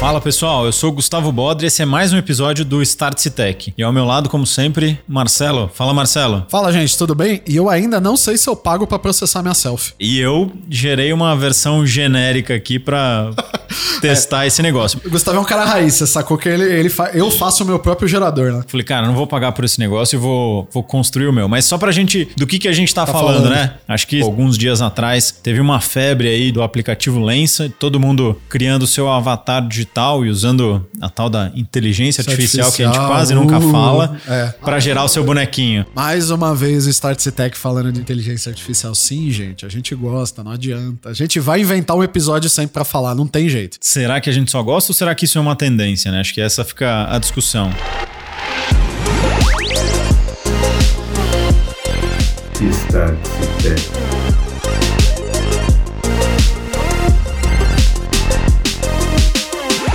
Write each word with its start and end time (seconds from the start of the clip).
Fala 0.00 0.20
pessoal, 0.20 0.66
eu 0.66 0.72
sou 0.72 0.90
o 0.90 0.92
Gustavo 0.92 1.32
Bodre 1.32 1.64
e 1.64 1.68
esse 1.68 1.80
é 1.80 1.84
mais 1.86 2.12
um 2.12 2.18
episódio 2.18 2.62
do 2.64 2.82
Start 2.82 3.26
Tech. 3.28 3.72
E 3.76 3.82
ao 3.82 3.92
meu 3.92 4.04
lado, 4.04 4.28
como 4.28 4.46
sempre, 4.46 4.98
Marcelo. 5.08 5.70
Fala 5.72 5.94
Marcelo. 5.94 6.44
Fala 6.50 6.70
gente, 6.72 6.96
tudo 6.98 7.14
bem? 7.14 7.40
E 7.48 7.56
eu 7.56 7.70
ainda 7.70 7.98
não 8.00 8.14
sei 8.16 8.36
se 8.36 8.46
eu 8.48 8.54
pago 8.54 8.86
pra 8.86 8.98
processar 8.98 9.40
minha 9.40 9.54
selfie. 9.54 9.94
E 9.98 10.20
eu 10.20 10.52
gerei 10.68 11.10
uma 11.12 11.34
versão 11.34 11.86
genérica 11.86 12.54
aqui 12.54 12.78
pra 12.78 13.30
testar 14.08 14.46
esse 14.46 14.62
negócio. 14.62 15.00
O 15.04 15.10
Gustavo 15.10 15.38
é 15.38 15.40
um 15.40 15.44
cara 15.44 15.64
raiz, 15.64 15.94
você 15.94 16.06
sacou 16.06 16.36
que 16.36 16.48
ele, 16.48 16.64
ele 16.64 16.88
fa... 16.88 17.10
eu 17.14 17.30
faço 17.30 17.64
o 17.64 17.66
meu 17.66 17.78
próprio 17.78 18.08
gerador, 18.08 18.52
né? 18.52 18.62
Falei, 18.66 18.84
cara, 18.84 19.06
não 19.06 19.14
vou 19.14 19.26
pagar 19.26 19.52
por 19.52 19.64
esse 19.64 19.78
negócio 19.78 20.16
e 20.16 20.18
vou, 20.18 20.68
vou 20.72 20.82
construir 20.82 21.26
o 21.26 21.32
meu. 21.32 21.48
Mas 21.48 21.64
só 21.64 21.78
pra 21.78 21.92
gente, 21.92 22.28
do 22.36 22.46
que, 22.46 22.58
que 22.58 22.68
a 22.68 22.72
gente 22.72 22.94
tá, 22.94 23.06
falando, 23.06 23.44
falando. 23.44 23.50
né? 23.50 23.74
Acho 23.88 24.06
que 24.06 24.22
alguns 24.22 24.58
dias 24.58 24.82
atrás 24.82 25.30
teve 25.30 25.60
uma 25.60 25.80
febre 25.80 26.28
aí 26.28 26.52
do 26.52 26.62
aplicativo 26.62 27.20
Lensa, 27.20 27.72
todo 27.78 27.98
mundo 27.98 28.40
criando 28.48 28.82
o 28.82 28.86
seu 28.86 29.08
avatar 29.08 29.66
digital 29.66 30.24
e 30.24 30.30
usando 30.30 30.86
a 31.00 31.08
tal 31.08 31.28
da 31.28 31.50
inteligência 31.54 32.20
artificial, 32.20 32.70
que 32.72 32.82
a 32.82 32.86
gente 32.86 32.98
quase 32.98 33.34
nunca 33.34 33.58
uh, 33.58 33.70
fala, 33.70 34.16
é. 34.28 34.54
pra 34.62 34.78
gerar 34.80 35.04
o 35.04 35.08
seu 35.08 35.24
bonequinho. 35.24 35.86
Mais 35.94 36.30
uma 36.30 36.54
vez 36.54 36.86
o 36.86 36.90
Start 36.90 37.24
Tech 37.26 37.56
falando 37.56 37.92
de 37.92 38.00
inteligência 38.00 38.50
artificial. 38.50 38.94
Sim, 38.94 39.30
gente, 39.30 39.64
a 39.64 39.68
gente 39.68 39.94
gosta, 39.94 40.42
não 40.42 40.52
adianta. 40.52 41.10
A 41.10 41.14
gente 41.14 41.40
vai 41.40 41.60
inventar 41.60 41.96
um 41.96 42.02
episódio 42.02 42.48
sempre 42.50 42.72
pra 42.72 42.84
falar, 42.84 43.14
não 43.14 43.26
tem 43.26 43.48
jeito. 43.48 43.78
Será 43.94 44.20
que 44.20 44.28
a 44.28 44.32
gente 44.32 44.50
só 44.50 44.60
gosta 44.60 44.90
ou 44.90 44.94
será 44.94 45.14
que 45.14 45.24
isso 45.24 45.38
é 45.38 45.40
uma 45.40 45.54
tendência, 45.54 46.10
né? 46.10 46.18
Acho 46.18 46.34
que 46.34 46.40
essa 46.40 46.64
fica 46.64 47.06
a 47.08 47.16
discussão. 47.16 47.70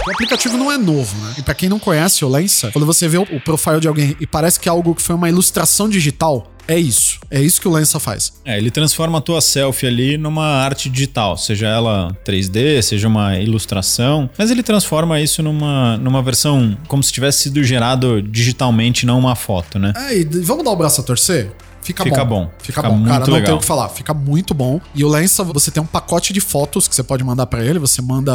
O 0.08 0.12
aplicativo 0.12 0.56
não 0.56 0.72
é 0.72 0.78
novo, 0.78 1.18
né? 1.18 1.34
E 1.38 1.42
pra 1.42 1.54
quem 1.54 1.68
não 1.68 1.78
conhece 1.78 2.24
o 2.24 2.30
Lensa, 2.30 2.72
quando 2.72 2.86
você 2.86 3.06
vê 3.06 3.18
o 3.18 3.24
o 3.24 3.42
profile 3.42 3.82
de 3.82 3.90
alguém 3.90 4.16
e 4.18 4.26
parece 4.26 4.58
que 4.62 4.70
é 4.70 4.72
algo 4.72 4.96
que 4.96 5.02
foi 5.02 5.16
uma 5.16 5.28
ilustração 5.28 5.90
digital, 5.90 6.50
é 6.70 6.78
isso. 6.78 7.20
É 7.32 7.42
isso 7.42 7.60
que 7.60 7.68
o 7.68 7.72
Lensa 7.72 8.00
faz. 8.00 8.32
É, 8.46 8.58
ele 8.58 8.70
transforma 8.70 9.18
a 9.18 9.22
tua 9.22 9.42
selfie 9.42 9.88
ali 9.88 10.18
numa 10.18 10.46
arte 10.46 10.88
digital, 10.88 11.36
seja 11.36 11.68
ela 11.68 12.16
3D, 12.24 12.82
seja 12.84 13.08
uma 13.08 13.40
ilustração, 13.40 14.30
mas 14.38 14.52
ele 14.52 14.62
transforma 14.62 15.20
isso 15.20 15.42
numa, 15.42 15.98
numa 15.98 16.22
versão 16.22 16.78
como 16.88 17.02
se 17.02 17.12
tivesse 17.12 17.44
sido 17.44 17.64
gerado 17.64 18.22
digitalmente, 18.22 19.04
não 19.04 19.18
uma 19.18 19.36
foto, 19.36 19.80
né? 19.80 19.94
É, 19.96 20.20
e 20.20 20.24
vamos 20.24 20.64
dar 20.64 20.72
o 20.72 20.76
braço 20.76 21.02
a 21.02 21.04
torcer? 21.04 21.52
Fica, 21.90 22.04
Fica 22.04 22.24
bom. 22.24 22.46
bom. 22.46 22.52
Fica, 22.60 22.82
Fica 22.82 22.90
bom. 22.90 23.04
Cara, 23.04 23.26
não 23.26 23.34
legal. 23.34 23.46
tem 23.48 23.56
o 23.56 23.60
que 23.60 23.66
falar. 23.66 23.90
Fica 23.90 24.14
muito 24.14 24.54
bom. 24.54 24.80
E 24.94 25.04
o 25.04 25.10
Lensa, 25.10 25.44
você 25.44 25.72
tem 25.72 25.82
um 25.82 25.86
pacote 25.88 26.32
de 26.32 26.40
fotos 26.40 26.88
que 26.88 26.96
você 26.96 27.02
pode 27.02 27.24
mandar 27.24 27.48
pra 27.48 27.66
ele. 27.66 27.80
Você 27.80 28.00
manda, 28.02 28.32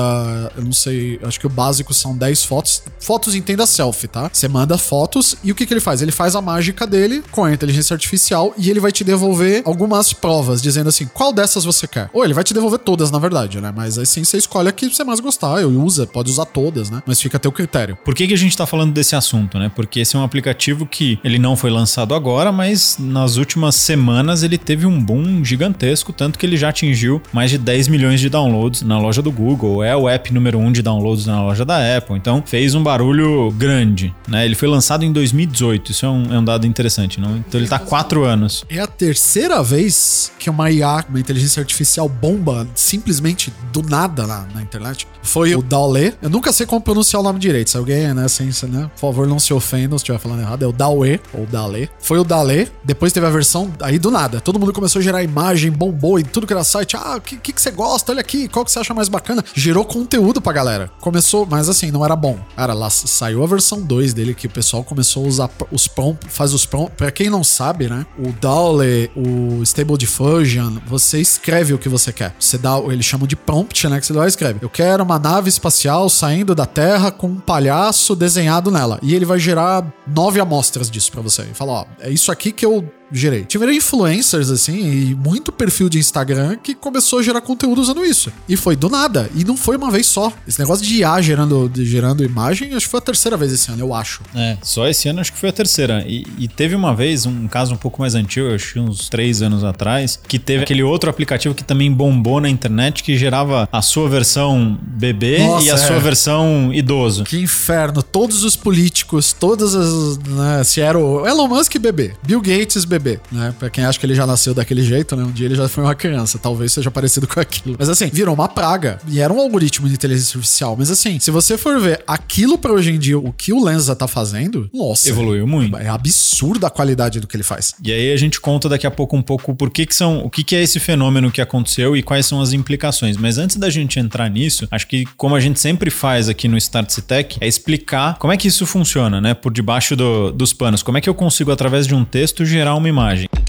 eu 0.56 0.64
não 0.64 0.72
sei, 0.72 1.20
acho 1.22 1.38
que 1.38 1.46
o 1.46 1.50
básico 1.50 1.94
são 1.94 2.16
10 2.16 2.44
fotos. 2.44 2.82
Fotos 2.98 3.34
entenda 3.36 3.64
selfie, 3.66 4.08
tá? 4.08 4.28
Você 4.32 4.48
manda 4.48 4.76
fotos 4.76 5.36
e 5.44 5.52
o 5.52 5.54
que, 5.54 5.66
que 5.66 5.72
ele 5.72 5.80
faz? 5.80 6.02
Ele 6.02 6.10
faz 6.10 6.34
a 6.34 6.40
mágica 6.42 6.84
dele 6.86 7.22
com 7.30 7.44
a 7.44 7.52
inteligência 7.52 7.94
artificial 7.94 8.52
e 8.58 8.70
ele 8.70 8.80
vai 8.80 8.90
te 8.90 9.04
devolver 9.04 9.62
algumas 9.64 10.12
provas, 10.12 10.60
dizendo 10.60 10.88
assim, 10.88 11.06
qual 11.06 11.32
dessas 11.32 11.64
você 11.64 11.86
quer? 11.86 12.10
Ou 12.12 12.24
ele 12.24 12.34
vai 12.34 12.42
te 12.42 12.52
devolver 12.52 12.80
todas, 12.80 13.10
na 13.10 13.18
verdade, 13.18 13.60
né? 13.60 13.72
Mas 13.74 13.98
assim 13.98 14.24
você 14.24 14.36
escolhe 14.36 14.68
a 14.68 14.72
que 14.72 14.88
você 14.88 15.04
mais 15.04 15.20
gostar. 15.20 15.60
Eu 15.60 15.70
usa, 15.80 16.06
pode 16.06 16.30
usar 16.30 16.46
todas, 16.46 16.90
né? 16.90 17.02
Mas 17.06 17.20
fica 17.20 17.36
a 17.36 17.40
teu 17.40 17.52
critério. 17.52 17.96
Por 18.04 18.14
que, 18.14 18.26
que 18.26 18.34
a 18.34 18.38
gente 18.38 18.56
tá 18.56 18.66
falando 18.66 18.92
desse 18.92 19.14
assunto, 19.14 19.58
né? 19.58 19.70
Porque 19.74 20.00
esse 20.00 20.16
é 20.16 20.18
um 20.18 20.24
aplicativo 20.24 20.86
que 20.86 21.18
ele 21.22 21.38
não 21.38 21.56
foi 21.56 21.70
lançado 21.70 22.14
agora, 22.14 22.50
mas 22.50 22.96
nas 22.98 23.36
últimas 23.36 23.43
semanas 23.74 24.42
ele 24.42 24.58
teve 24.58 24.86
um 24.86 25.02
boom 25.02 25.44
gigantesco, 25.44 26.12
tanto 26.12 26.38
que 26.38 26.46
ele 26.46 26.56
já 26.56 26.68
atingiu 26.68 27.20
mais 27.32 27.50
de 27.50 27.58
10 27.58 27.88
milhões 27.88 28.20
de 28.20 28.28
downloads 28.28 28.82
na 28.82 28.98
loja 28.98 29.22
do 29.22 29.30
Google. 29.30 29.82
É 29.82 29.96
o 29.96 30.08
app 30.08 30.32
número 30.32 30.58
um 30.58 30.72
de 30.72 30.82
downloads 30.82 31.26
na 31.26 31.42
loja 31.42 31.64
da 31.64 31.96
Apple. 31.96 32.16
Então 32.16 32.42
fez 32.44 32.74
um 32.74 32.82
barulho 32.82 33.50
grande, 33.52 34.14
né? 34.28 34.44
Ele 34.44 34.54
foi 34.54 34.68
lançado 34.68 35.04
em 35.04 35.12
2018. 35.12 35.90
Isso 35.90 36.06
é 36.06 36.08
um, 36.08 36.34
é 36.34 36.38
um 36.38 36.44
dado 36.44 36.66
interessante, 36.66 37.20
não? 37.20 37.36
Então 37.36 37.60
ele 37.60 37.68
tá 37.68 37.76
há 37.76 37.80
quatro 37.80 38.24
anos. 38.24 38.64
É 38.68 38.80
a 38.80 38.86
terceira 38.86 39.62
vez 39.62 40.32
que 40.38 40.50
uma 40.50 40.70
IA, 40.70 41.04
uma 41.08 41.20
inteligência 41.20 41.60
artificial, 41.60 42.08
bomba 42.08 42.66
simplesmente 42.74 43.52
do 43.72 43.82
nada 43.82 44.26
na, 44.26 44.46
na 44.54 44.62
internet. 44.62 45.06
Foi 45.22 45.54
o 45.54 45.62
Dall-E. 45.62 46.14
Eu 46.20 46.30
nunca 46.30 46.52
sei 46.52 46.66
como 46.66 46.80
pronunciar 46.80 47.20
o 47.20 47.24
nome 47.24 47.38
direito. 47.38 47.70
Se 47.70 47.76
alguém, 47.76 48.12
né, 48.12 48.28
sem, 48.28 48.50
né, 48.68 48.90
por 48.94 49.00
favor, 49.00 49.26
não 49.26 49.38
se 49.38 49.52
ofenda 49.52 49.96
se 49.96 50.02
estiver 50.02 50.18
falando 50.18 50.40
errado. 50.40 50.62
É 50.62 50.66
o 50.66 50.72
Dall-E 50.72 51.20
ou 51.32 51.46
Dall-E. 51.46 51.88
Foi 51.98 52.18
o 52.18 52.24
Dall-E. 52.24 52.68
Depois 52.84 53.12
teve 53.12 53.26
a 53.26 53.30
versão 53.34 53.72
aí 53.80 53.98
do 53.98 54.10
nada. 54.10 54.40
Todo 54.40 54.58
mundo 54.58 54.72
começou 54.72 55.00
a 55.00 55.02
gerar 55.02 55.22
imagem, 55.22 55.70
bombou 55.70 56.18
em 56.18 56.24
tudo 56.24 56.46
que 56.46 56.52
era 56.52 56.64
site. 56.64 56.96
Ah, 56.96 57.16
o 57.16 57.20
que, 57.20 57.36
que, 57.36 57.52
que 57.52 57.60
você 57.60 57.70
gosta? 57.70 58.12
Olha 58.12 58.20
aqui, 58.20 58.48
qual 58.48 58.64
que 58.64 58.70
você 58.70 58.78
acha 58.78 58.94
mais 58.94 59.08
bacana? 59.08 59.44
Gerou 59.54 59.84
conteúdo 59.84 60.40
pra 60.40 60.52
galera. 60.52 60.90
Começou, 61.00 61.46
mas 61.46 61.68
assim, 61.68 61.90
não 61.90 62.04
era 62.04 62.14
bom. 62.14 62.38
Cara, 62.56 62.72
lá 62.72 62.88
saiu 62.90 63.42
a 63.42 63.46
versão 63.46 63.82
2 63.82 64.14
dele 64.14 64.34
que 64.34 64.46
o 64.46 64.50
pessoal 64.50 64.84
começou 64.84 65.24
a 65.24 65.28
usar 65.28 65.50
os 65.70 65.88
prompts, 65.88 66.28
faz 66.32 66.52
os 66.52 66.64
prompts. 66.64 66.96
Pra 66.96 67.10
quem 67.10 67.28
não 67.28 67.42
sabe, 67.42 67.88
né? 67.88 68.06
O 68.18 68.32
Dall-E, 68.32 69.10
o 69.16 69.62
Stable 69.62 69.98
Diffusion, 69.98 70.78
você 70.86 71.20
escreve 71.20 71.74
o 71.74 71.78
que 71.78 71.88
você 71.88 72.12
quer. 72.12 72.34
Você 72.38 72.56
dá, 72.56 72.78
eles 72.78 73.04
chamam 73.04 73.26
de 73.26 73.36
prompt, 73.36 73.88
né? 73.88 73.98
Que 73.98 74.06
você 74.06 74.12
vai 74.12 74.28
escreve. 74.28 74.58
Eu 74.62 74.68
quero 74.68 75.02
uma 75.02 75.18
nave 75.18 75.48
espacial 75.48 76.08
saindo 76.08 76.54
da 76.54 76.66
Terra 76.66 77.10
com 77.10 77.28
um 77.28 77.40
palhaço 77.40 78.14
desenhado 78.14 78.70
nela. 78.70 78.98
E 79.02 79.14
ele 79.14 79.24
vai 79.24 79.38
gerar 79.38 79.86
nove 80.06 80.40
amostras 80.40 80.90
disso 80.90 81.10
pra 81.10 81.22
você. 81.22 81.42
E 81.42 81.54
fala, 81.54 81.72
ó, 81.72 81.84
é 82.00 82.10
isso 82.10 82.30
aqui 82.30 82.52
que 82.52 82.64
eu 82.64 82.84
gerei. 83.14 83.44
Tiveram 83.44 83.72
influencers, 83.72 84.50
assim, 84.50 84.76
e 85.10 85.14
muito 85.14 85.52
perfil 85.52 85.88
de 85.88 85.98
Instagram 85.98 86.56
que 86.62 86.74
começou 86.74 87.18
a 87.18 87.22
gerar 87.22 87.40
conteúdo 87.40 87.80
usando 87.80 88.04
isso. 88.04 88.32
E 88.48 88.56
foi 88.56 88.76
do 88.76 88.88
nada. 88.88 89.30
E 89.34 89.44
não 89.44 89.56
foi 89.56 89.76
uma 89.76 89.90
vez 89.90 90.06
só. 90.06 90.32
Esse 90.46 90.58
negócio 90.60 90.84
de 90.84 90.96
IA 90.96 91.20
gerando, 91.22 91.68
de- 91.68 91.84
gerando 91.84 92.24
imagem, 92.24 92.74
acho 92.74 92.86
que 92.86 92.90
foi 92.90 92.98
a 92.98 93.02
terceira 93.02 93.36
vez 93.36 93.52
esse 93.52 93.70
ano, 93.70 93.80
eu 93.80 93.94
acho. 93.94 94.20
É, 94.34 94.56
só 94.62 94.86
esse 94.88 95.08
ano 95.08 95.20
acho 95.20 95.32
que 95.32 95.38
foi 95.38 95.48
a 95.48 95.52
terceira. 95.52 96.04
E, 96.06 96.26
e 96.38 96.48
teve 96.48 96.74
uma 96.74 96.94
vez, 96.94 97.26
um 97.26 97.46
caso 97.46 97.72
um 97.74 97.76
pouco 97.76 98.00
mais 98.00 98.14
antigo, 98.14 98.52
acho 98.54 98.74
que 98.74 98.80
uns 98.80 99.08
três 99.08 99.42
anos 99.42 99.62
atrás, 99.64 100.18
que 100.26 100.38
teve 100.38 100.64
aquele 100.64 100.82
outro 100.82 101.08
aplicativo 101.10 101.54
que 101.54 101.62
também 101.64 101.92
bombou 101.92 102.40
na 102.40 102.48
internet, 102.48 103.02
que 103.02 103.16
gerava 103.16 103.68
a 103.70 103.82
sua 103.82 104.08
versão 104.08 104.78
bebê 104.82 105.38
Nossa, 105.38 105.66
e 105.66 105.70
a 105.70 105.74
é. 105.74 105.76
sua 105.76 105.98
versão 105.98 106.70
idoso. 106.72 107.24
Que 107.24 107.38
inferno. 107.38 108.02
Todos 108.02 108.44
os 108.44 108.56
políticos, 108.56 109.32
todas 109.32 109.74
as. 109.74 110.18
Né, 110.18 110.64
se 110.64 110.80
era 110.80 110.98
o 110.98 111.26
Elon 111.26 111.48
Musk 111.48 111.76
bebê, 111.78 112.14
Bill 112.22 112.40
Gates 112.40 112.84
bebê, 112.84 113.03
né? 113.30 113.54
Pra 113.58 113.70
quem 113.70 113.84
acha 113.84 113.98
que 113.98 114.06
ele 114.06 114.14
já 114.14 114.26
nasceu 114.26 114.54
daquele 114.54 114.82
jeito, 114.82 115.14
né? 115.16 115.24
Um 115.24 115.30
dia 115.32 115.46
ele 115.46 115.54
já 115.54 115.68
foi 115.68 115.84
uma 115.84 115.94
criança. 115.94 116.38
Talvez 116.38 116.72
seja 116.72 116.90
parecido 116.90 117.26
com 117.28 117.40
aquilo. 117.40 117.76
Mas 117.78 117.88
assim, 117.88 118.08
virou 118.12 118.34
uma 118.34 118.48
praga. 118.48 118.98
E 119.08 119.20
era 119.20 119.32
um 119.32 119.40
algoritmo 119.40 119.88
de 119.88 119.94
inteligência 119.94 120.36
artificial. 120.38 120.76
Mas 120.78 120.90
assim, 120.90 121.18
se 121.20 121.30
você 121.30 121.56
for 121.58 121.80
ver 121.80 122.02
aquilo 122.06 122.56
pra 122.58 122.72
hoje 122.72 122.90
em 122.92 122.98
dia, 122.98 123.18
o 123.18 123.32
que 123.32 123.52
o 123.52 123.62
Lenza 123.64 123.94
tá 123.94 124.06
fazendo, 124.08 124.68
nossa. 124.72 125.08
Evoluiu 125.08 125.46
muito. 125.46 125.76
É 125.76 125.88
absurda 125.88 126.66
a 126.66 126.70
qualidade 126.70 127.20
do 127.20 127.26
que 127.26 127.36
ele 127.36 127.42
faz. 127.42 127.74
E 127.84 127.92
aí 127.92 128.12
a 128.12 128.16
gente 128.16 128.40
conta 128.40 128.68
daqui 128.68 128.86
a 128.86 128.90
pouco 128.90 129.16
um 129.16 129.22
pouco 129.22 129.54
por 129.54 129.70
que, 129.70 129.86
que 129.86 129.94
são, 129.94 130.24
o 130.24 130.30
que, 130.30 130.42
que 130.44 130.54
é 130.56 130.62
esse 130.62 130.78
fenômeno 130.80 131.30
que 131.30 131.40
aconteceu 131.40 131.96
e 131.96 132.02
quais 132.02 132.26
são 132.26 132.40
as 132.40 132.52
implicações. 132.52 133.16
Mas 133.16 133.38
antes 133.38 133.56
da 133.56 133.70
gente 133.70 133.98
entrar 133.98 134.28
nisso, 134.30 134.66
acho 134.70 134.86
que 134.86 135.04
como 135.16 135.34
a 135.34 135.40
gente 135.40 135.60
sempre 135.60 135.90
faz 135.90 136.28
aqui 136.28 136.48
no 136.48 136.56
Start 136.56 136.94
Tech, 137.00 137.36
é 137.40 137.46
explicar 137.48 138.16
como 138.18 138.32
é 138.32 138.36
que 138.36 138.48
isso 138.48 138.66
funciona, 138.66 139.20
né? 139.20 139.34
Por 139.34 139.52
debaixo 139.52 139.96
do- 139.96 140.30
dos 140.32 140.52
panos. 140.52 140.82
Como 140.82 140.98
é 140.98 141.00
que 141.00 141.08
eu 141.08 141.14
consigo, 141.14 141.50
através 141.52 141.86
de 141.86 141.94
um 141.94 142.04
texto, 142.04 142.44
gerar 142.44 142.74
uma 142.74 142.88
imagem. 142.94 143.43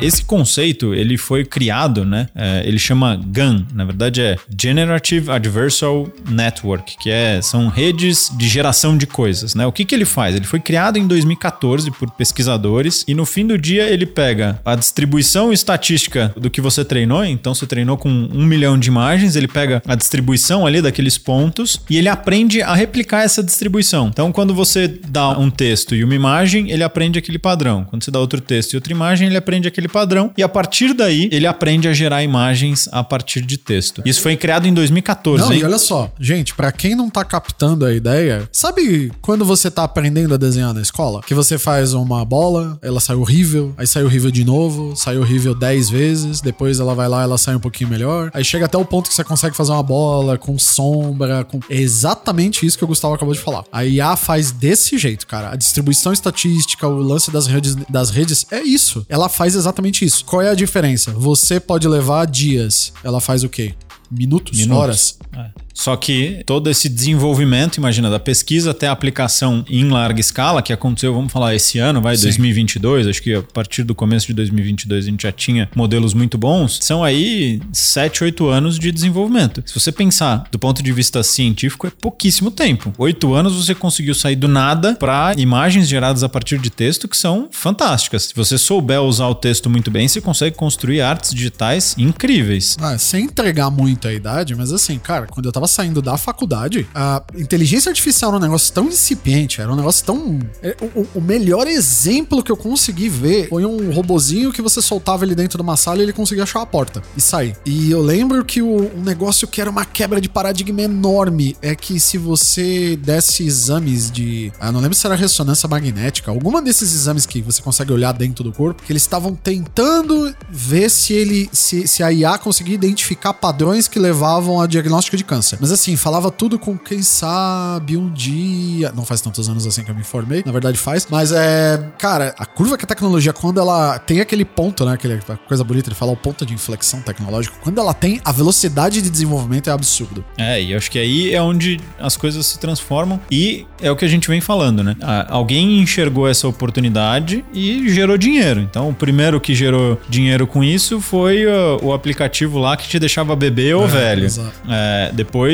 Esse 0.00 0.24
conceito, 0.24 0.94
ele 0.94 1.16
foi 1.16 1.44
criado, 1.44 2.04
né? 2.04 2.28
é, 2.36 2.62
ele 2.66 2.78
chama 2.78 3.16
GAN, 3.26 3.64
na 3.74 3.84
verdade 3.84 4.20
é 4.20 4.36
Generative 4.60 5.30
Adversarial 5.30 6.08
Network, 6.28 6.96
que 6.98 7.10
é, 7.10 7.40
são 7.40 7.68
redes 7.68 8.30
de 8.36 8.46
geração 8.48 8.96
de 8.96 9.06
coisas, 9.06 9.54
né? 9.54 9.66
O 9.66 9.72
que, 9.72 9.84
que 9.84 9.94
ele 9.94 10.04
faz? 10.04 10.36
Ele 10.36 10.44
foi 10.44 10.60
criado 10.60 10.98
em 10.98 11.06
2014 11.06 11.90
por 11.90 12.10
pesquisadores 12.10 13.04
e 13.08 13.14
no 13.14 13.24
fim 13.24 13.46
do 13.46 13.58
dia 13.58 13.84
ele 13.84 14.04
pega 14.04 14.60
a 14.64 14.74
distribuição 14.74 15.52
estatística 15.52 16.32
do 16.36 16.50
que 16.50 16.60
você 16.60 16.84
treinou, 16.84 17.24
então 17.24 17.54
você 17.54 17.66
treinou 17.66 17.96
com 17.96 18.08
um 18.08 18.44
milhão 18.44 18.78
de 18.78 18.88
imagens, 18.88 19.34
ele 19.34 19.48
pega 19.48 19.82
a 19.86 19.94
distribuição 19.94 20.66
ali 20.66 20.82
daqueles 20.82 21.16
pontos 21.16 21.80
e 21.88 21.96
ele 21.96 22.08
aprende 22.08 22.60
a 22.60 22.74
replicar 22.74 23.22
essa 23.22 23.42
distribuição. 23.42 24.08
Então, 24.08 24.30
quando 24.30 24.54
você 24.54 24.86
dá 24.86 25.30
um 25.38 25.50
texto 25.50 25.94
e 25.94 26.04
uma 26.04 26.14
imagem, 26.14 26.70
ele 26.70 26.82
aprende 26.82 27.18
aquele 27.18 27.38
padrão. 27.38 27.84
Quando 27.84 28.04
você 28.04 28.10
dá 28.10 28.20
outro 28.20 28.40
texto 28.40 28.74
e 28.74 28.76
outra 28.76 28.92
imagem, 28.92 29.28
ele 29.28 29.36
aprende 29.36 29.66
aquele 29.66 29.85
padrão. 29.88 30.30
E 30.36 30.42
a 30.42 30.48
partir 30.48 30.92
daí, 30.94 31.28
ele 31.32 31.46
aprende 31.46 31.88
a 31.88 31.92
gerar 31.92 32.22
imagens 32.22 32.88
a 32.92 33.02
partir 33.02 33.40
de 33.42 33.56
texto. 33.56 34.02
Isso 34.04 34.20
foi 34.20 34.36
criado 34.36 34.66
em 34.66 34.74
2014, 34.74 35.44
Não, 35.44 35.52
hein? 35.52 35.60
e 35.60 35.64
olha 35.64 35.78
só, 35.78 36.10
gente, 36.20 36.54
pra 36.54 36.70
quem 36.72 36.94
não 36.94 37.08
tá 37.10 37.24
captando 37.24 37.84
a 37.84 37.92
ideia, 37.92 38.48
sabe 38.52 39.12
quando 39.20 39.44
você 39.44 39.70
tá 39.70 39.84
aprendendo 39.84 40.34
a 40.34 40.36
desenhar 40.36 40.72
na 40.74 40.80
escola? 40.80 41.20
Que 41.26 41.34
você 41.34 41.58
faz 41.58 41.94
uma 41.94 42.24
bola, 42.24 42.78
ela 42.82 43.00
sai 43.00 43.16
horrível, 43.16 43.74
aí 43.76 43.86
sai 43.86 44.02
horrível 44.04 44.30
de 44.30 44.44
novo, 44.44 44.94
sai 44.96 45.18
horrível 45.18 45.54
10 45.54 45.90
vezes, 45.90 46.40
depois 46.40 46.80
ela 46.80 46.94
vai 46.94 47.08
lá, 47.08 47.22
ela 47.22 47.38
sai 47.38 47.54
um 47.54 47.60
pouquinho 47.60 47.90
melhor, 47.90 48.30
aí 48.34 48.44
chega 48.44 48.66
até 48.66 48.76
o 48.78 48.84
ponto 48.84 49.08
que 49.08 49.14
você 49.14 49.24
consegue 49.24 49.56
fazer 49.56 49.72
uma 49.72 49.82
bola 49.82 50.38
com 50.38 50.58
sombra, 50.58 51.44
com. 51.44 51.60
É 51.68 51.76
exatamente 51.76 52.64
isso 52.64 52.78
que 52.78 52.84
o 52.84 52.86
Gustavo 52.86 53.14
acabou 53.14 53.34
de 53.34 53.40
falar. 53.40 53.64
A 53.72 53.84
IA 53.84 54.16
faz 54.16 54.50
desse 54.50 54.98
jeito, 54.98 55.26
cara. 55.26 55.50
A 55.52 55.56
distribuição 55.56 56.12
estatística, 56.12 56.86
o 56.86 56.98
lance 57.00 57.30
das 57.30 57.46
redes, 57.46 57.74
das 57.88 58.10
redes 58.10 58.46
é 58.50 58.62
isso. 58.62 59.04
Ela 59.08 59.28
faz 59.28 59.54
exatamente 59.54 59.75
exatamente 59.76 60.04
isso. 60.04 60.24
Qual 60.24 60.40
é 60.40 60.48
a 60.48 60.54
diferença? 60.54 61.12
Você 61.12 61.60
pode 61.60 61.86
levar 61.86 62.26
dias, 62.26 62.92
ela 63.04 63.20
faz 63.20 63.44
o 63.44 63.48
quê? 63.48 63.74
Minutos, 64.10 64.58
Minutos. 64.58 64.78
horas. 64.82 65.18
É. 65.34 65.65
Só 65.76 65.94
que 65.94 66.42
todo 66.46 66.70
esse 66.70 66.88
desenvolvimento, 66.88 67.76
imagina, 67.76 68.08
da 68.08 68.18
pesquisa 68.18 68.70
até 68.70 68.88
a 68.88 68.92
aplicação 68.92 69.62
em 69.68 69.88
larga 69.90 70.18
escala, 70.18 70.62
que 70.62 70.72
aconteceu, 70.72 71.12
vamos 71.12 71.30
falar, 71.30 71.54
esse 71.54 71.78
ano, 71.78 72.00
vai, 72.00 72.16
Sim. 72.16 72.24
2022, 72.24 73.06
acho 73.06 73.22
que 73.22 73.34
a 73.34 73.42
partir 73.42 73.82
do 73.82 73.94
começo 73.94 74.26
de 74.26 74.32
2022 74.32 75.04
a 75.04 75.10
gente 75.10 75.22
já 75.22 75.30
tinha 75.30 75.68
modelos 75.76 76.14
muito 76.14 76.38
bons, 76.38 76.78
são 76.82 77.04
aí 77.04 77.60
7, 77.72 78.24
8 78.24 78.48
anos 78.48 78.78
de 78.78 78.90
desenvolvimento. 78.90 79.62
Se 79.66 79.78
você 79.78 79.92
pensar 79.92 80.48
do 80.50 80.58
ponto 80.58 80.82
de 80.82 80.90
vista 80.92 81.22
científico, 81.22 81.86
é 81.86 81.90
pouquíssimo 81.90 82.50
tempo. 82.50 82.92
8 82.96 83.34
anos 83.34 83.54
você 83.54 83.74
conseguiu 83.74 84.14
sair 84.14 84.36
do 84.36 84.48
nada 84.48 84.94
para 84.94 85.34
imagens 85.36 85.86
geradas 85.86 86.22
a 86.22 86.28
partir 86.28 86.58
de 86.58 86.70
texto 86.70 87.06
que 87.06 87.16
são 87.16 87.48
fantásticas. 87.52 88.24
Se 88.24 88.34
você 88.34 88.56
souber 88.56 89.02
usar 89.02 89.26
o 89.26 89.34
texto 89.34 89.68
muito 89.68 89.90
bem, 89.90 90.08
você 90.08 90.22
consegue 90.22 90.56
construir 90.56 91.02
artes 91.02 91.32
digitais 91.34 91.94
incríveis. 91.98 92.78
Ah, 92.80 92.96
sem 92.96 93.24
entregar 93.24 93.70
muito 93.70 94.08
a 94.08 94.12
idade, 94.12 94.54
mas 94.54 94.72
assim, 94.72 94.98
cara, 94.98 95.26
quando 95.26 95.44
eu 95.44 95.52
tava 95.52 95.65
saindo 95.66 96.00
da 96.02 96.16
faculdade, 96.16 96.86
a 96.94 97.22
inteligência 97.36 97.90
artificial 97.90 98.30
era 98.30 98.38
um 98.38 98.42
negócio 98.42 98.72
tão 98.72 98.86
incipiente, 98.88 99.60
era 99.60 99.72
um 99.72 99.76
negócio 99.76 100.04
tão. 100.04 100.38
é, 100.62 100.76
O, 100.94 101.06
o- 101.16 101.20
melhor 101.20 101.66
exemplo 101.66 102.42
que 102.42 102.52
eu 102.52 102.56
consegui 102.56 103.08
ver 103.08 103.48
foi 103.48 103.64
um 103.64 103.90
robozinho 103.92 104.52
que 104.52 104.62
você 104.62 104.80
soltava 104.80 105.24
ele 105.24 105.34
dentro 105.34 105.58
de 105.58 105.62
uma 105.62 105.76
sala 105.76 105.98
e 105.98 106.02
ele 106.02 106.12
conseguia 106.12 106.44
achar 106.44 106.62
a 106.62 106.66
porta 106.66 107.02
e 107.16 107.20
sair. 107.20 107.56
E 107.66 107.90
eu 107.90 108.00
lembro 108.00 108.44
que 108.44 108.62
o, 108.62 108.90
um 108.96 109.02
negócio 109.02 109.46
que 109.48 109.60
era 109.60 109.68
uma 109.70 109.84
quebra 109.84 110.20
de 110.20 110.28
paradigma 110.28 110.82
enorme 110.82 111.56
é 111.60 111.74
que 111.74 111.98
se 111.98 112.16
você 112.16 112.96
desse 112.96 113.44
exames 113.44 114.10
de. 114.10 114.52
Ah, 114.60 114.70
não 114.70 114.80
lembro 114.80 114.96
se 114.96 115.06
era 115.06 115.14
ressonância 115.16 115.68
magnética, 115.68 116.30
alguma 116.30 116.62
desses 116.62 116.92
exames 116.92 117.26
que 117.26 117.42
você 117.42 117.60
consegue 117.60 117.92
olhar 117.92 118.12
dentro 118.12 118.44
do 118.44 118.52
corpo, 118.52 118.82
que 118.82 118.92
eles 118.92 119.02
estavam 119.02 119.34
tentando 119.34 120.34
ver 120.48 120.90
se 120.90 121.12
ele. 121.12 121.48
Se, 121.52 121.86
se 121.88 122.02
a 122.02 122.12
IA 122.12 122.38
conseguia 122.38 122.74
identificar 122.74 123.32
padrões 123.34 123.88
que 123.88 123.98
levavam 123.98 124.60
a 124.60 124.66
diagnóstico 124.66 125.16
de 125.16 125.24
câncer. 125.24 125.55
Mas 125.60 125.72
assim, 125.72 125.96
falava 125.96 126.30
tudo 126.30 126.58
com 126.58 126.76
quem 126.76 127.02
sabe 127.02 127.96
um 127.96 128.10
dia. 128.12 128.92
Não 128.94 129.04
faz 129.04 129.20
tantos 129.20 129.48
anos 129.48 129.66
assim 129.66 129.82
que 129.84 129.90
eu 129.90 129.94
me 129.94 130.04
formei, 130.04 130.42
na 130.44 130.52
verdade 130.52 130.78
faz. 130.78 131.06
Mas 131.10 131.32
é. 131.32 131.90
Cara, 131.98 132.34
a 132.38 132.46
curva 132.46 132.76
que 132.76 132.84
a 132.84 132.88
tecnologia, 132.88 133.32
quando 133.32 133.60
ela 133.60 133.98
tem 133.98 134.20
aquele 134.20 134.44
ponto, 134.44 134.84
né? 134.84 134.92
Aquele, 134.94 135.20
coisa 135.46 135.64
bonita, 135.64 135.88
ele 135.88 135.96
fala 135.96 136.12
o 136.12 136.16
ponto 136.16 136.44
de 136.44 136.54
inflexão 136.54 137.00
tecnológico. 137.00 137.56
Quando 137.62 137.78
ela 137.80 137.94
tem, 137.94 138.20
a 138.24 138.32
velocidade 138.32 139.00
de 139.02 139.10
desenvolvimento 139.10 139.68
é 139.70 139.72
absurdo. 139.72 140.24
É, 140.38 140.60
e 140.62 140.72
eu 140.72 140.78
acho 140.78 140.90
que 140.90 140.98
aí 140.98 141.34
é 141.34 141.40
onde 141.40 141.80
as 141.98 142.16
coisas 142.16 142.46
se 142.46 142.58
transformam 142.58 143.20
e 143.30 143.66
é 143.80 143.90
o 143.90 143.96
que 143.96 144.04
a 144.04 144.08
gente 144.08 144.28
vem 144.28 144.40
falando, 144.40 144.82
né? 144.82 144.96
Alguém 145.28 145.80
enxergou 145.80 146.28
essa 146.28 146.46
oportunidade 146.48 147.44
e 147.52 147.88
gerou 147.88 148.16
dinheiro. 148.18 148.60
Então, 148.60 148.88
o 148.90 148.94
primeiro 148.94 149.40
que 149.40 149.54
gerou 149.54 149.98
dinheiro 150.08 150.46
com 150.46 150.62
isso 150.62 151.00
foi 151.00 151.46
uh, 151.46 151.78
o 151.82 151.92
aplicativo 151.92 152.58
lá 152.58 152.76
que 152.76 152.88
te 152.88 152.98
deixava 152.98 153.34
bebê 153.36 153.74
ou 153.74 153.84
É, 153.84 153.88
velho. 153.88 154.24
exato. 154.24 154.52
É, 154.68 155.10
depois 155.14 155.45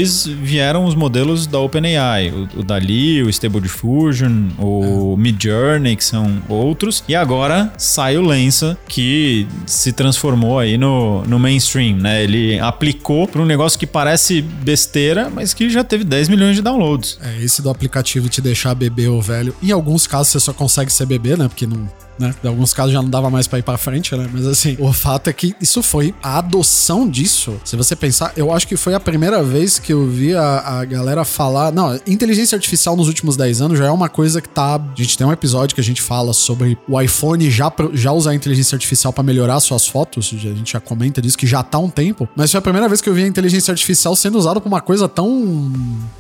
vieram 0.43 0.85
os 0.85 0.95
modelos 0.95 1.47
da 1.47 1.59
OpenAI, 1.59 2.31
o, 2.31 2.61
o 2.61 2.63
Dali, 2.63 3.23
o 3.23 3.29
Stable 3.29 3.61
Diffusion, 3.61 4.49
o 4.59 5.17
Midjourney, 5.17 5.97
que 5.97 6.05
são 6.05 6.43
outros. 6.49 7.05
E 7.09 7.15
agora 7.15 7.73
sai 7.77 8.17
o 8.17 8.23
Lensa, 8.23 8.79
que 8.89 9.47
se 9.67 9.93
transformou 9.93 10.59
aí 10.59 10.77
no, 10.77 11.23
no 11.25 11.39
mainstream, 11.39 11.97
né? 11.97 12.23
Ele 12.23 12.59
aplicou 12.59 13.27
para 13.27 13.41
um 13.41 13.47
negócio 13.47 13.79
que 13.79 13.87
parece 13.87 14.43
besteira, 14.43 15.31
mas 15.31 15.55
que 15.55 15.69
já 15.71 15.85
teve 15.85 16.05
10 16.05 16.29
milhões 16.29 16.57
de 16.57 16.63
downloads. 16.63 17.19
É, 17.23 17.43
esse 17.43 17.63
do 17.63 17.71
aplicativo 17.71 18.29
te 18.29 18.41
deixar 18.41 18.75
bebê 18.75 19.09
ou 19.09 19.21
velho. 19.21 19.55
Em 19.63 19.71
alguns 19.71 20.07
casos 20.07 20.29
você 20.29 20.41
só 20.41 20.53
consegue 20.53 20.93
ser 20.93 21.07
bebê, 21.07 21.37
né? 21.37 21.49
Porque 21.49 21.67
não. 21.67 21.89
Né? 22.23 22.33
Em 22.45 22.47
alguns 22.47 22.73
casos 22.73 22.93
já 22.93 23.03
não 23.03 23.11
dava 23.11 23.29
mais 23.29 23.49
pra 23.49 23.59
ir 23.59 23.63
pra 23.63 23.77
frente, 23.77 24.15
né? 24.15 24.29
Mas 24.33 24.47
assim, 24.47 24.77
o 24.79 24.93
fato 24.93 25.29
é 25.29 25.33
que 25.33 25.57
isso 25.61 25.83
foi 25.83 26.15
a 26.23 26.39
adoção 26.39 27.09
disso. 27.09 27.61
Se 27.65 27.75
você 27.75 27.97
pensar, 27.97 28.33
eu 28.37 28.53
acho 28.53 28.69
que 28.69 28.77
foi 28.77 28.95
a 28.95 29.01
primeira 29.01 29.43
vez 29.43 29.81
que 29.81 29.93
eu 29.93 30.07
vi 30.07 30.35
a, 30.35 30.79
a 30.79 30.85
galera 30.85 31.25
falar. 31.25 31.73
Não, 31.73 31.99
inteligência 32.07 32.55
artificial 32.55 32.95
nos 32.95 33.09
últimos 33.09 33.37
10 33.37 33.61
anos 33.61 33.79
já 33.79 33.87
é 33.87 33.91
uma 33.91 34.09
coisa 34.09 34.41
que 34.41 34.49
tá. 34.49 34.77
A 34.77 34.95
gente 34.95 35.19
tem 35.19 35.27
um 35.27 35.33
episódio 35.33 35.75
que 35.75 35.81
a 35.81 35.85
gente 35.85 36.01
fala 36.01 36.33
sobre 36.33 36.79
o 36.89 37.01
iPhone 37.01 37.51
já, 37.51 37.73
já 37.93 38.13
usar 38.13 38.31
a 38.31 38.35
inteligência 38.35 38.77
artificial 38.77 39.13
pra 39.13 39.25
melhorar 39.25 39.59
suas 39.59 39.89
fotos. 39.89 40.33
A 40.33 40.37
gente 40.37 40.73
já 40.73 40.81
comenta 40.81 41.21
disso 41.21 41.37
que 41.37 41.47
já 41.47 41.63
tá 41.63 41.79
um 41.79 41.91
tempo. 41.91 42.29
Mas 42.37 42.53
foi 42.53 42.59
a 42.59 42.63
primeira 42.63 42.89
vez 42.89 43.01
que 43.01 43.09
eu 43.09 43.15
vi 43.15 43.25
a 43.25 43.27
inteligência 43.27 43.73
artificial 43.73 44.15
sendo 44.15 44.39
usada 44.39 44.61
pra 44.61 44.69
uma 44.69 44.81
coisa 44.81 45.09
tão. 45.09 45.73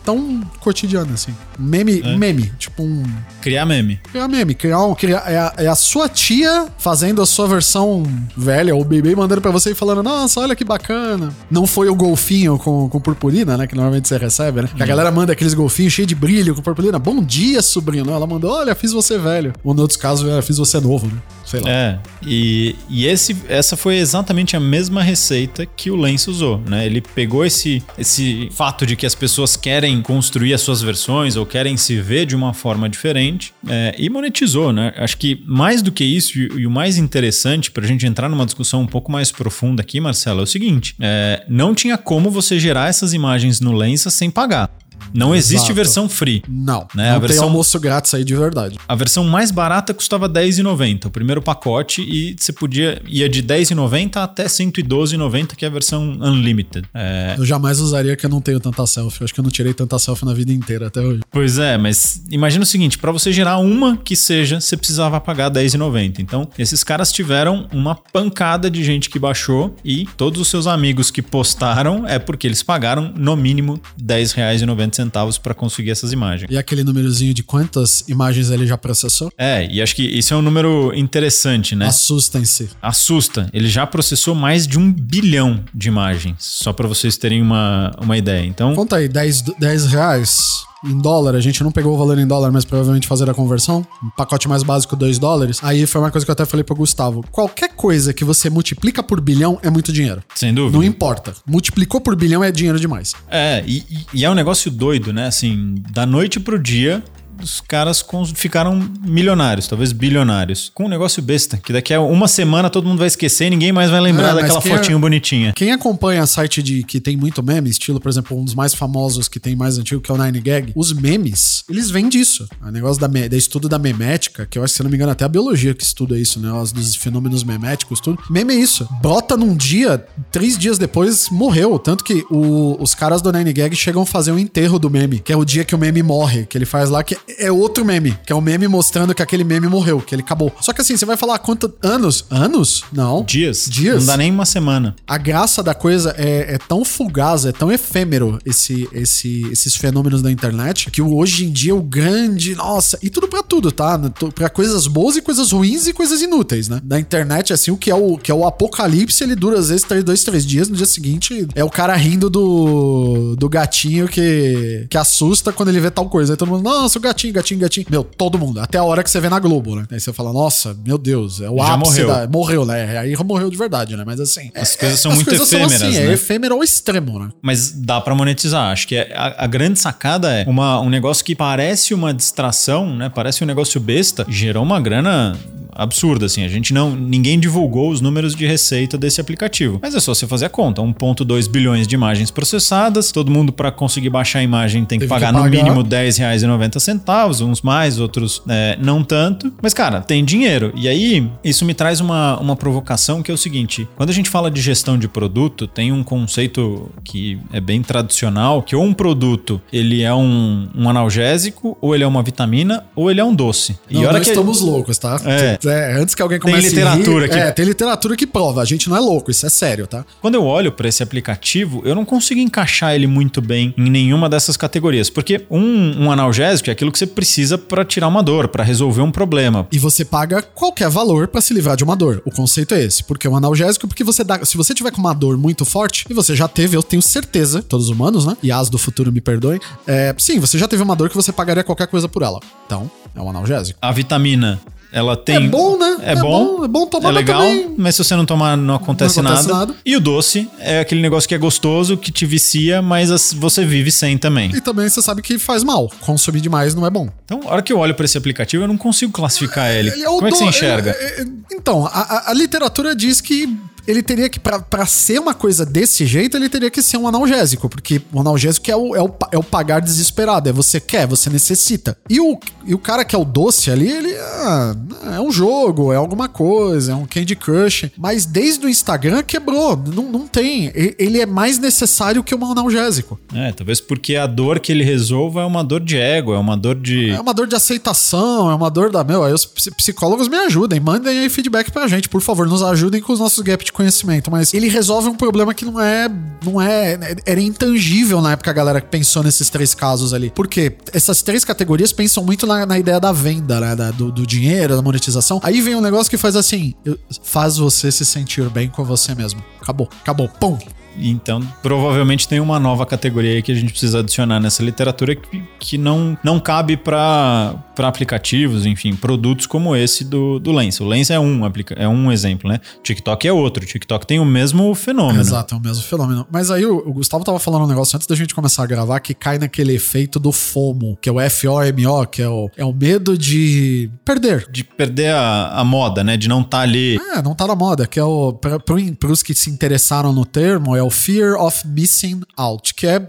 tão 0.05 0.40
cotidiana, 0.58 1.14
assim. 1.14 1.32
Meme, 1.56 2.02
meme. 2.19 2.52
Tipo 2.58 2.82
um. 2.82 3.05
Criar 3.40 3.64
meme. 3.64 4.00
Criar 4.10 4.26
meme, 4.26 4.55
criar 4.55 4.82
um. 4.84 4.94
Criar, 4.94 5.22
é, 5.31 5.38
a, 5.38 5.55
é 5.58 5.66
a 5.69 5.76
sua 5.93 6.09
tia 6.09 6.69
fazendo 6.79 7.21
a 7.21 7.27
sua 7.27 7.47
versão 7.47 8.03
velha, 8.35 8.75
ou 8.75 8.83
bebê, 8.83 9.15
mandando 9.15 9.43
pra 9.43 9.50
você 9.50 9.73
e 9.73 9.75
falando: 9.75 10.03
Nossa, 10.03 10.41
olha 10.41 10.56
que 10.56 10.65
bacana. 10.65 11.35
Não 11.50 11.67
foi 11.67 11.91
o 11.91 11.94
golfinho 11.94 12.59
com, 12.59 12.89
com 12.89 12.99
purpurina, 12.99 13.59
né? 13.59 13.67
Que 13.67 13.75
normalmente 13.75 14.09
você 14.09 14.17
recebe, 14.17 14.62
né? 14.62 14.71
A 14.81 14.87
galera 14.87 15.11
manda 15.11 15.35
aqueles 15.35 15.53
golfinhos 15.53 15.93
cheios 15.93 16.09
de 16.09 16.15
brilho 16.15 16.55
com 16.55 16.62
purpurina. 16.62 16.99
Bom 16.99 17.23
dia, 17.23 17.61
sobrinho. 17.61 18.06
Não, 18.06 18.15
ela 18.15 18.27
mandou: 18.27 18.50
Olha, 18.53 18.75
fiz 18.75 18.91
você 18.91 19.19
velho. 19.19 19.53
Ou, 19.62 19.75
em 19.75 19.81
outros 19.81 19.99
casos, 19.99 20.27
fiz 20.47 20.56
você 20.56 20.81
novo, 20.81 21.06
né? 21.09 21.21
Sei 21.52 21.60
lá. 21.60 21.70
É, 21.70 21.99
e, 22.26 22.75
e 22.88 23.06
esse, 23.06 23.37
essa 23.46 23.76
foi 23.76 23.96
exatamente 23.96 24.56
a 24.56 24.60
mesma 24.60 25.02
receita 25.02 25.66
que 25.66 25.90
o 25.90 25.96
Lens 25.96 26.26
usou, 26.26 26.58
né? 26.66 26.87
Ele 26.87 27.02
pegou 27.02 27.44
esse, 27.44 27.82
esse 27.99 28.49
fato 28.52 28.87
de 28.87 28.96
que 28.96 29.04
as 29.04 29.14
pessoas 29.14 29.54
querem 29.54 30.00
construir 30.00 30.54
as 30.54 30.62
suas 30.62 30.81
versões 30.81 31.37
ou 31.37 31.44
querem 31.44 31.76
se 31.76 32.00
ver 32.00 32.25
de 32.25 32.34
uma 32.34 32.54
forma 32.54 32.88
diferente 32.88 33.52
é, 33.69 33.94
e 33.99 34.08
monetizou, 34.08 34.72
né? 34.72 34.94
Acho 34.96 35.19
que 35.19 35.43
mais 35.46 35.82
do 35.82 35.93
que 35.93 36.02
isso, 36.02 36.38
e, 36.38 36.62
e 36.62 36.66
o 36.66 36.70
mais 36.70 36.96
interessante 36.96 37.70
pra 37.70 37.87
gente 37.87 38.06
entrar 38.06 38.31
numa 38.31 38.46
discussão 38.46 38.81
um 38.81 38.87
pouco 38.87 39.12
mais 39.12 39.31
profunda 39.31 39.82
aqui, 39.82 40.00
Marcelo, 40.00 40.40
é 40.40 40.44
o 40.44 40.46
seguinte: 40.46 40.94
é, 40.98 41.44
não 41.46 41.75
tinha 41.75 41.98
como 41.98 42.31
você 42.31 42.58
gerar 42.58 42.88
essas 42.88 43.12
imagens 43.12 43.60
no 43.60 43.72
Lensa 43.72 44.08
sem 44.08 44.31
pagar. 44.31 44.75
Não 45.15 45.35
existe 45.35 45.65
Exato. 45.65 45.75
versão 45.75 46.09
free. 46.09 46.43
Não, 46.49 46.87
Né, 46.94 47.09
não 47.11 47.17
a 47.17 47.21
tem 47.21 47.29
versão- 47.29 47.44
almoço 47.44 47.79
grátis 47.81 48.15
aí 48.15 48.25
de 48.25 48.35
verdade. 48.35 48.79
A 48.89 48.94
versão 48.94 49.25
mais 49.25 49.50
barata 49.50 49.93
custava 49.94 50.27
R$10,90, 50.27 51.06
o 51.06 51.11
primeiro 51.11 51.43
pacote, 51.43 52.03
e 52.03 52.35
você 52.39 52.53
podia 52.53 53.00
ia 53.09 53.29
de 53.29 53.41
R$10,90 53.41 54.17
até 54.17 54.43
R$112,90, 54.44 55.55
que 55.56 55.65
é 55.65 55.69
a 55.69 55.71
versão 55.71 56.17
Unlimited. 56.21 56.87
É, 56.94 57.35
Eu 57.39 57.44
jamais 57.44 57.81
usaria 57.81 58.17
que 58.17 58.25
eu 58.27 58.31
não 58.31 58.41
tenho 58.41 58.59
tanta 58.61 58.87
selfie. 58.87 59.21
Eu 59.21 59.25
acho 59.25 59.35
que 59.35 59.41
eu 59.41 59.44
não 59.44 59.50
tirei 59.50 59.75
tanta 59.75 59.99
selfie 59.99 60.25
na 60.25 60.35
vida 60.35 60.53
inteira 60.53 60.87
até 60.89 61.00
hoje. 61.00 61.21
pois 61.31 61.59
é, 61.59 61.77
mas 61.79 62.23
imagina 62.31 62.62
o 62.62 62.67
seguinte: 62.67 62.99
para 62.99 63.12
você 63.12 63.33
gerar 63.33 63.59
uma 63.59 63.97
que 63.97 64.17
seja, 64.17 64.61
você 64.61 64.77
precisava 64.77 65.21
pagar 65.21 65.53
R$10,90. 65.55 66.21
Então, 66.21 66.49
esses 66.59 66.83
caras 66.85 67.12
tiveram 67.12 67.67
uma 67.73 67.94
pancada 67.94 68.71
de 68.71 68.83
gente 68.85 69.09
que 69.11 69.19
baixou 69.19 69.75
e 69.84 70.06
todos 70.17 70.41
os 70.41 70.49
seus 70.49 70.67
amigos 70.67 71.11
que 71.11 71.22
postaram 71.22 72.06
é 72.06 72.19
porque 72.19 72.46
eles 72.46 72.63
pagaram 72.63 73.13
no 73.17 73.37
mínimo 73.37 73.81
R$10,90 73.99 74.92
para 75.39 75.55
conseguir 75.55 75.91
essas 75.91 76.13
imagens. 76.13 76.51
E 76.51 76.56
aquele 76.58 76.84
númerozinho 76.84 77.32
de 77.34 77.43
quantas 77.43 78.05
imagens 78.08 78.51
ele 78.51 78.67
já 78.67 78.77
processou? 78.79 79.32
É, 79.39 79.67
e 79.70 79.81
acho 79.82 79.94
que 79.96 80.03
isso 80.03 80.32
é 80.34 80.37
um 80.37 80.43
número 80.43 80.93
interessante, 80.94 81.75
né? 81.75 81.87
Assustem-se. 81.87 82.70
assusta. 82.81 83.49
Ele 83.53 83.69
já 83.69 83.87
processou 83.87 84.34
mais 84.34 84.67
de 84.67 84.79
um 84.79 84.93
bilhão 84.93 85.65
de 85.75 85.89
imagens, 85.89 86.37
só 86.41 86.72
para 86.72 86.87
vocês 86.89 87.17
terem 87.17 87.41
uma, 87.43 87.91
uma 88.01 88.17
ideia. 88.17 88.44
Então, 88.46 88.75
Conta 88.75 88.96
aí, 88.96 89.08
10, 89.08 89.43
do- 89.43 89.55
10 89.58 89.87
reais 89.87 90.65
em 90.84 90.98
dólar. 90.98 91.34
A 91.34 91.41
gente 91.41 91.62
não 91.62 91.70
pegou 91.72 91.94
o 91.94 91.98
valor 91.98 92.19
em 92.19 92.27
dólar, 92.27 92.51
mas 92.51 92.65
provavelmente 92.65 93.06
fazer 93.06 93.29
a 93.31 93.34
conversão. 93.34 93.86
Um 94.03 94.10
pacote 94.10 94.48
mais 94.48 94.62
básico, 94.62 94.96
2 94.96 95.19
dólares. 95.19 95.58
Aí 95.62 95.86
foi 95.86 96.01
uma 96.01 96.10
coisa 96.10 96.24
que 96.24 96.31
eu 96.31 96.34
até 96.34 96.44
falei 96.44 96.65
pro 96.65 96.74
Gustavo. 96.74 97.24
Qualquer 97.31 97.70
coisa 97.74 98.12
que 98.12 98.24
você 98.24 98.51
multiplica 98.51 99.03
por 99.03 99.20
bilhão 99.20 99.58
é 99.62 99.70
muito 99.70 99.93
dinheiro. 99.93 100.22
sem 100.34 100.53
dúvida. 100.53 100.77
Não 100.77 100.84
importa. 100.84 101.34
Multiplicou 101.46 102.01
por 102.01 102.15
bilhão 102.17 102.43
é 102.43 102.51
dinheiro 102.51 102.79
demais. 102.81 103.15
É, 103.29 103.62
e, 103.67 103.84
e- 104.15 104.24
é 104.24 104.31
um 104.31 104.34
negócio 104.34 104.70
doido, 104.70 105.12
né? 105.12 105.27
Assim, 105.27 105.74
da 105.93 106.05
noite 106.06 106.39
pro 106.41 106.58
dia, 106.58 107.03
os 107.41 107.60
caras 107.60 108.05
ficaram 108.34 108.89
milionários, 109.05 109.67
talvez 109.69 109.93
bilionários. 109.93 110.70
Com 110.74 110.84
um 110.84 110.89
negócio 110.89 111.22
besta, 111.22 111.56
que 111.56 111.72
daqui 111.72 111.93
a 111.94 112.01
uma 112.01 112.29
semana 112.29 112.69
todo 112.70 112.86
mundo 112.86 112.98
vai 112.98 113.08
esquecer 113.08 113.46
e 113.46 113.51
ninguém 113.51 113.72
mais 113.72 113.91
vai 113.91 114.01
lembrar 114.01 114.31
É, 114.31 114.34
daquela 114.43 114.58
é- 114.58 114.62
fotinho 114.62 114.98
bonitinha. 114.98 115.53
Quem 115.55 115.72
acompanha 115.72 116.27
site 116.27 116.62
de 116.62 116.82
que 116.82 117.01
tem 117.01 117.17
muito 117.17 117.43
meme, 117.43 117.69
estilo, 117.70 118.01
por 118.01 118.08
exemplo, 118.08 118.39
um 118.39 118.44
dos 118.44 118.55
mais 118.55 118.74
famosos 118.74 119.29
que 119.29 119.41
tem 119.41 119.55
mais 119.56 119.79
antigo, 119.79 120.01
que 120.01 120.10
é 120.10 120.15
o 120.15 120.19
Nine 120.22 120.41
Gag, 120.41 120.72
os 120.74 120.93
memes, 120.93 121.65
eles 121.69 121.91
vêm 121.91 122.08
disso. 122.08 122.46
O 122.65 122.70
negócio 122.70 123.01
da, 123.01 123.06
da 123.08 123.36
estudo 123.36 123.69
da 123.69 123.79
memética, 123.79 124.46
que 124.46 124.58
eu 124.58 124.65
acho 124.65 124.72
que, 124.74 124.77
se 124.79 124.82
não 124.82 124.91
me 124.91 124.96
engano, 124.96 125.12
até 125.12 125.24
a 125.24 125.29
biologia 125.29 125.74
que 125.74 125.82
estuda 125.84 126.19
isso, 126.19 126.39
né? 126.41 126.53
Os 126.53 126.72
dos 126.72 126.94
fenômenos 126.96 127.44
meméticos, 127.44 128.01
tudo. 128.01 128.19
Meme 128.31 128.55
é 128.55 128.58
isso. 128.58 128.89
Brota 129.01 129.36
num 129.36 129.56
dia, 129.56 130.05
três 130.31 130.56
dias 130.56 130.79
depois 130.79 131.29
morreu. 131.31 131.79
Tanto 131.79 132.05
que 132.05 132.24
o- 132.31 132.77
os 132.81 132.94
caras 132.94 133.20
do 133.20 133.32
Nine 133.32 133.53
Gag 133.53 133.74
chegam 133.77 134.03
a 134.03 134.06
fazer 134.06 134.32
um 134.32 134.39
enterro 134.39 134.79
do 134.79 134.89
meme, 134.91 135.19
que 135.19 135.32
é 135.32 135.36
o 135.36 135.44
dia 135.44 135.65
que 135.65 135.74
o 135.74 135.79
meme 135.79 136.03
morre, 136.03 136.46
que 136.46 136.56
ele 136.56 136.67
faz 136.67 136.89
lá, 136.91 137.03
que 137.03 137.17
é 137.39 137.51
outro 137.51 137.84
meme, 137.84 138.17
que 138.27 138.32
é 138.32 138.36
um 138.36 138.41
meme 138.41 138.69
mostrando 138.69 139.15
que 139.15 139.22
aquele 139.22 139.44
meme 139.44 139.69
morreu, 139.69 140.01
que 140.01 140.15
ele 140.15 140.22
acabou. 140.22 140.53
Só 140.60 140.72
que 140.72 140.81
assim, 140.81 140.96
você 140.96 141.05
vai 141.05 141.17
falar 141.17 141.39
quanto 141.39 141.72
anos? 141.82 142.24
Anos? 142.31 142.84
Não. 142.93 143.24
Dias. 143.24 143.67
Dias. 143.69 144.01
Não 144.01 144.06
dá 144.06 144.17
nem 144.17 144.31
uma 144.31 144.44
semana. 144.44 144.94
A 145.06 145.19
graça 145.19 145.62
da 145.62 145.74
coisa 145.74 146.15
é, 146.17 146.55
é 146.55 146.58
tão 146.58 146.84
fugaz, 146.84 147.44
é 147.44 147.53
tão 147.53 147.70
efêmero 147.70 148.39
esse, 148.44 148.89
esse, 148.93 149.43
esses 149.51 149.77
fenômenos 149.77 150.22
da 150.22 150.31
internet, 150.31 150.91
que 150.91 151.03
hoje 151.03 151.44
em 151.44 151.51
dia 151.51 151.74
o 151.74 151.82
grande, 151.82 152.55
nossa, 152.55 152.98
e 153.03 153.10
tudo 153.10 153.29
pra 153.29 153.43
tudo, 153.43 153.70
tá? 153.70 153.98
Pra 154.34 154.48
coisas 154.48 154.86
boas 154.86 155.17
e 155.17 155.22
coisas 155.22 155.53
ruins 155.53 155.86
e 155.86 155.93
coisas 155.93 156.20
inúteis, 156.22 156.69
né? 156.69 156.81
Na 156.84 156.98
internet, 156.98 157.53
assim, 157.53 157.70
o 157.70 157.77
que 157.77 157.91
é 157.91 157.94
o, 157.94 158.17
que 158.17 158.31
é 158.31 158.34
o 158.34 158.46
apocalipse, 158.46 159.22
ele 159.22 159.34
dura 159.34 159.58
às 159.58 159.69
vezes 159.69 159.84
três, 159.84 160.05
dois, 160.05 160.24
três 160.24 160.46
dias, 160.46 160.69
no 160.69 160.77
dia 160.77 160.86
seguinte 160.86 161.46
é 161.55 161.65
o 161.65 161.70
cara 161.70 161.94
rindo 161.96 162.29
do, 162.31 163.36
do 163.36 163.48
gatinho 163.48 164.08
que, 164.08 164.86
que 164.89 164.96
assusta 164.96 165.53
quando 165.53 165.69
ele 165.69 165.81
vê 165.81 165.91
tal 165.91 166.08
coisa. 166.08 166.32
Aí 166.32 166.36
todo 166.36 166.48
mundo, 166.48 166.62
nossa, 166.62 166.98
o 166.98 167.03
gatinho, 167.03 167.11
gatinho, 167.32 167.60
gatinho. 167.60 167.86
Meu, 167.90 168.04
todo 168.04 168.38
mundo, 168.38 168.60
até 168.60 168.78
a 168.78 168.84
hora 168.84 169.02
que 169.02 169.10
você 169.10 169.20
vê 169.20 169.28
na 169.28 169.38
Globo, 169.38 169.76
né? 169.76 169.84
Aí 169.90 170.00
você 170.00 170.12
fala, 170.12 170.32
nossa, 170.32 170.76
meu 170.84 170.96
Deus, 170.98 171.40
é 171.40 171.50
o 171.50 171.56
Já 171.58 171.74
ápice 171.74 172.02
morreu. 172.02 172.06
da... 172.08 172.26
Morreu, 172.28 172.64
né? 172.66 172.98
Aí 172.98 173.16
morreu 173.24 173.50
de 173.50 173.56
verdade, 173.56 173.96
né? 173.96 174.02
Mas 174.06 174.20
assim... 174.20 174.50
As 174.54 174.74
é- 174.74 174.78
coisas 174.78 174.98
é- 174.98 175.02
são 175.02 175.12
muito 175.12 175.32
efêmeras, 175.34 175.82
assim, 175.82 175.90
né? 175.92 176.06
É 176.06 176.12
efêmero 176.12 176.54
ao 176.54 176.62
extremo, 176.62 177.19
né? 177.19 177.28
Mas 177.42 177.72
dá 177.72 178.00
pra 178.00 178.14
monetizar. 178.14 178.70
Acho 178.72 178.86
que 178.88 178.96
é- 178.96 179.12
a, 179.14 179.44
a 179.44 179.46
grande 179.46 179.78
sacada 179.78 180.32
é 180.32 180.44
uma, 180.48 180.81
um 180.81 180.88
negócio 180.88 181.24
que 181.24 181.34
parece 181.34 181.94
uma 181.94 182.12
distração, 182.14 182.94
né? 182.96 183.08
Parece 183.08 183.42
um 183.42 183.46
negócio 183.46 183.81
besta, 183.81 184.24
gerou 184.28 184.62
uma 184.62 184.81
grana 184.81 185.36
absurda, 185.74 186.26
assim. 186.26 186.44
A 186.44 186.48
gente 186.48 186.72
não. 186.74 186.94
Ninguém 186.94 187.40
divulgou 187.40 187.90
os 187.90 188.00
números 188.00 188.34
de 188.34 188.46
receita 188.46 188.98
desse 188.98 189.20
aplicativo. 189.20 189.78
Mas 189.81 189.94
é 189.94 190.00
só 190.00 190.14
você 190.14 190.26
fazer 190.26 190.44
a 190.46 190.48
conta. 190.50 190.82
1,2 190.82 191.48
bilhões 191.48 191.86
de 191.88 191.94
imagens 191.94 192.31
processadas. 192.31 193.10
Todo 193.10 193.31
mundo, 193.31 193.52
pra 193.52 193.72
conseguir 193.72 194.10
baixar 194.10 194.40
a 194.40 194.42
imagem, 194.42 194.84
tem 194.84 194.98
que 194.98 195.06
Teve 195.06 195.14
que 195.14 195.20
pagar 195.20 195.32
no 195.32 195.38
pagar. 195.40 195.50
mínimo 195.50 195.81
R$10,90, 195.82 197.02
uns 197.41 197.63
mais, 197.63 197.99
outros 197.99 198.43
é, 198.49 198.77
não 198.81 199.03
tanto. 199.03 199.53
Mas, 199.63 199.75
cara, 199.75 200.01
tem 200.01 200.25
dinheiro. 200.25 200.73
E 200.75 200.89
aí, 200.89 201.29
isso 201.44 201.65
me 201.65 201.75
traz 201.75 202.01
uma, 202.01 202.39
uma 202.39 202.56
provocação 202.56 203.23
que 203.23 203.31
é 203.31 203.35
o 203.35 203.39
seguinte: 203.39 203.89
quando 203.97 204.11
a 204.11 204.13
gente 204.13 204.31
fala 204.31 204.51
de 204.51 204.61
gestão 204.61 204.99
de 204.99 205.09
produto, 205.09 205.67
tem 205.67 205.93
um 205.93 206.03
conceito 206.03 206.91
que 207.05 207.39
é 207.53 207.61
bem 207.61 207.82
tradicional, 207.82 208.63
que 208.63 208.75
ou 208.77 208.82
um 208.85 208.93
produto 208.93 209.61
ele 209.73 210.03
é 210.03 210.15
um, 210.15 210.69
um 210.75 210.89
analgésico, 210.89 211.77
ou 211.81 211.94
ele 211.94 212.05
é 212.05 212.06
uma 212.06 212.23
vitamina, 212.23 212.85
ou 212.94 213.11
ele 213.11 213.21
é 213.21 213.25
um 213.25 213.35
doce. 213.35 213.77
E 213.91 213.94
Não, 213.94 214.03
hora 214.05 214.13
nós 214.15 214.23
que 214.23 214.31
estamos 214.31 214.61
loucos, 214.61 214.99
tá? 214.99 215.21
É. 215.25 215.59
É, 215.65 215.94
antes 216.01 216.15
que 216.15 216.23
alguém 216.23 216.39
Tem 216.39 216.51
comece 216.51 216.69
literatura 216.69 217.25
a 217.25 217.29
rir, 217.29 217.32
que- 217.32 217.39
É, 217.39 217.51
tem 217.53 217.65
literatura 217.65 218.17
que 218.17 218.27
prova. 218.27 218.63
A 218.63 218.65
gente 218.65 218.89
não 218.89 218.97
é 218.97 219.01
louco, 219.01 219.31
isso 219.31 219.47
é 219.47 219.49
sério, 219.51 219.87
tá? 219.87 220.05
Quando 220.21 220.35
eu 220.35 220.44
olho 220.44 220.71
para 220.73 220.89
esse 220.89 221.03
aplicativo, 221.03 221.82
eu 221.85 221.94
não 221.94 222.05
consigo 222.05 222.41
encaixar 222.41 222.94
ele 222.94 223.06
muito 223.06 223.41
bem 223.41 223.75
em 223.77 223.91
nenhuma 223.91 224.29
dessas 224.29 224.56
categorias, 224.56 225.11
porque 225.11 225.44
um, 225.51 226.05
um 226.05 226.11
analgésico 226.13 226.71
é 226.71 226.73
aquilo 226.73 226.92
que 226.93 226.99
você 226.99 227.06
precisa 227.06 227.58
para 227.58 227.84
tirar 227.84 228.08
uma 228.08 228.22
dor, 228.22 228.49
para 228.49 228.63
resolver 228.63 229.01
um 229.01 229.11
problema. 229.11 229.67
E 229.72 229.79
você 229.79 230.05
paga 230.05 230.43
qualquer 230.43 230.89
valor 230.89 231.27
pra 231.29 231.41
se 231.41 231.55
livrar 231.55 231.77
de 231.77 231.84
uma 231.84 231.96
dor. 231.96 232.22
O 232.25 232.31
conceito 232.31 232.75
é 232.75 232.84
esse. 232.84 233.03
Porque 233.03 233.27
é 233.27 233.31
um 233.31 233.37
analgésico, 233.37 233.89
porque 233.89 234.05
você 234.05 234.22
dá. 234.22 234.44
Se 234.44 234.56
você 234.56 234.75
tiver 234.75 234.93
com 234.93 235.01
uma 235.01 235.15
dor 235.15 235.37
muito 235.37 235.65
forte, 235.65 236.06
e 236.08 236.15
você 236.15 236.37
já 236.37 236.46
teve, 236.46 236.77
eu 236.77 236.82
tenho 236.82 237.03
certeza, 237.03 237.63
todos 237.63 237.87
os 237.87 237.93
humanos, 237.93 238.27
né? 238.27 238.37
E 238.43 238.53
as 238.53 238.69
do 238.69 238.79
futuro 238.79 239.11
me 239.11 239.20
perdoem. 239.20 239.58
É, 239.87 240.15
sim, 240.19 240.39
você 240.39 240.58
já 240.58 240.69
teve 240.69 240.82
uma 240.82 240.94
dor 240.94 241.08
que 241.08 241.17
você 241.17 241.32
pagaria 241.32 241.65
qualquer 241.65 241.87
coisa 241.87 242.08
por 242.08 242.22
ela. 242.22 242.39
Então, 242.67 242.91
é 243.15 243.20
um 243.20 243.29
analgésico. 243.29 243.79
A 243.81 243.91
vitamina, 243.93 244.61
ela 244.93 245.17
tem. 245.17 245.37
É 245.37 245.41
bom, 245.41 245.79
né? 245.79 245.96
É, 246.03 246.15
bom, 246.17 246.65
É 246.65 246.69
bom 246.69 246.87
tomar 246.87 247.08
é 247.08 247.13
legal, 247.13 247.41
também- 247.41 247.75
mas 247.79 247.96
se 247.96 248.05
você 248.05 248.15
não 248.15 248.27
tomar, 248.27 248.56
não 248.56 248.75
acontece, 248.75 249.20
Não 249.22 249.31
acontece 249.31 249.49
nada. 249.49 249.58
nada. 249.67 249.75
E 249.84 249.96
o 249.96 250.01
doce 250.01 250.49
é 250.58 250.81
aquele 250.81 251.01
negócio 251.01 251.27
que 251.29 251.34
é 251.34 251.39
gostoso, 251.39 251.96
que 251.96 252.13
te 252.13 252.27
vicia, 252.27 252.82
mas 252.82 253.11
as- 253.11 253.32
você 253.32 253.65
vive 253.65 253.91
sem 253.91 254.19
também. 254.19 254.51
E 254.55 254.61
também 254.61 254.89
você 254.89 255.01
sabe 255.01 255.22
que 255.22 255.39
faz 255.39 255.65
mal. 255.65 255.91
Consumir 256.01 256.41
demais 256.41 256.75
não 256.75 256.87
é 256.87 256.91
bom. 256.91 257.08
Então, 257.25 257.41
a 257.46 257.53
hora 257.55 257.63
que 257.63 257.72
eu 257.72 257.79
olho 257.79 257.94
para 257.94 258.05
esse 258.05 258.19
aplicativo, 258.19 258.65
eu 258.65 258.69
não 258.69 258.77
consigo 258.77 259.11
classificar 259.11 259.70
ele. 259.70 259.89
Ele 259.91 260.03
é 260.03 260.08
o 260.08 260.17
Como 260.17 260.27
é 260.29 260.31
que 260.31 260.37
do- 260.37 260.44
você 260.44 260.44
enxerga? 260.51 260.91
é- 260.91 261.22
é- 261.22 261.27
então, 261.53 261.87
a, 261.87 261.89
a- 261.91 262.31
a 262.31 262.34
literatura 262.34 262.94
diz 262.94 263.20
que 263.20 263.49
ele 263.86 264.03
teria 264.03 264.29
que, 264.29 264.39
pra, 264.39 264.58
pra 264.60 264.86
ser 264.86 265.19
uma 265.19 265.34
coisa 265.34 265.65
desse 265.67 266.05
jeito, 266.06 266.36
ele 266.36 266.48
teria 266.48 266.70
que 266.70 266.82
ser 266.82 266.96
um 266.96 267.08
analgésico, 267.08 267.69
porque 267.69 268.01
o 268.12 268.20
analgésico 268.20 268.70
é 268.70 268.77
o, 268.77 268.94
é 268.96 269.03
o, 269.03 269.15
é 269.32 269.39
o 269.39 269.43
pagar 269.43 269.81
desesperado, 269.81 270.48
é 270.48 270.53
você 270.53 270.79
quer, 270.81 271.06
você 271.06 271.29
necessita. 271.31 271.96
E 272.08 272.20
o, 272.20 272.39
e 272.67 272.74
o 272.74 272.79
cara 272.79 273.05
que 273.05 273.15
é 273.17 273.19
o 273.19 273.24
doce 273.24 273.70
ali, 273.70 273.91
ele 273.91 274.15
ah, 274.19 274.74
é 275.17 275.20
um 275.20 275.31
jogo, 275.32 275.93
é 275.93 275.96
alguma 275.96 276.29
coisa, 276.29 276.93
é 276.93 276.94
um 276.94 277.06
Candy 277.06 277.34
Crush, 277.36 277.91
mas 277.98 278.24
desde 278.27 278.65
o 278.67 278.69
Instagram 278.69 279.22
quebrou, 279.22 279.77
não, 279.77 280.05
não 280.10 280.27
tem. 280.27 280.70
Ele 280.74 281.20
é 281.20 281.27
mais 281.27 281.58
necessário 281.58 282.22
que 282.22 282.34
um 282.34 282.51
analgésico. 282.51 283.19
É, 283.34 283.53
talvez 283.53 283.81
porque 283.81 284.17
a 284.17 284.27
dor 284.27 284.58
que 284.60 284.70
ele 284.72 284.84
resolva 284.84 285.43
é 285.43 285.44
uma 285.44 285.62
dor 285.65 285.81
de 285.81 285.96
ego, 285.96 286.32
é 286.34 286.39
uma 286.39 286.56
dor 286.56 286.74
de. 286.77 287.10
É 287.10 287.20
uma 287.20 287.34
dor 287.34 287.46
de 287.46 287.55
aceitação, 287.56 288.51
é 288.51 288.55
uma 288.55 288.70
dor 288.70 288.91
da. 288.91 289.03
Meu, 289.05 289.22
aí 289.24 289.32
os 289.32 289.44
ps- 289.44 289.70
psicólogos 289.77 290.29
me 290.29 290.36
ajudem, 290.36 290.81
mandem 290.81 291.19
aí 291.20 291.29
feedback 291.29 291.70
pra 291.70 291.89
gente, 291.89 292.08
por 292.08 292.20
favor, 292.20 292.46
nos 292.46 292.62
ajudem 292.62 293.01
com 293.01 293.12
os 293.12 293.19
nossos 293.20 293.43
gaps 293.43 293.70
de 293.72 293.76
conhecimento. 293.76 294.31
Mas 294.31 294.52
ele 294.55 294.69
resolve 294.69 295.08
um 295.08 295.14
problema 295.17 295.52
que 295.55 295.64
não 295.64 295.81
é. 295.81 296.08
Não 296.44 296.60
é. 296.60 296.98
Era 297.24 297.41
intangível 297.41 298.20
na 298.20 298.32
época 298.32 298.50
a 298.50 298.55
galera 298.55 298.81
que 298.81 298.88
pensou 298.88 299.22
nesses 299.22 299.48
três 299.48 299.74
casos 299.74 300.12
ali. 300.12 300.31
Porque 300.34 300.76
essas 300.93 301.22
três 301.22 301.44
categorias 301.44 301.93
pensam 301.93 302.22
muito 302.22 302.46
na, 302.46 302.67
na 302.67 302.79
ideia 302.79 303.00
da 303.00 303.10
venda, 303.12 303.60
né? 303.60 303.74
da- 303.74 303.91
do, 303.91 304.12
do 304.12 304.26
dinheiro, 304.26 304.76
da 304.76 304.82
monetização. 304.82 305.41
Aí 305.43 305.60
vem 305.60 305.74
um 305.74 305.81
negócio 305.81 306.10
que 306.10 306.17
faz 306.19 306.36
assim: 306.36 306.74
faz 307.22 307.56
você 307.56 307.91
se 307.91 308.05
sentir 308.05 308.48
bem 308.50 308.69
com 308.69 308.84
você 308.84 309.14
mesmo. 309.14 309.43
Acabou, 309.60 309.88
acabou. 310.02 310.29
Pum. 310.29 310.58
Então, 310.99 311.41
provavelmente 311.63 312.29
tem 312.29 312.41
uma 312.41 312.58
nova 312.58 312.84
categoria 312.87 313.32
aí 313.34 313.43
que 313.43 313.53
a 313.53 313.55
gente 313.55 313.70
precisa 313.70 314.01
adicionar 314.01 314.39
nessa 314.41 314.63
literatura 314.63 315.15
que, 315.15 315.43
que 315.58 315.79
não, 315.79 316.17
não 316.22 316.39
cabe 316.41 316.77
para 316.77 317.56
aplicativos, 317.79 318.67
enfim, 318.67 318.94
produtos 318.94 319.46
como 319.46 319.75
esse 319.77 320.05
do, 320.05 320.39
do 320.39 320.53
Lens. 320.53 320.81
O 320.81 320.84
Lens 320.87 321.11
é 321.11 321.19
um, 321.19 321.41
é 321.77 321.89
um 321.89 322.11
exemplo, 322.13 322.49
né? 322.51 322.61
TikTok 322.82 323.27
é 323.27 323.32
outro. 323.32 323.65
TikTok 323.65 324.06
tem 324.06 324.19
o 324.19 324.25
mesmo 324.25 324.75
fenômeno. 324.75 325.20
Exato, 325.20 325.55
é 325.55 325.58
o 325.58 325.61
mesmo 325.61 325.82
fenômeno. 325.82 326.27
Mas 326.31 326.51
aí 326.51 326.65
o, 326.65 326.77
o 326.79 326.93
Gustavo 326.93 327.25
tava 327.25 327.39
falando 327.39 327.65
um 327.65 327.69
negócio 327.69 327.96
antes 327.96 328.06
da 328.06 328.15
gente 328.15 328.34
começar 328.34 328.63
a 328.63 328.67
gravar 328.67 329.01
que 329.01 329.15
cai 329.15 329.39
naquele 329.39 329.75
efeito 329.75 330.19
do 330.19 330.32
FOMO, 330.32 330.96
que 331.01 331.08
é 331.08 331.13
o 331.13 331.20
F-O-M-O, 331.20 332.06
que 332.06 332.22
é 332.22 332.29
o, 332.29 332.51
é 332.56 332.65
o 332.65 332.72
medo 332.72 333.17
de 333.17 333.91
perder. 334.05 334.46
De 334.51 334.65
perder 334.65 335.13
a, 335.15 335.49
a 335.61 335.65
moda, 335.65 336.03
né? 336.05 336.17
De 336.17 336.29
não 336.29 336.41
estar 336.43 336.61
ali. 336.61 336.99
É, 337.15 337.22
não 337.22 337.34
tá 337.34 337.46
na 337.46 337.55
moda, 337.55 337.87
que 337.87 337.99
é 337.99 338.05
o. 338.05 338.32
Pra, 338.32 338.58
pro- 338.58 338.93
pros 338.99 339.22
que 339.22 339.34
se 339.34 339.51
interessaram 339.51 340.13
no 340.13 340.25
termo, 340.25 340.77
é 340.77 340.81
o 340.82 340.91
Fear 340.91 341.36
of 341.39 341.67
Missing 341.67 342.22
Out, 342.36 342.74
que 342.74 342.86
é. 342.86 343.06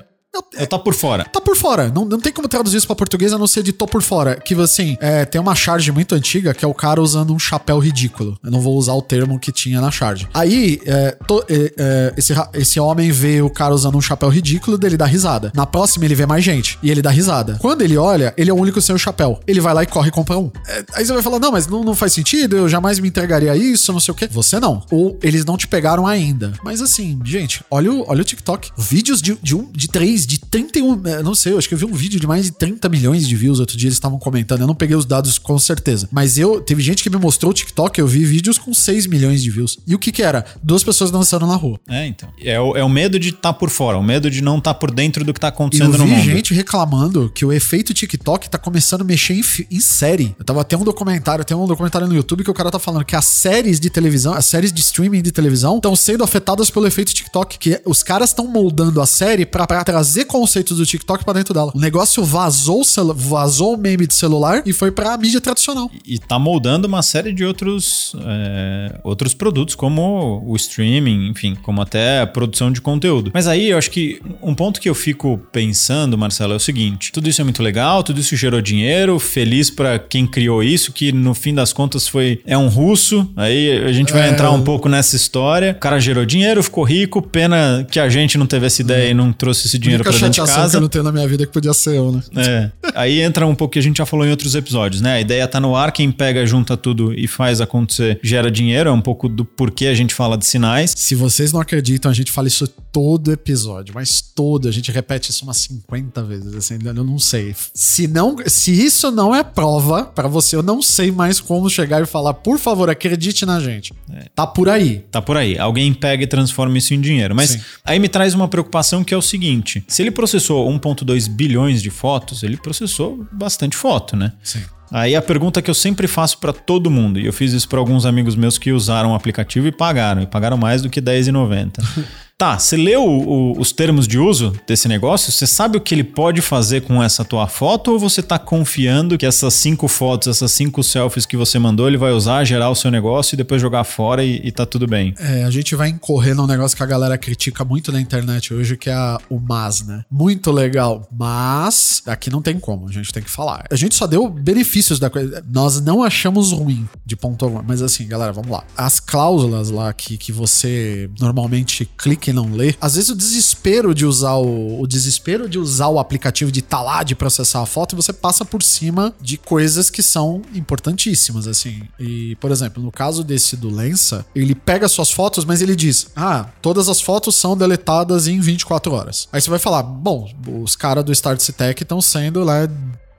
Eu 0.54 0.68
tá 0.68 0.80
por 0.80 0.94
fora. 0.94 1.25
Tá 1.25 1.40
por 1.40 1.56
fora. 1.56 1.90
Não, 1.94 2.06
não 2.06 2.20
tem 2.20 2.32
como 2.34 2.48
traduzir 2.48 2.78
isso 2.78 2.88
pra 2.88 2.96
português 2.96 3.32
a 3.34 3.38
não 3.38 3.46
ser 3.46 3.62
de 3.62 3.72
tô 3.72 3.86
por 3.86 4.02
fora. 4.02 4.36
Que 4.36 4.56
assim, 4.56 4.98
é, 5.00 5.25
tem 5.25 5.40
uma 5.40 5.54
charge 5.54 5.92
muito 5.92 6.16
antiga 6.16 6.54
que 6.54 6.66
é 6.66 6.68
o 6.68 6.74
cara 6.74 7.02
usando 7.02 7.34
um 7.34 7.40
chapéu 7.40 7.78
ridículo. 7.80 8.38
Eu 8.44 8.50
não 8.52 8.60
vou 8.60 8.75
usar 8.78 8.94
o 8.94 9.02
termo 9.02 9.38
que 9.40 9.52
tinha 9.52 9.80
na 9.80 9.92
charge. 9.92 10.28
Aí, 10.34 10.80
é, 10.86 11.12
to- 11.28 11.44
é, 11.48 11.74
é, 11.78 12.13
esse, 12.18 12.34
esse 12.54 12.80
homem 12.80 13.12
vê 13.12 13.42
o 13.42 13.50
cara 13.50 13.74
usando 13.75 13.96
um 13.98 14.02
chapéu 14.02 14.30
ridículo, 14.30 14.78
dele 14.78 14.98
dá 14.98 15.06
risada. 15.06 15.52
Na 15.56 15.66
próxima, 15.68 16.06
ele 16.06 16.16
vê 16.16 16.25
mais 16.25 16.44
gente 16.44 16.80
e 16.82 16.90
ele 16.90 17.02
dá 17.02 17.10
risada. 17.12 17.58
Quando 17.62 17.82
ele 17.84 17.98
olha, 17.98 18.34
ele 18.36 18.50
é 18.50 18.54
o 18.54 18.58
único 18.58 18.82
sem 18.82 18.96
o 18.96 19.00
chapéu. 19.00 19.40
Ele 19.46 19.62
vai 19.62 19.74
lá 19.74 19.84
e 19.84 19.88
corre 19.88 20.08
e 20.10 20.12
compra 20.12 20.38
um. 20.40 20.52
É, 20.68 20.84
aí 20.94 21.06
você 21.06 21.13
vai 21.13 21.22
falar: 21.22 21.40
não, 21.40 21.52
mas 21.52 21.68
não, 21.68 21.84
não 21.84 21.94
faz 21.96 22.13
sentido, 22.13 22.58
eu 22.58 22.68
jamais 22.68 22.98
me 23.00 23.08
entregaria 23.08 23.52
a 23.52 23.56
isso, 23.56 23.94
não 23.94 24.00
sei 24.00 24.12
o 24.12 24.16
quê. 24.16 24.28
Você 24.32 24.60
não. 24.60 24.84
Ou 24.90 25.18
eles 25.22 25.46
não 25.46 25.58
te 25.58 25.68
pegaram 25.68 26.08
ainda. 26.08 26.54
Mas 26.63 26.82
assim, 26.82 27.20
gente, 27.24 27.62
olha 27.70 27.92
o, 27.92 28.04
olha 28.10 28.22
o 28.22 28.25
TikTok. 28.25 28.72
Vídeos 28.78 29.22
de, 29.22 29.36
de, 29.42 29.56
um, 29.56 29.70
de 29.72 29.88
3, 30.24 30.27
de 30.27 30.39
31, 30.39 31.08
é, 31.08 31.24
não 31.24 31.36
sei, 31.36 31.53
eu 31.53 31.58
acho 31.58 31.68
que 31.68 31.74
eu 31.74 31.77
vi 31.77 31.86
um 31.86 31.94
vídeo 31.94 32.20
de 32.20 32.27
mais 32.27 32.46
de 32.46 32.51
30 32.51 32.88
milhões 32.89 33.27
de 33.27 33.36
views 33.36 33.60
outro 33.60 33.77
dia, 33.77 33.88
eles 33.88 33.96
estavam 33.96 34.18
comentando. 34.18 34.62
Eu 34.62 34.68
não 34.68 34.75
peguei 34.75 34.96
os 34.96 35.06
dados 35.06 35.38
com 35.38 35.58
certeza. 35.60 36.08
Mas 36.12 36.38
eu, 36.38 36.62
teve 36.62 36.82
gente 36.82 37.03
que 37.03 37.10
me 37.10 37.18
mostrou 37.18 37.51
o 37.51 37.53
TikTok, 37.53 38.00
eu 38.00 38.08
vi 38.08 38.24
vídeos 38.25 38.58
com 38.58 38.74
6 38.74 39.08
milhões 39.08 39.44
de 39.44 39.50
views. 39.50 39.77
E 39.86 39.96
o 39.96 40.00
que 40.00 40.12
que 40.12 40.24
era? 40.24 40.46
Duas 40.62 40.84
pessoas 40.84 41.12
dançando 41.12 41.46
na 41.46 41.56
rua. 41.56 41.80
É, 41.88 42.06
então. 42.06 42.30
É 42.42 42.60
o, 42.60 42.75
é 42.77 42.84
o 42.84 42.89
medo 42.89 43.20
de 43.20 43.30
estar 43.30 43.53
por 43.53 43.70
fora, 43.70 43.98
o 43.98 44.03
medo 44.03 44.30
de 44.30 44.42
não 44.42 44.58
estar 44.58 44.74
por 44.74 44.92
dentro 44.92 45.24
do 45.24 45.34
que 45.34 45.39
tá 45.39 45.48
eu 45.48 45.50
acontecendo 45.50 45.98
no 45.98 46.06
vi 46.06 46.12
mundo. 46.12 46.24
gente 46.24 46.53
reclamando 46.53 47.32
que 47.34 47.46
o 47.46 47.51
efeito 47.51 47.94
TikTok 47.94 48.50
tá 48.50 48.58
começando 48.58 49.01
a 49.01 49.06
mexer 49.06 49.34
em, 49.34 49.44
em 49.72 49.80
série. 49.80 50.36
Eu 50.38 50.46
tava 50.46 50.62
até 50.62 50.77
um 50.77 50.84
documentário, 50.84 51.44
tem 51.44 51.56
um 51.56 51.68
documentário 51.68 52.08
no 52.08 52.15
YouTube 52.15 52.44
que 52.44 52.51
o 52.51 52.53
cara 52.53 52.72
tá 52.72 52.80
falando 52.80 53.06
que 53.06 53.15
as 53.15 53.25
séries 53.25 53.80
de 53.80 53.89
televisão, 53.89 54.34
as 54.34 54.46
séries 54.46 54.72
de 54.72 54.82
streaming 54.82 55.22
de 55.22 55.32
televisão 55.32 55.77
estão 55.77 55.96
sendo 55.96 56.24
afetadas 56.24 56.70
pelo 56.70 56.88
efeito 56.88 57.13
TikTok, 57.13 57.58
que 57.58 57.82
os 57.86 58.03
caras 58.03 58.30
estão 58.30 58.48
moldando 58.48 59.01
a 59.01 59.06
série 59.06 59.46
pra, 59.46 59.65
pra 59.65 59.84
trazer 60.13 60.25
conceitos 60.25 60.77
do 60.77 60.86
TikTok 60.86 61.24
pra 61.24 61.34
dentro 61.34 61.53
dela. 61.53 61.72
O 61.74 61.79
negócio 61.79 62.24
vazou, 62.24 62.84
vazou 63.15 63.74
o 63.74 63.77
meme 63.77 64.05
de 64.05 64.13
celular 64.13 64.62
e 64.65 64.72
foi 64.72 64.91
pra 64.91 65.17
mídia 65.17 65.41
tradicional. 65.41 65.89
E 66.05 66.20
tá 66.20 66.38
moldando 66.38 66.88
uma 66.88 67.01
série 67.01 67.34
de 67.34 67.43
outros, 67.43 68.15
é, 68.24 69.00
outros 69.03 69.34
produtos, 69.34 69.74
como 69.74 70.43
o 70.46 70.55
streaming, 70.55 71.29
enfim, 71.29 71.55
como 71.63 71.82
até 71.82 72.22
a 72.22 72.27
produção 72.27 72.72
de 72.72 72.79
conteúdo. 72.79 73.32
Mas 73.34 73.48
aí 73.48 73.70
eu 73.70 73.77
acho 73.77 73.89
que 73.89 74.22
um 74.41 74.53
ponto 74.53 74.79
que 74.79 74.88
eu 74.88 74.93
fico 74.93 75.39
pensando, 75.51 76.15
Marcelo, 76.17 76.53
é 76.53 76.58
o 76.58 76.60
seguinte: 76.60 77.12
tudo 77.12 77.27
isso 77.27 77.41
é 77.41 77.43
muito 77.43 77.63
legal, 77.63 78.03
tudo 78.03 78.20
isso 78.20 78.36
gerou 78.36 78.62
dinheiro, 78.62 79.17
feliz 79.20 79.70
pra 79.72 79.98
quem 79.98 80.27
criou 80.27 80.62
isso, 80.62 80.91
que 80.91 81.12
no 81.12 81.34
fim 81.34 81.53
das 81.55 81.74
contas 81.74 82.08
foi 82.08 82.39
é 82.46 82.58
um 82.58 82.67
russo. 82.67 83.27
Aí 83.36 83.84
a 83.84 83.91
gente 83.91 84.13
vai 84.13 84.27
É. 84.27 84.32
entrar 84.32 84.51
um 84.51 84.62
pouco 84.62 84.88
nessa 84.88 85.15
história. 85.15 85.72
O 85.72 85.79
cara 85.82 86.00
gerou 86.00 86.24
dinheiro, 86.25 86.62
ficou 86.62 86.84
rico, 86.84 87.22
pena 87.22 87.86
que 87.89 88.00
a 88.00 88.10
gente 88.10 88.38
não 88.38 88.46
teve 88.46 88.67
essa 88.67 88.82
ideia 88.82 89.10
e 89.10 89.13
não 89.13 89.34
trouxe 89.34 89.65
esse 89.67 89.79
dinheiro 89.79 90.02
pra 90.03 90.12
dentro 90.12 90.29
de 90.29 90.36
chateação 90.36 90.55
que 90.55 90.62
casa. 90.62 90.77
eu 90.77 90.81
não 90.81 90.88
tenho 90.88 91.03
na 91.03 91.12
minha 91.12 91.27
vida 91.27 91.45
que 91.45 91.51
podia 91.51 91.74
ser 91.74 91.95
eu, 91.95 92.12
né? 92.12 92.22
É. 92.36 92.72
Aí 92.95 93.22
entra 93.22 93.45
um 93.48 93.55
pouco 93.55 93.74
que 93.74 93.79
a 93.79 93.81
gente 93.81 93.98
já 93.98 94.05
falou 94.05 94.25
em 94.25 94.29
outros 94.29 94.55
episódios, 94.55 95.01
né? 95.01 95.15
A 95.15 95.22
ideia 95.22 95.48
tá 95.48 95.60
no 95.60 95.75
ar, 95.75 95.91
quem 95.91 96.12
pega, 96.12 96.45
junta 96.45 96.77
tudo 96.77 97.13
e 97.13 97.27
faz 97.27 97.62
acontecer, 97.62 98.19
gera 98.24 98.51
dinheiro. 98.51 98.89
É 98.89 98.93
um 98.93 99.01
pouco 99.01 99.27
do 99.27 99.45
porquê 99.45 99.88
a 99.88 99.93
gente 99.93 100.13
fala 100.13 100.38
de 100.38 100.45
sinais. 100.45 100.93
Se 100.95 101.15
vocês 101.15 101.51
não 101.51 101.60
acreditam, 101.60 102.12
a 102.12 102.13
gente 102.13 102.31
fala 102.31 102.48
isso 102.48 102.67
todo 102.67 103.31
episódio, 103.31 103.93
mas 103.95 104.22
todo, 104.22 104.67
a 104.67 104.72
gente 104.72 104.91
repete 104.91 105.31
isso 105.31 105.43
umas 105.43 105.57
50 105.57 106.24
vezes, 106.24 106.55
assim, 106.55 106.77
eu 106.83 106.93
não 106.93 107.17
sei. 107.17 107.55
Se 107.74 108.07
não, 108.07 108.38
se 108.45 108.72
isso 108.72 109.10
não 109.10 109.33
é 109.33 109.43
prova 109.43 110.05
pra 110.05 110.27
você, 110.27 110.55
eu 110.55 110.63
não 110.63 110.81
sei 110.81 111.12
mais 111.12 111.39
como 111.39 111.69
chegar 111.69 112.01
e 112.01 112.05
falar, 112.05 112.36
por 112.36 112.60
favor, 112.60 112.89
acredite 112.89 113.45
na 113.45 113.60
gente. 113.60 113.93
Tá 114.36 114.45
por 114.45 114.69
aí. 114.69 115.03
Tá 115.12 115.22
por 115.22 115.38
aí. 115.38 115.57
Alguém 115.57 115.93
pega 115.93 116.24
e 116.24 116.27
transforma 116.27 116.77
isso 116.77 116.93
em 116.93 117.01
dinheiro. 117.01 117.36
Mas 117.36 117.51
Sim. 117.51 117.62
aí 117.83 118.00
me 118.00 118.10
traz 118.10 118.33
uma 118.33 118.48
preocupação 118.48 119.03
que 119.03 119.13
é 119.13 119.17
o 119.17 119.22
seguinte: 119.22 119.83
se 119.94 120.02
ele 120.02 120.10
processou 120.10 120.68
1,2 120.72 121.30
bilhões 121.30 121.80
de 121.80 121.92
fotos, 121.92 122.42
ele 122.42 122.58
processou 122.58 123.28
bastante 123.32 123.78
foto, 123.78 124.16
né? 124.16 124.34
Sim. 124.42 124.64
Aí 124.92 125.16
a 125.16 125.22
pergunta 125.22 125.62
que 125.62 125.70
eu 125.70 125.74
sempre 125.76 126.08
faço 126.08 126.40
pra 126.40 126.52
todo 126.52 126.90
mundo, 126.90 127.20
e 127.20 127.28
eu 127.28 127.32
fiz 127.32 127.54
isso 127.54 127.70
pra 127.70 127.78
alguns 127.78 128.04
amigos 128.04 128.36
meus 128.36 128.58
que 128.58 128.72
usaram 128.72 129.12
o 129.12 129.14
aplicativo 129.14 129.68
e 129.68 129.72
pagaram, 129.72 130.24
e 130.24 130.26
pagaram 130.26 130.58
mais 130.58 130.82
do 130.82 130.90
que 130.90 131.00
R$10,90. 131.00 131.78
Tá, 132.38 132.58
você 132.60 132.75
leu 132.75 133.06
o- 133.06 133.58
os 133.60 133.72
termos 133.72 134.08
de 134.08 134.18
uso 134.18 134.54
desse 134.68 134.88
negócio? 134.88 135.32
Você 135.32 135.46
sabe 135.48 135.78
o 135.78 135.82
que 135.82 135.94
ele 135.94 136.04
pode 136.04 136.42
fazer 136.42 136.82
com 136.82 137.02
essa 137.02 137.24
tua 137.24 137.48
foto? 137.48 137.92
Ou 137.92 138.00
você 138.00 138.22
tá 138.24 138.38
confiando 138.40 139.18
que 139.18 139.25
essas 139.25 139.54
cinco 139.54 139.88
fotos, 139.88 140.28
essas 140.28 140.52
cinco 140.52 140.84
selfies 140.84 141.25
que 141.28 141.38
você 141.38 141.58
mandou, 141.60 141.88
ele 141.88 141.96
vai 141.98 142.12
usar, 142.12 142.44
gerar 142.44 142.70
o 142.70 142.75
seu 142.75 142.90
negócio 142.92 143.36
e 143.36 143.38
depois 143.38 143.62
jogar 143.62 143.84
fora 143.84 144.24
e, 144.25 144.42
e 144.44 144.52
tá 144.52 144.66
tudo 144.66 144.88
bem? 144.88 145.13
É, 145.20 145.44
a 145.44 145.52
gente 145.52 145.75
vai 145.75 145.90
incorrer 145.90 146.36
num 146.36 146.48
negócio 146.48 146.75
que 146.75 146.84
a 146.84 146.88
galera 146.88 147.18
critica 147.18 147.63
muito 147.63 147.92
na 147.92 148.02
internet 148.02 148.54
hoje, 148.54 148.75
que 148.75 148.90
é 148.90 148.94
a- 148.94 149.20
o 149.30 149.40
mas, 149.40 149.86
né? 149.86 150.04
Muito 150.12 150.52
legal, 150.52 151.08
mas 151.12 152.02
aqui 152.08 152.30
não 152.32 152.42
tem 152.42 152.60
como, 152.60 152.90
a 152.90 152.92
gente 152.92 153.13
tem 153.13 153.22
que 153.24 153.30
falar. 153.32 153.63
A 153.72 153.75
gente 153.75 153.94
só 153.96 154.08
deu 154.08 154.28
benefícios 154.28 155.00
da 155.00 155.10
coisa. 155.10 155.42
Nós 155.50 155.80
não 155.80 156.04
achamos 156.04 156.52
ruim 156.52 156.90
de 157.06 157.16
ponto 157.16 157.46
algum, 157.46 157.62
mas 157.66 157.82
assim, 157.82 158.08
galera, 158.08 158.34
vamos 158.34 158.50
lá. 158.52 158.63
As 158.75 159.00
cláusulas 159.00 159.70
lá 159.70 159.94
que, 159.94 160.18
que 160.18 160.32
você 160.32 161.10
normalmente 161.20 161.86
clica 161.98 162.23
e 162.30 162.34
não 162.34 162.53
lê, 162.53 162.75
às 162.80 162.96
vezes 162.96 163.10
o 163.10 163.15
desespero 163.15 163.94
de 163.94 164.06
usar 164.06 164.36
o, 164.36 164.82
o 164.82 164.88
desespero 164.88 165.48
de 165.50 165.60
usar 165.60 165.88
o 165.88 166.00
aplicativo 166.00 166.51
de 166.51 166.62
tá 166.62 166.82
lá, 166.82 167.03
de 167.03 167.15
processar 167.15 167.62
a 167.62 167.65
foto, 167.65 167.96
você 167.96 168.13
passa 168.13 168.46
por 168.46 168.62
cima 168.63 169.13
de 169.22 169.38
coisas 169.38 169.89
que 169.89 170.01
são 170.01 170.42
importantíssimas, 170.53 171.48
assim. 171.48 171.82
E, 172.00 172.36
por 172.38 172.51
exemplo, 172.51 172.82
no 172.82 172.92
caso 172.92 173.24
desse 173.24 173.56
do 173.56 173.70
Lensa, 173.70 174.25
ele 174.36 174.56
pega 174.56 174.88
suas 174.88 175.12
fotos, 175.12 175.46
mas 175.46 175.62
ele 175.62 175.75
diz: 175.75 176.08
Ah, 176.15 176.50
todas 176.62 176.89
as 176.89 177.01
fotos 177.01 177.36
são 177.36 177.58
deletadas 177.58 178.27
em 178.27 178.39
24 178.39 178.94
horas. 178.94 179.27
Aí 179.32 179.42
você 179.42 179.50
vai 179.50 179.60
falar: 179.60 179.84
Bom, 179.84 180.30
os 180.62 180.75
caras 180.75 181.03
do 181.03 181.12
Start 181.12 181.42
Tech 181.51 181.82
estão 181.82 182.01
sendo 182.01 182.44
lá. 182.44 182.68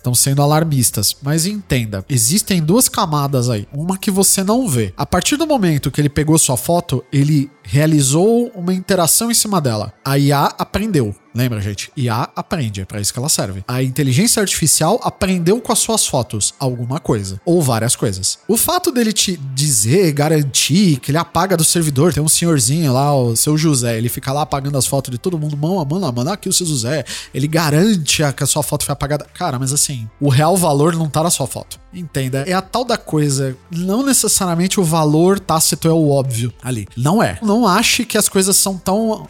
Estão 0.04 0.14
sendo 0.14 0.42
alarmistas. 0.42 1.16
Mas 1.22 1.46
entenda, 1.46 2.04
existem 2.10 2.62
duas 2.62 2.90
camadas 2.90 3.48
aí. 3.48 3.66
Uma 3.72 3.96
que 3.96 4.10
você 4.10 4.44
não 4.44 4.68
vê. 4.68 4.92
A 4.98 5.06
partir 5.06 5.38
do 5.38 5.46
momento 5.46 5.90
que 5.90 5.98
ele 5.98 6.10
pegou 6.10 6.36
sua 6.36 6.58
foto, 6.58 7.02
ele 7.10 7.50
realizou 7.62 8.52
uma 8.54 8.74
interação 8.74 9.30
em 9.30 9.34
cima 9.34 9.62
dela. 9.62 9.94
A 10.04 10.18
IA 10.18 10.52
aprendeu. 10.58 11.16
Lembra, 11.34 11.60
gente? 11.60 11.90
IA 11.96 12.28
aprende, 12.36 12.80
é 12.80 12.84
pra 12.84 13.00
isso 13.00 13.12
que 13.12 13.18
ela 13.18 13.28
serve. 13.28 13.64
A 13.66 13.82
inteligência 13.82 14.40
artificial 14.40 15.00
aprendeu 15.02 15.60
com 15.60 15.72
as 15.72 15.80
suas 15.80 16.06
fotos 16.06 16.54
alguma 16.60 17.00
coisa, 17.00 17.40
ou 17.44 17.60
várias 17.60 17.96
coisas. 17.96 18.38
O 18.46 18.56
fato 18.56 18.92
dele 18.92 19.12
te 19.12 19.36
dizer, 19.36 20.12
garantir 20.12 21.00
que 21.00 21.10
ele 21.10 21.18
apaga 21.18 21.56
do 21.56 21.64
servidor, 21.64 22.14
tem 22.14 22.22
um 22.22 22.28
senhorzinho 22.28 22.92
lá, 22.92 23.14
o 23.14 23.34
seu 23.34 23.58
José, 23.58 23.98
ele 23.98 24.08
fica 24.08 24.32
lá 24.32 24.42
apagando 24.42 24.78
as 24.78 24.86
fotos 24.86 25.10
de 25.10 25.18
todo 25.18 25.38
mundo, 25.38 25.56
mão 25.56 25.80
a 25.80 25.84
mão, 25.84 26.00
mano, 26.12 26.30
aqui 26.30 26.48
o 26.48 26.52
seu 26.52 26.66
José, 26.66 27.04
ele 27.34 27.48
garante 27.48 28.22
que 28.36 28.44
a 28.44 28.46
sua 28.46 28.62
foto 28.62 28.84
foi 28.84 28.92
apagada. 28.92 29.26
Cara, 29.34 29.58
mas 29.58 29.72
assim, 29.72 30.08
o 30.20 30.28
real 30.28 30.56
valor 30.56 30.94
não 30.94 31.08
tá 31.08 31.22
na 31.22 31.30
sua 31.30 31.46
foto. 31.46 31.80
Entenda, 31.92 32.44
é 32.46 32.52
a 32.52 32.62
tal 32.62 32.84
da 32.84 32.96
coisa, 32.96 33.56
não 33.70 34.04
necessariamente 34.04 34.78
o 34.78 34.84
valor 34.84 35.40
tácito 35.40 35.88
é 35.88 35.92
o 35.92 36.08
óbvio 36.10 36.52
ali. 36.62 36.86
Não 36.96 37.22
é. 37.22 37.38
Não 37.42 37.66
ache 37.66 38.04
que 38.04 38.18
as 38.18 38.28
coisas 38.28 38.56
são 38.56 38.76
tão 38.76 39.28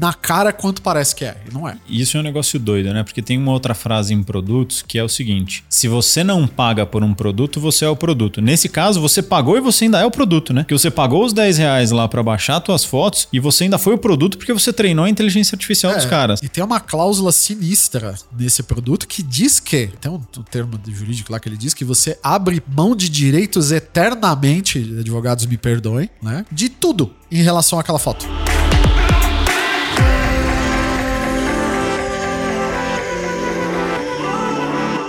na 0.00 0.12
cara 0.12 0.52
quanto 0.52 0.82
parece 0.82 1.14
que 1.14 1.24
é. 1.24 1.36
E 1.48 1.54
não 1.54 1.68
é. 1.68 1.76
Isso 1.88 2.16
é 2.16 2.20
um 2.20 2.22
negócio 2.22 2.58
doido, 2.58 2.92
né? 2.92 3.02
Porque 3.02 3.22
tem 3.22 3.38
uma 3.38 3.52
outra 3.52 3.74
frase 3.74 4.12
em 4.12 4.22
produtos 4.22 4.82
que 4.82 4.98
é 4.98 5.04
o 5.04 5.08
seguinte: 5.08 5.64
se 5.68 5.88
você 5.88 6.24
não 6.24 6.46
paga 6.46 6.84
por 6.86 7.02
um 7.04 7.14
produto, 7.14 7.60
você 7.60 7.84
é 7.84 7.88
o 7.88 7.96
produto. 7.96 8.40
Nesse 8.40 8.68
caso, 8.68 9.00
você 9.00 9.22
pagou 9.22 9.56
e 9.56 9.60
você 9.60 9.84
ainda 9.84 10.00
é 10.00 10.04
o 10.04 10.10
produto, 10.10 10.52
né? 10.52 10.64
Que 10.66 10.74
você 10.74 10.90
pagou 10.90 11.24
os 11.24 11.32
10 11.32 11.58
reais 11.58 11.90
lá 11.90 12.08
pra 12.08 12.22
baixar 12.22 12.62
suas 12.64 12.84
fotos 12.84 13.28
e 13.32 13.38
você 13.38 13.64
ainda 13.64 13.78
foi 13.78 13.94
o 13.94 13.98
produto 13.98 14.36
porque 14.38 14.52
você 14.52 14.72
treinou 14.72 15.04
a 15.04 15.10
inteligência 15.10 15.54
artificial 15.54 15.94
dos 15.94 16.04
É, 16.04 16.08
caras. 16.08 16.40
E 16.42 16.48
tem 16.48 16.64
uma 16.64 16.80
cláusula 16.80 17.30
sinistra 17.32 18.14
nesse 18.36 18.62
produto 18.62 19.06
que 19.06 19.22
diz 19.22 19.60
que, 19.60 19.88
tem 20.00 20.10
um, 20.10 20.14
um 20.36 20.42
termo 20.42 20.80
jurídico 20.88 21.30
lá 21.32 21.38
que 21.38 21.48
ele 21.48 21.56
diz 21.56 21.74
que 21.74 21.84
você 21.84 22.18
abre 22.22 22.62
mão 22.66 22.96
de 22.96 23.08
direitos 23.08 23.70
eternamente, 23.72 24.78
advogados 24.98 25.46
me 25.46 25.56
perdoem, 25.56 26.08
né? 26.22 26.44
De 26.50 26.68
tudo 26.68 27.12
em 27.30 27.42
relação 27.42 27.78
àquela 27.78 27.98
foto. 27.98 28.26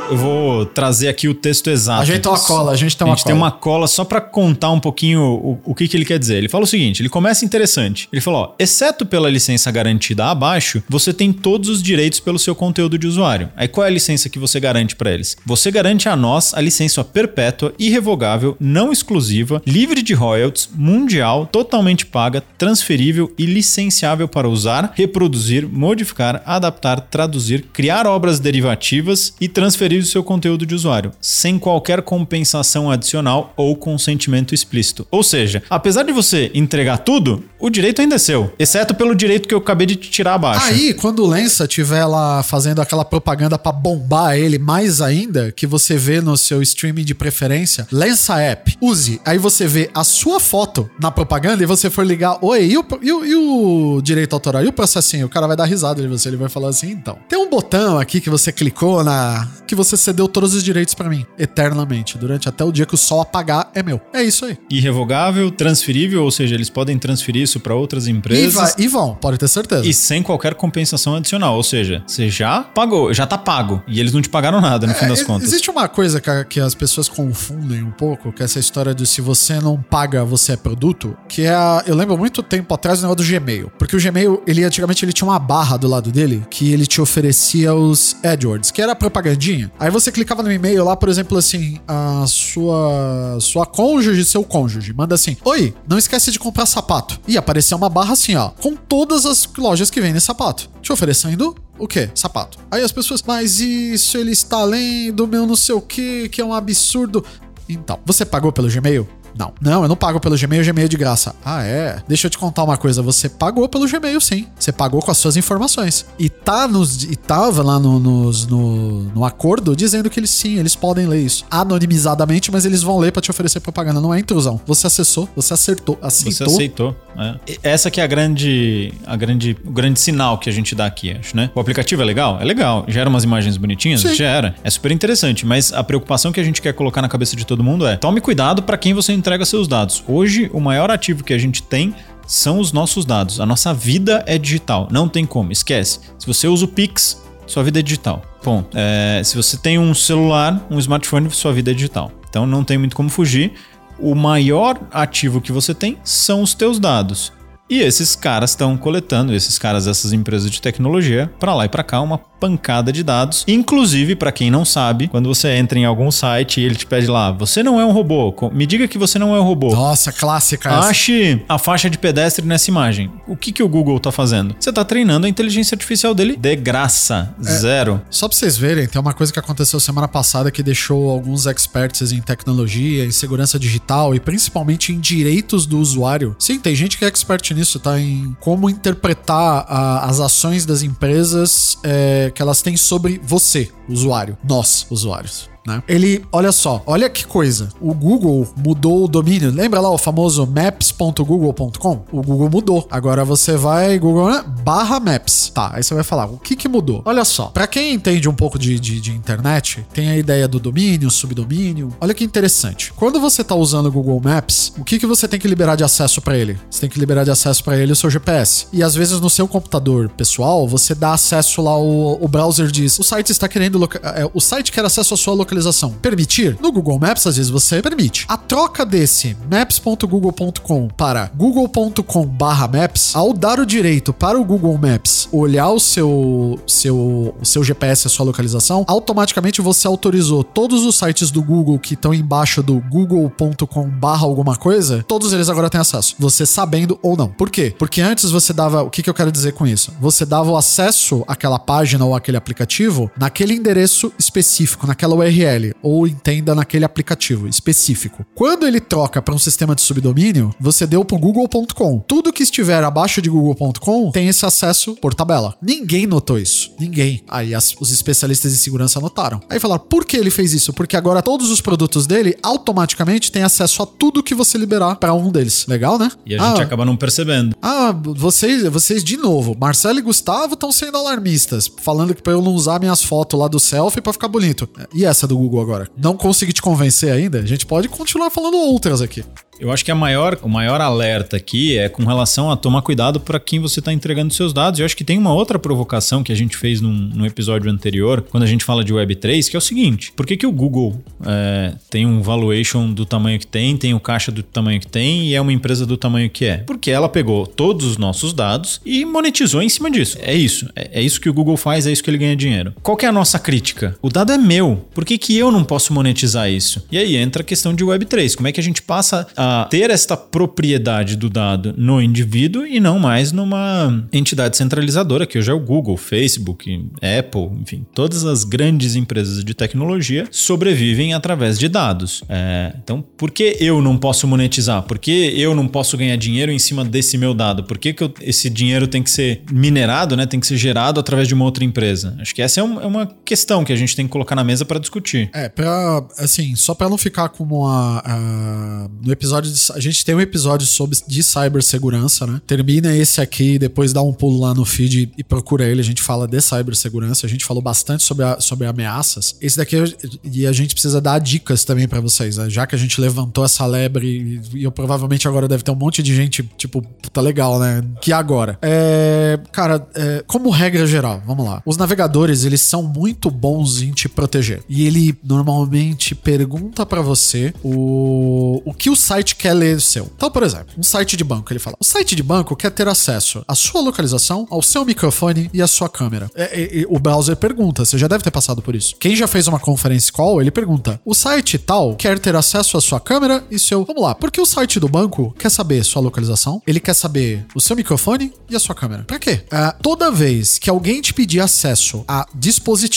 Eu 0.09 0.17
vou 0.17 0.65
trazer 0.65 1.09
aqui 1.09 1.27
o 1.27 1.33
texto 1.33 1.69
exato. 1.69 2.01
A 2.01 2.05
gente 2.05 2.21
tem 2.21 2.31
uma 2.31 2.39
cola, 2.39 2.71
a 2.71 2.75
gente 2.75 2.95
tem 2.95 3.05
A 3.05 3.09
uma 3.09 3.15
gente 3.15 3.25
tem 3.25 3.35
cola. 3.35 3.45
uma 3.45 3.51
cola 3.51 3.87
só 3.87 4.05
pra 4.05 4.21
contar 4.21 4.71
um 4.71 4.79
pouquinho 4.79 5.21
o, 5.21 5.59
o 5.65 5.75
que, 5.75 5.87
que 5.87 5.97
ele 5.97 6.05
quer 6.05 6.17
dizer. 6.17 6.37
Ele 6.37 6.47
fala 6.49 6.63
o 6.63 6.67
seguinte: 6.67 7.01
ele 7.01 7.09
começa 7.09 7.43
interessante. 7.43 8.07
Ele 8.11 8.21
fala: 8.21 8.37
ó, 8.37 8.51
exceto 8.57 9.05
pela 9.05 9.29
licença 9.29 9.69
garantida 9.69 10.25
abaixo, 10.25 10.81
você 10.87 11.11
tem 11.13 11.33
todos 11.33 11.67
os 11.69 11.83
direitos 11.83 12.19
pelo 12.19 12.39
seu 12.39 12.55
conteúdo 12.55 12.97
de 12.97 13.05
usuário. 13.05 13.49
Aí 13.55 13.67
qual 13.67 13.85
é 13.85 13.89
a 13.89 13.93
licença 13.93 14.29
que 14.29 14.39
você 14.39 14.59
garante 14.59 14.95
pra 14.95 15.11
eles? 15.11 15.35
Você 15.45 15.69
garante 15.69 16.07
a 16.07 16.15
nós 16.15 16.53
a 16.53 16.61
licença 16.61 17.03
perpétua, 17.03 17.73
irrevogável, 17.77 18.55
não 18.59 18.91
exclusiva, 18.91 19.61
livre 19.65 20.01
de 20.01 20.13
royalties, 20.13 20.69
mundial, 20.73 21.45
totalmente 21.51 22.05
paga, 22.05 22.41
transferível 22.57 23.31
e 23.37 23.45
licenciável 23.45 24.27
para 24.27 24.47
usar, 24.47 24.93
reproduzir, 24.95 25.67
modificar, 25.67 26.41
adaptar, 26.45 27.01
traduzir, 27.01 27.65
criar 27.73 28.07
obras 28.07 28.39
derivativas 28.39 29.33
e 29.41 29.47
transferir 29.47 29.96
o 30.03 30.05
seu 30.05 30.23
conteúdo 30.23 30.65
de 30.65 30.75
usuário, 30.75 31.11
sem 31.21 31.57
qualquer 31.59 32.01
compensação 32.01 32.91
adicional 32.91 33.53
ou 33.55 33.75
consentimento 33.75 34.53
explícito. 34.53 35.07
Ou 35.09 35.23
seja, 35.23 35.63
apesar 35.69 36.03
de 36.03 36.11
você 36.11 36.51
entregar 36.53 36.97
tudo, 36.99 37.43
o 37.59 37.69
direito 37.69 38.01
ainda 38.01 38.15
é 38.15 38.17
seu, 38.19 38.51
exceto 38.59 38.93
pelo 38.93 39.15
direito 39.15 39.47
que 39.47 39.53
eu 39.53 39.59
acabei 39.59 39.87
de 39.87 39.95
tirar 39.95 40.33
abaixo. 40.35 40.65
Aí, 40.67 40.93
quando 40.93 41.23
o 41.23 41.27
Lensa 41.27 41.63
estiver 41.63 42.05
lá 42.05 42.43
fazendo 42.43 42.81
aquela 42.81 43.05
propaganda 43.05 43.57
pra 43.57 43.71
bombar 43.71 44.35
ele 44.37 44.57
mais 44.59 45.01
ainda, 45.01 45.51
que 45.51 45.65
você 45.65 45.95
vê 45.97 46.19
no 46.21 46.35
seu 46.37 46.61
streaming 46.61 47.03
de 47.05 47.15
preferência, 47.15 47.87
Lensa 47.91 48.39
App, 48.41 48.75
use. 48.81 49.21
Aí 49.25 49.37
você 49.37 49.65
vê 49.67 49.89
a 49.93 50.03
sua 50.03 50.39
foto 50.39 50.89
na 50.99 51.09
propaganda 51.11 51.63
e 51.63 51.65
você 51.65 51.89
for 51.89 52.05
ligar, 52.05 52.37
oi, 52.41 52.65
e 52.65 52.77
o, 52.77 52.85
e 53.01 53.11
o- 53.11 53.25
e 53.25 53.35
o 53.35 54.01
direito 54.01 54.33
autoral? 54.33 54.63
E 54.63 54.67
o 54.67 54.73
processinho? 54.73 55.25
O 55.25 55.29
cara 55.29 55.47
vai 55.47 55.55
dar 55.55 55.65
risada 55.65 56.01
de 56.01 56.07
você, 56.07 56.27
ele 56.29 56.37
vai 56.37 56.49
falar 56.49 56.69
assim, 56.69 56.91
então, 56.91 57.17
tem 57.29 57.39
um 57.39 57.49
botão 57.49 57.97
aqui 57.99 58.19
que 58.19 58.29
você 58.29 58.51
clicou 58.51 59.03
na... 59.03 59.47
que 59.65 59.75
você 59.75 59.86
cedeu 59.95 60.27
todos 60.27 60.53
os 60.53 60.63
direitos 60.63 60.93
pra 60.93 61.07
mim, 61.09 61.25
eternamente, 61.37 62.17
durante 62.17 62.49
até 62.49 62.63
o 62.63 62.71
dia 62.71 62.85
que 62.85 62.95
o 62.95 62.97
sol 62.97 63.21
apagar, 63.21 63.69
é 63.73 63.81
meu. 63.83 64.01
É 64.13 64.23
isso 64.23 64.45
aí. 64.45 64.57
Irrevogável, 64.69 65.49
transferível, 65.51 66.23
ou 66.23 66.31
seja, 66.31 66.55
eles 66.55 66.69
podem 66.69 66.97
transferir 66.97 67.43
isso 67.43 67.59
para 67.59 67.75
outras 67.75 68.07
E, 68.07 68.11
empresas. 68.11 68.53
vai- 68.53 68.73
e 68.77 68.87
vão, 68.87 69.15
pode 69.15 69.37
ter 69.37 69.47
certeza. 69.47 69.85
E 69.85 69.93
sem 69.93 70.21
qualquer 70.23 70.55
compensação 70.55 71.15
adicional. 71.15 71.55
Ou 71.55 71.63
seja, 71.63 72.03
você 72.07 72.29
já 72.29 72.61
pagou, 72.63 73.13
já 73.13 73.25
tá 73.27 73.37
pago. 73.37 73.81
E 73.87 73.99
eles 73.99 74.11
não 74.13 74.21
te 74.21 74.29
pagaram 74.29 74.59
nada, 74.59 74.87
no 74.87 74.93
fim 74.93 75.07
das 75.07 75.21
É, 75.21 75.23
contas. 75.23 75.47
Existe 75.47 75.69
uma 75.69 75.87
coisa 75.87 76.19
que, 76.19 76.43
que 76.45 76.59
as 76.59 76.73
pessoas 76.75 77.07
confundem 77.07 77.83
um 77.83 77.91
pouco, 77.91 78.31
que 78.31 78.41
é 78.41 78.45
essa 78.45 78.59
história 78.59 78.93
de 78.93 79.05
se 79.05 79.21
você 79.21 79.59
não 79.59 79.81
paga, 79.81 80.23
você 80.25 80.53
é 80.53 80.57
produto, 80.57 81.15
que 81.29 81.43
é 81.43 81.53
a, 81.53 81.83
eu 81.85 81.95
lembro 81.95 82.17
muito 82.17 82.41
tempo 82.41 82.73
atrás 82.73 82.99
do 82.99 83.07
negócio 83.07 83.23
do 83.25 83.29
Gmail, 83.39 83.71
porque 83.77 83.95
o 83.95 83.99
Gmail, 84.01 84.41
ele 84.47 84.63
antigamente 84.63 85.03
ele 85.05 85.13
tinha 85.13 85.27
uma 85.27 85.39
barra 85.39 85.77
do 85.77 85.87
lado 85.87 86.11
dele 86.11 86.43
que 86.49 86.71
ele 86.71 86.85
te 86.85 86.99
oferecia 87.01 87.73
os 87.73 88.15
AdWords, 88.23 88.71
que 88.71 88.81
era 88.81 88.95
propagandinha. 88.95 89.71
Aí 89.79 89.91
você 89.91 90.11
clicava 90.11 90.41
no 90.41 90.51
e-mail 90.51 90.83
lá, 90.83 90.95
por 90.95 91.07
exemplo, 91.07 91.37
assim, 91.37 91.79
a 91.87 92.25
sua 92.27 93.37
sua 93.39 93.65
cônjuge, 93.65 94.25
seu 94.25 94.43
cônjuge, 94.43 94.93
manda 94.93 95.15
assim: 95.15 95.37
"Oi, 95.45 95.73
não 95.87 95.97
esquece 95.97 96.31
de 96.31 96.39
comprar 96.39 96.65
sapato". 96.65 97.19
E 97.27 97.37
aparecia 97.37 97.77
uma 97.77 97.89
barra 97.89 98.13
assim, 98.13 98.35
ó, 98.35 98.49
com 98.49 98.75
todas 98.75 99.25
as 99.25 99.47
lojas 99.57 99.89
que 99.89 100.01
vendem 100.01 100.19
sapato, 100.19 100.69
te 100.81 100.91
oferecendo 100.91 101.55
o 101.77 101.87
quê? 101.87 102.09
Sapato. 102.15 102.57
Aí 102.71 102.81
as 102.81 102.91
pessoas, 102.91 103.21
mas 103.21 103.59
isso 103.59 104.17
ele 104.17 104.31
está 104.31 104.57
além 104.57 105.11
do 105.11 105.27
meu 105.27 105.45
não 105.45 105.55
sei 105.55 105.75
o 105.75 105.81
que, 105.81 106.27
que 106.29 106.41
é 106.41 106.45
um 106.45 106.53
absurdo. 106.53 107.23
Então, 107.69 107.99
você 108.05 108.25
pagou 108.25 108.51
pelo 108.51 108.69
Gmail? 108.69 109.07
Não. 109.37 109.53
Não, 109.61 109.83
eu 109.83 109.87
não 109.89 109.95
pago 109.95 110.19
pelo 110.19 110.37
Gmail, 110.37 110.61
o 110.61 110.65
Gmail 110.65 110.85
é 110.85 110.89
de 110.89 110.97
graça. 110.97 111.35
Ah, 111.45 111.63
é? 111.63 112.01
Deixa 112.07 112.27
eu 112.27 112.31
te 112.31 112.37
contar 112.37 112.63
uma 112.63 112.77
coisa. 112.77 113.01
Você 113.01 113.29
pagou 113.29 113.67
pelo 113.69 113.87
Gmail, 113.87 114.19
sim. 114.19 114.47
Você 114.59 114.71
pagou 114.71 115.01
com 115.01 115.11
as 115.11 115.17
suas 115.17 115.37
informações. 115.37 116.05
E 116.17 116.29
tá 116.29 116.67
nos. 116.67 117.03
E 117.03 117.15
tava 117.15 117.61
lá 117.63 117.79
no, 117.79 117.99
nos- 117.99 118.47
no, 118.47 119.03
no 119.03 119.23
acordo 119.25 119.75
dizendo 119.75 120.09
que 120.09 120.19
eles 120.19 120.29
sim, 120.31 120.57
eles 120.57 120.75
podem 120.75 121.05
ler 121.05 121.21
isso. 121.21 121.45
Anonimizadamente, 121.51 122.51
mas 122.51 122.65
eles 122.65 122.81
vão 122.81 122.97
ler 122.97 123.11
pra 123.11 123.21
te 123.21 123.29
oferecer 123.29 123.59
propaganda. 123.59 124.01
Não 124.01 124.13
é 124.13 124.19
intrusão. 124.19 124.59
Você 124.65 124.87
acessou, 124.87 125.29
você 125.35 125.53
acertou, 125.53 125.97
Você 126.01 126.07
aceitou. 126.29 126.47
aceitou. 126.55 126.95
é. 127.17 127.57
Essa 127.63 127.91
que 127.91 128.01
é 128.01 128.03
a 128.03 128.07
grande, 128.07 128.93
a 129.05 129.15
grande, 129.15 129.55
o 129.65 129.71
grande 129.71 129.99
sinal 129.99 130.37
que 130.37 130.49
a 130.49 130.53
gente 130.53 130.73
dá 130.73 130.85
aqui, 130.85 131.11
acho, 131.11 131.35
né? 131.35 131.49
O 131.53 131.59
aplicativo 131.59 132.01
é 132.01 132.05
legal? 132.05 132.39
É 132.41 132.45
legal. 132.45 132.85
Gera 132.87 133.09
umas 133.09 133.23
imagens 133.23 133.57
bonitinhas? 133.57 134.01
Sim. 134.01 134.15
Gera. 134.15 134.55
É 134.63 134.69
super 134.69 134.91
interessante, 134.91 135.45
mas 135.45 135.71
a 135.73 135.83
preocupação 135.83 136.31
que 136.31 136.39
a 136.39 136.43
gente 136.43 136.61
quer 136.61 136.73
colocar 136.73 137.01
na 137.01 137.09
cabeça 137.09 137.35
de 137.35 137.45
todo 137.45 137.63
mundo 137.63 137.85
é: 137.87 137.95
tome 137.97 138.19
cuidado 138.21 138.63
para 138.63 138.77
quem 138.77 138.93
você 138.93 139.13
entrega 139.13 139.26
seus 139.45 139.67
dados. 139.67 140.03
Hoje, 140.07 140.49
o 140.53 140.59
maior 140.59 140.89
ativo 140.91 141.23
que 141.23 141.33
a 141.33 141.37
gente 141.37 141.61
tem 141.63 141.93
são 142.25 142.59
os 142.59 142.71
nossos 142.71 143.05
dados. 143.05 143.39
A 143.39 143.45
nossa 143.45 143.73
vida 143.73 144.23
é 144.27 144.37
digital. 144.37 144.87
Não 144.91 145.07
tem 145.07 145.25
como, 145.25 145.51
esquece. 145.51 145.99
Se 146.19 146.27
você 146.27 146.47
usa 146.47 146.65
o 146.65 146.67
Pix, 146.67 147.23
sua 147.45 147.63
vida 147.63 147.79
é 147.79 147.81
digital. 147.81 148.21
Ponto. 148.43 148.77
É, 148.77 149.21
se 149.23 149.35
você 149.35 149.57
tem 149.57 149.79
um 149.79 149.93
celular, 149.93 150.65
um 150.69 150.77
smartphone, 150.77 151.29
sua 151.31 151.53
vida 151.53 151.71
é 151.71 151.73
digital. 151.73 152.11
Então 152.29 152.45
não 152.45 152.63
tem 152.63 152.77
muito 152.77 152.95
como 152.95 153.09
fugir. 153.09 153.53
O 153.99 154.13
maior 154.13 154.79
ativo 154.91 155.41
que 155.41 155.51
você 155.51 155.73
tem 155.73 155.97
são 156.03 156.41
os 156.41 156.53
teus 156.53 156.79
dados. 156.79 157.31
E 157.69 157.79
esses 157.79 158.15
caras 158.15 158.51
estão 158.51 158.77
coletando, 158.77 159.33
esses 159.33 159.59
caras, 159.59 159.87
essas 159.87 160.13
empresas 160.13 160.49
de 160.49 160.61
tecnologia, 160.61 161.31
pra 161.39 161.53
lá 161.53 161.65
e 161.65 161.69
pra 161.69 161.83
cá, 161.83 162.01
uma 162.01 162.17
pancada 162.17 162.91
de 162.91 163.03
dados. 163.03 163.43
Inclusive, 163.47 164.15
pra 164.15 164.31
quem 164.31 164.49
não 164.49 164.63
sabe, 164.63 165.07
quando 165.07 165.27
você 165.27 165.49
entra 165.49 165.77
em 165.77 165.85
algum 165.85 166.09
site 166.11 166.61
e 166.61 166.63
ele 166.63 166.75
te 166.75 166.85
pede 166.85 167.07
lá, 167.07 167.31
você 167.31 167.63
não 167.63 167.79
é 167.79 167.85
um 167.85 167.91
robô, 167.91 168.33
me 168.53 168.65
diga 168.65 168.87
que 168.87 168.97
você 168.97 169.19
não 169.19 169.35
é 169.35 169.39
um 169.39 169.43
robô. 169.43 169.73
Nossa, 169.73 170.11
clássica 170.11 170.69
essa. 170.69 170.89
Ache 170.89 171.43
a 171.49 171.57
faixa 171.57 171.89
de 171.89 171.97
pedestre 171.97 172.45
nessa 172.45 172.69
imagem. 172.69 173.11
O 173.27 173.35
que, 173.35 173.51
que 173.51 173.63
o 173.63 173.67
Google 173.67 173.99
tá 173.99 174.11
fazendo? 174.11 174.55
Você 174.59 174.71
tá 174.71 174.85
treinando 174.85 175.25
a 175.25 175.29
inteligência 175.29 175.75
artificial 175.75 176.13
dele 176.13 176.37
de 176.37 176.55
graça. 176.55 177.35
Zero. 177.41 178.01
Só 178.09 178.27
pra 178.27 178.37
vocês 178.37 178.57
verem, 178.57 178.87
tem 178.87 179.01
uma 179.01 179.13
coisa 179.13 179.33
que 179.33 179.39
aconteceu 179.39 179.79
semana 179.79 180.07
passada 180.07 180.51
que 180.51 180.63
deixou 180.63 181.09
alguns 181.09 181.45
experts 181.45 182.11
em 182.11 182.21
tecnologia, 182.21 183.05
em 183.05 183.11
segurança 183.11 183.59
digital 183.59 184.15
e 184.15 184.19
principalmente 184.19 184.93
em 184.93 184.99
direitos 184.99 185.65
do 185.65 185.79
usuário. 185.79 186.35
Sim, 186.39 186.59
tem 186.59 186.75
gente 186.75 186.97
que 186.97 187.05
é 187.05 187.07
expert 187.07 187.51
nisso, 187.57 187.79
tá? 187.79 187.99
Em 187.99 188.35
como 188.39 188.69
interpretar 188.69 189.65
a- 189.67 190.05
as 190.05 190.19
ações 190.19 190.65
das 190.65 190.81
empresas 190.83 191.77
é, 191.83 192.31
que 192.33 192.41
elas 192.41 192.61
têm 192.61 192.77
sobre 192.77 193.19
você, 193.23 193.69
usuário. 193.89 194.37
Nós, 194.47 194.85
usuários. 194.89 195.49
Né? 195.67 195.83
Ele, 195.85 196.23
olha 196.31 196.53
só, 196.53 196.81
olha 196.85 197.09
que 197.09 197.27
coisa. 197.27 197.67
O 197.81 197.93
Google 197.93 198.47
mudou 198.55 199.03
o 199.03 199.07
domínio. 199.07 199.51
Lembra 199.51 199.81
lá 199.81 199.91
o 199.91 199.97
famoso 199.97 200.47
maps.google.com? 200.47 202.05
O 202.09 202.21
Google 202.21 202.49
mudou. 202.49 202.87
Agora 202.89 203.25
você 203.25 203.57
vai 203.57 203.99
Google 203.99 204.29
né? 204.29 204.45
barra 204.63 204.97
maps. 204.97 205.51
Tá, 205.53 205.71
aí 205.73 205.83
você 205.83 205.93
vai 205.93 206.03
falar, 206.05 206.27
o 206.27 206.37
que 206.37 206.55
que 206.55 206.69
mudou? 206.69 207.01
Olha 207.03 207.25
só, 207.25 207.47
pra 207.47 207.67
quem 207.67 207.93
entende 207.93 208.29
um 208.29 208.33
pouco 208.33 208.57
de, 208.57 208.79
de, 208.79 209.01
de 209.01 209.11
internet, 209.11 209.85
tem 209.93 210.09
a 210.09 210.17
ideia 210.17 210.47
do 210.47 210.57
domínio, 210.57 211.11
subdomínio. 211.11 211.93
Olha 211.99 212.13
que 212.13 212.23
interessante. 212.23 212.93
Quando 212.93 213.19
você 213.19 213.43
tá 213.43 213.55
usando 213.55 213.87
o 213.87 213.91
Google 213.91 214.21
Maps, 214.23 214.71
o 214.77 214.85
que 214.85 214.97
que 214.97 215.05
você 215.05 215.27
tem 215.27 215.39
que 215.39 215.47
liberar 215.49 215.75
de 215.75 215.83
acesso 215.83 216.21
pra 216.21 216.37
ele? 216.37 216.57
Você 216.69 216.81
tem 216.81 216.89
que 216.89 216.99
liberar 216.99 217.25
de 217.25 217.31
acesso 217.31 217.61
pra 217.61 217.77
ele 217.77 217.91
o 217.91 217.95
seu 217.95 218.09
GPS. 218.09 218.67
E 218.71 218.81
às 218.81 218.95
vezes 218.95 219.19
no 219.19 219.29
seu 219.29 219.47
computador 219.47 220.07
pessoal, 220.09 220.65
você 220.65 220.95
dá 220.95 221.13
acesso 221.13 221.61
lá, 221.61 221.77
o, 221.77 222.23
o 222.23 222.27
browser 222.27 222.67
diz, 222.67 222.97
o 222.99 223.03
site 223.03 223.31
está 223.31 223.49
querendo, 223.49 223.83
é, 224.01 224.29
o 224.33 224.39
site 224.39 224.71
quer 224.71 224.85
acesso 224.85 225.13
à 225.13 225.17
sua 225.17 225.33
localização. 225.33 225.56
Permitir? 226.01 226.57
No 226.61 226.71
Google 226.71 226.99
Maps, 226.99 227.25
às 227.27 227.37
vezes 227.37 227.51
você 227.51 227.81
permite. 227.81 228.25
A 228.27 228.37
troca 228.37 228.85
desse 228.85 229.35
maps.google.com 229.49 230.87
para 230.89 231.31
google.com 231.35 232.25
barra 232.25 232.67
maps, 232.67 233.15
ao 233.15 233.33
dar 233.33 233.59
o 233.59 233.65
direito 233.65 234.13
para 234.13 234.39
o 234.39 234.45
Google 234.45 234.77
Maps 234.77 235.27
olhar 235.31 235.69
o 235.69 235.79
seu, 235.79 236.59
seu, 236.65 237.35
o 237.39 237.45
seu 237.45 237.63
GPS, 237.63 238.07
a 238.07 238.09
sua 238.09 238.25
localização, 238.25 238.85
automaticamente 238.87 239.61
você 239.61 239.87
autorizou 239.87 240.43
todos 240.43 240.83
os 240.83 240.97
sites 240.97 241.31
do 241.31 241.41
Google 241.41 241.79
que 241.79 241.93
estão 241.93 242.13
embaixo 242.13 242.63
do 242.63 242.79
google.com 242.79 243.89
barra 243.89 244.25
alguma 244.25 244.55
coisa, 244.55 245.03
todos 245.07 245.33
eles 245.33 245.49
agora 245.49 245.69
têm 245.69 245.81
acesso. 245.81 246.15
Você 246.19 246.45
sabendo 246.45 246.99
ou 247.01 247.15
não. 247.15 247.27
Por 247.27 247.49
quê? 247.49 247.73
Porque 247.77 248.01
antes 248.01 248.29
você 248.31 248.53
dava. 248.53 248.83
O 248.83 248.89
que, 248.89 249.03
que 249.03 249.09
eu 249.09 249.13
quero 249.13 249.31
dizer 249.31 249.53
com 249.53 249.65
isso? 249.65 249.93
Você 249.99 250.25
dava 250.25 250.49
o 250.49 250.57
acesso 250.57 251.23
àquela 251.27 251.59
página 251.59 252.05
ou 252.05 252.15
àquele 252.15 252.37
aplicativo 252.37 253.09
naquele 253.17 253.53
endereço 253.53 254.11
específico, 254.17 254.87
naquela 254.87 255.15
URL, 255.15 255.46
ou 255.81 256.07
entenda 256.07 256.53
naquele 256.55 256.85
aplicativo 256.85 257.47
específico. 257.47 258.25
Quando 258.35 258.65
ele 258.67 258.79
troca 258.79 259.21
para 259.21 259.33
um 259.33 259.39
sistema 259.39 259.75
de 259.75 259.81
subdomínio, 259.81 260.53
você 260.59 260.85
deu 260.85 261.03
pro 261.05 261.17
google.com. 261.17 261.99
Tudo 262.07 262.33
que 262.33 262.43
estiver 262.43 262.83
abaixo 262.83 263.21
de 263.21 263.29
google.com 263.29 264.11
tem 264.11 264.27
esse 264.27 264.45
acesso 264.45 264.95
por 264.95 265.13
tabela. 265.13 265.55
Ninguém 265.61 266.05
notou 266.07 266.37
isso. 266.39 266.71
Ninguém. 266.79 267.23
Aí 267.27 267.53
as- 267.55 267.75
os 267.79 267.91
especialistas 267.91 268.51
de 268.51 268.57
segurança 268.57 268.99
notaram. 268.99 269.41
Aí 269.49 269.59
falaram, 269.59 269.83
por 269.87 270.05
que 270.05 270.17
ele 270.17 270.29
fez 270.29 270.53
isso? 270.53 270.73
Porque 270.73 270.95
agora 270.97 271.21
todos 271.21 271.49
os 271.49 271.61
produtos 271.61 272.05
dele 272.07 272.35
automaticamente 272.43 273.31
têm 273.31 273.43
acesso 273.43 273.81
a 273.83 273.85
tudo 273.85 274.23
que 274.23 274.35
você 274.35 274.57
liberar 274.57 274.95
para 274.95 275.13
um 275.13 275.31
deles. 275.31 275.65
Legal, 275.67 275.97
né? 275.97 276.11
E 276.25 276.35
a 276.35 276.37
gente 276.39 276.59
Ah, 276.61 276.63
acaba 276.63 276.83
não 276.85 276.95
percebendo. 276.97 277.55
ah, 277.61 277.91
vocês, 278.15 278.63
vocês 278.63 279.03
de 279.03 279.17
novo, 279.17 279.55
Marcelo 279.59 279.99
e 279.99 280.01
Gustavo 280.01 280.53
estão 280.53 280.71
sendo 280.71 280.97
alarmistas, 280.97 281.69
falando 281.81 282.13
que 282.13 282.21
pra 282.21 282.33
eu 282.33 282.41
não 282.41 282.53
usar 282.53 282.79
minhas 282.79 283.03
fotos 283.03 283.39
lá 283.39 283.47
do 283.47 283.59
selfie 283.59 284.01
pra 284.01 284.13
ficar 284.13 284.27
bonito. 284.27 284.67
E 284.93 285.05
essa 285.05 285.27
do 285.27 285.36
Google 285.37 285.61
agora? 285.61 285.87
Não 285.97 286.17
consegui 286.17 286.53
te 286.53 286.61
convencer 286.61 287.11
ainda? 287.11 287.39
A 287.39 287.45
gente 287.45 287.65
pode 287.65 287.87
continuar 287.87 288.29
falando 288.29 288.57
outras 288.57 289.01
aqui. 289.01 289.23
Eu 289.59 289.71
acho 289.71 289.83
que 289.83 289.91
a 289.91 289.95
maior, 289.95 290.37
o 290.43 290.49
maior 290.49 290.81
alerta 290.81 291.35
aqui 291.37 291.77
é 291.77 291.89
com 291.89 292.03
relação 292.03 292.51
a 292.51 292.55
tomar 292.55 292.81
cuidado 292.81 293.19
para 293.19 293.39
quem 293.39 293.59
você 293.59 293.79
está 293.79 293.91
entregando 293.91 294.33
seus 294.33 294.53
dados. 294.53 294.79
Eu 294.79 294.85
acho 294.85 294.95
que 294.95 295.03
tem 295.03 295.17
uma 295.17 295.33
outra 295.33 295.57
provocação 295.57 296.23
que 296.23 296.31
a 296.31 296.35
gente 296.35 296.55
fez 296.55 296.79
num, 296.79 296.91
num 296.93 297.25
episódio 297.25 297.71
anterior, 297.71 298.23
quando 298.29 298.43
a 298.43 298.47
gente 298.47 298.63
fala 298.63 298.83
de 298.83 298.93
Web3, 298.93 299.49
que 299.49 299.55
é 299.55 299.59
o 299.59 299.61
seguinte: 299.61 300.11
por 300.15 300.25
que, 300.25 300.37
que 300.37 300.45
o 300.45 300.51
Google 300.51 301.01
é, 301.25 301.73
tem 301.89 302.05
um 302.05 302.21
valuation 302.21 302.91
do 302.91 303.05
tamanho 303.05 303.39
que 303.39 303.47
tem, 303.47 303.75
tem 303.77 303.93
o 303.93 303.99
caixa 303.99 304.31
do 304.31 304.43
tamanho 304.43 304.79
que 304.79 304.87
tem 304.87 305.27
e 305.27 305.35
é 305.35 305.41
uma 305.41 305.53
empresa 305.53 305.85
do 305.85 305.97
tamanho 305.97 306.29
que 306.29 306.45
é? 306.45 306.57
Porque 306.57 306.91
ela 306.91 307.09
pegou 307.09 307.47
todos 307.47 307.85
os 307.85 307.97
nossos 307.97 308.33
dados 308.33 308.79
e 308.85 309.05
monetizou 309.05 309.61
em 309.61 309.69
cima 309.69 309.89
disso. 309.89 310.17
É 310.21 310.35
isso. 310.35 310.69
É, 310.75 310.99
é 310.99 311.01
isso 311.01 311.19
que 311.19 311.29
o 311.29 311.33
Google 311.33 311.57
faz, 311.57 311.87
é 311.87 311.91
isso 311.91 312.03
que 312.03 312.09
ele 312.09 312.17
ganha 312.17 312.35
dinheiro. 312.35 312.73
Qual 312.83 312.97
é 313.01 313.05
a 313.05 313.11
nossa 313.11 313.39
crítica? 313.39 313.97
O 314.01 314.09
dado 314.09 314.31
é 314.31 314.37
meu. 314.37 314.87
Por 314.93 315.03
que, 315.03 315.17
que 315.17 315.35
eu 315.35 315.51
não 315.51 315.63
posso 315.63 315.93
monetizar 315.93 316.49
isso? 316.49 316.85
E 316.91 316.97
aí 316.97 317.15
entra 317.15 317.41
a 317.41 317.45
questão 317.45 317.73
de 317.73 317.83
Web3. 317.83 318.35
Como 318.35 318.47
é 318.47 318.51
que 318.51 318.59
a 318.59 318.63
gente 318.63 318.81
passa 318.81 319.27
a 319.35 319.46
ter 319.69 319.89
esta 319.89 320.15
propriedade 320.17 321.15
do 321.15 321.29
dado 321.29 321.73
no 321.77 322.01
indivíduo 322.01 322.65
e 322.65 322.79
não 322.79 322.97
mais 322.99 323.31
numa 323.31 324.05
entidade 324.11 324.57
centralizadora, 324.57 325.25
que 325.25 325.37
hoje 325.37 325.51
é 325.51 325.53
o 325.53 325.59
Google, 325.59 325.97
Facebook, 325.97 326.89
Apple, 327.19 327.49
enfim, 327.61 327.85
todas 327.93 328.25
as 328.25 328.43
grandes 328.43 328.95
empresas 328.95 329.43
de 329.43 329.53
tecnologia 329.53 330.27
sobrevivem 330.31 331.13
através 331.13 331.59
de 331.59 331.67
dados. 331.67 332.23
É, 332.29 332.73
então, 332.83 333.01
por 333.17 333.31
que 333.31 333.57
eu 333.59 333.81
não 333.81 333.97
posso 333.97 334.27
monetizar? 334.27 334.83
Por 334.83 334.97
que 334.97 335.11
eu 335.39 335.53
não 335.53 335.67
posso 335.67 335.97
ganhar 335.97 336.15
dinheiro 336.15 336.51
em 336.51 336.59
cima 336.59 336.83
desse 336.83 337.17
meu 337.17 337.33
dado? 337.33 337.63
Por 337.63 337.77
que, 337.77 337.93
que 337.93 338.03
eu- 338.03 338.13
esse 338.21 338.49
dinheiro 338.49 338.87
tem 338.87 339.03
que 339.03 339.09
ser 339.11 339.43
minerado, 339.51 340.15
né? 340.15 340.25
Tem 340.25 340.39
que 340.39 340.47
ser 340.47 340.57
gerado 340.57 340.99
através 340.99 341.27
de 341.27 341.33
uma 341.33 341.45
outra 341.45 341.63
empresa? 341.63 342.15
Acho 342.19 342.33
que 342.33 342.41
essa 342.41 342.59
é, 342.59 342.63
um- 342.63 342.81
é 342.81 342.85
uma 342.85 343.05
questão 343.25 343.63
que 343.63 343.73
a 343.73 343.75
gente 343.75 343.95
tem 343.95 344.05
que 344.05 344.11
colocar 344.11 344.35
na 344.35 344.43
mesa 344.43 344.65
para 344.65 344.79
discutir. 344.79 345.29
É, 345.33 345.49
pra, 345.49 346.03
assim, 346.17 346.55
só 346.55 346.73
pra 346.73 346.89
não 346.89 346.97
ficar 346.97 347.29
como 347.29 347.67
a, 347.67 347.99
a- 348.05 348.89
no 349.03 349.11
episódio 349.11 349.36
de, 349.41 349.53
a 349.73 349.79
gente 349.79 350.03
tem 350.05 350.15
um 350.15 350.21
episódio 350.21 350.65
sobre 350.67 350.97
de 351.07 351.23
cibersegurança, 351.23 352.25
né? 352.27 352.41
Termina 352.45 352.95
esse 352.95 353.21
aqui, 353.21 353.57
depois 353.59 353.93
dá 353.93 354.01
um 354.01 354.13
pulo 354.13 354.39
lá 354.39 354.53
no 354.53 354.65
feed 354.65 355.11
e 355.17 355.23
procura 355.23 355.65
ele, 355.65 355.81
a 355.81 355.83
gente 355.83 356.01
fala 356.01 356.27
de 356.27 356.39
cibersegurança, 356.41 357.25
a 357.25 357.29
gente 357.29 357.45
falou 357.45 357.61
bastante 357.61 358.03
sobre, 358.03 358.23
a- 358.25 358.39
sobre 358.39 358.67
ameaças. 358.67 359.35
Esse 359.41 359.57
daqui 359.57 359.77
e 360.23 360.45
a 360.45 360.51
gente 360.51 360.73
precisa 360.73 360.99
dar 361.01 361.19
dicas 361.19 361.63
também 361.63 361.87
pra 361.87 361.99
vocês, 361.99 362.37
né? 362.37 362.49
Já 362.49 362.65
que 362.67 362.75
a 362.75 362.77
gente 362.77 362.99
levantou 362.99 363.43
essa 363.45 363.65
lebre 363.65 364.41
e 364.53 364.63
eu 364.63 364.71
provavelmente 364.71 365.27
agora 365.27 365.47
deve 365.47 365.63
ter 365.63 365.71
um 365.71 365.75
monte 365.75 366.01
de 366.03 366.15
gente, 366.15 366.43
tipo, 366.57 366.81
tá 367.11 367.21
legal, 367.21 367.59
né? 367.59 367.83
Que 368.01 368.11
agora. 368.13 368.57
É, 368.61 369.39
cara, 369.51 369.85
é, 369.95 370.23
como 370.27 370.49
regra 370.49 370.85
geral, 370.85 371.21
vamos 371.25 371.45
lá. 371.45 371.61
Os 371.65 371.77
navegadores, 371.77 372.43
eles 372.45 372.61
são 372.61 372.83
muito 372.83 373.29
bons 373.29 373.81
em 373.81 373.91
te 373.91 374.07
proteger. 374.09 374.61
E 374.69 374.85
ele 374.85 375.17
normalmente 375.23 376.15
pergunta 376.15 376.85
pra 376.85 377.01
você 377.01 377.53
o, 377.63 378.61
o 378.65 378.73
que 378.73 378.89
o 378.89 378.95
site 378.95 379.26
quer 379.35 379.53
ler 379.53 379.81
seu. 379.81 380.09
Então, 380.15 380.29
por 380.29 380.43
exemplo, 380.43 380.73
um 380.77 380.83
site 380.83 381.17
de 381.17 381.23
banco, 381.23 381.51
ele 381.51 381.59
fala: 381.59 381.75
o 381.79 381.83
site 381.83 382.15
de 382.15 382.23
banco 382.23 382.55
quer 382.55 382.71
ter 382.71 382.87
acesso 382.87 383.43
à 383.47 383.55
sua 383.55 383.81
localização, 383.81 384.47
ao 384.49 384.61
seu 384.61 384.85
microfone 384.85 385.49
e 385.53 385.61
à 385.61 385.67
sua 385.67 385.89
câmera. 385.89 386.29
É, 386.35 386.43
é, 386.43 386.81
é, 386.81 386.85
o 386.89 386.99
browser 386.99 387.35
pergunta, 387.35 387.85
você 387.85 387.97
já 387.97 388.07
deve 388.07 388.23
ter 388.23 388.31
passado 388.31 388.61
por 388.61 388.75
isso. 388.75 388.95
Quem 388.99 389.15
já 389.15 389.27
fez 389.27 389.47
uma 389.47 389.59
conference 389.59 390.11
call, 390.11 390.41
ele 390.41 390.51
pergunta: 390.51 390.99
o 391.05 391.13
site 391.13 391.57
tal 391.57 391.95
quer 391.95 392.19
ter 392.19 392.35
acesso 392.35 392.77
à 392.77 392.81
sua 392.81 392.99
câmera 392.99 393.43
e 393.49 393.59
seu. 393.59 393.83
Vamos 393.85 394.01
lá, 394.01 394.15
porque 394.15 394.41
o 394.41 394.45
site 394.45 394.79
do 394.79 394.87
banco 394.87 395.35
quer 395.37 395.49
saber 395.49 395.83
sua 395.83 396.01
localização, 396.01 396.61
ele 396.65 396.79
quer 396.79 396.93
saber 396.93 397.45
o 397.55 397.61
seu 397.61 397.75
microfone 397.75 398.33
e 398.49 398.55
a 398.55 398.59
sua 398.59 398.75
câmera. 398.75 399.03
Pra 399.03 399.19
quê? 399.19 399.41
Ah, 399.51 399.75
toda 399.81 400.11
vez 400.11 400.57
que 400.57 400.69
alguém 400.69 401.01
te 401.01 401.13
pedir 401.13 401.39
acesso 401.39 402.03
a 402.07 402.25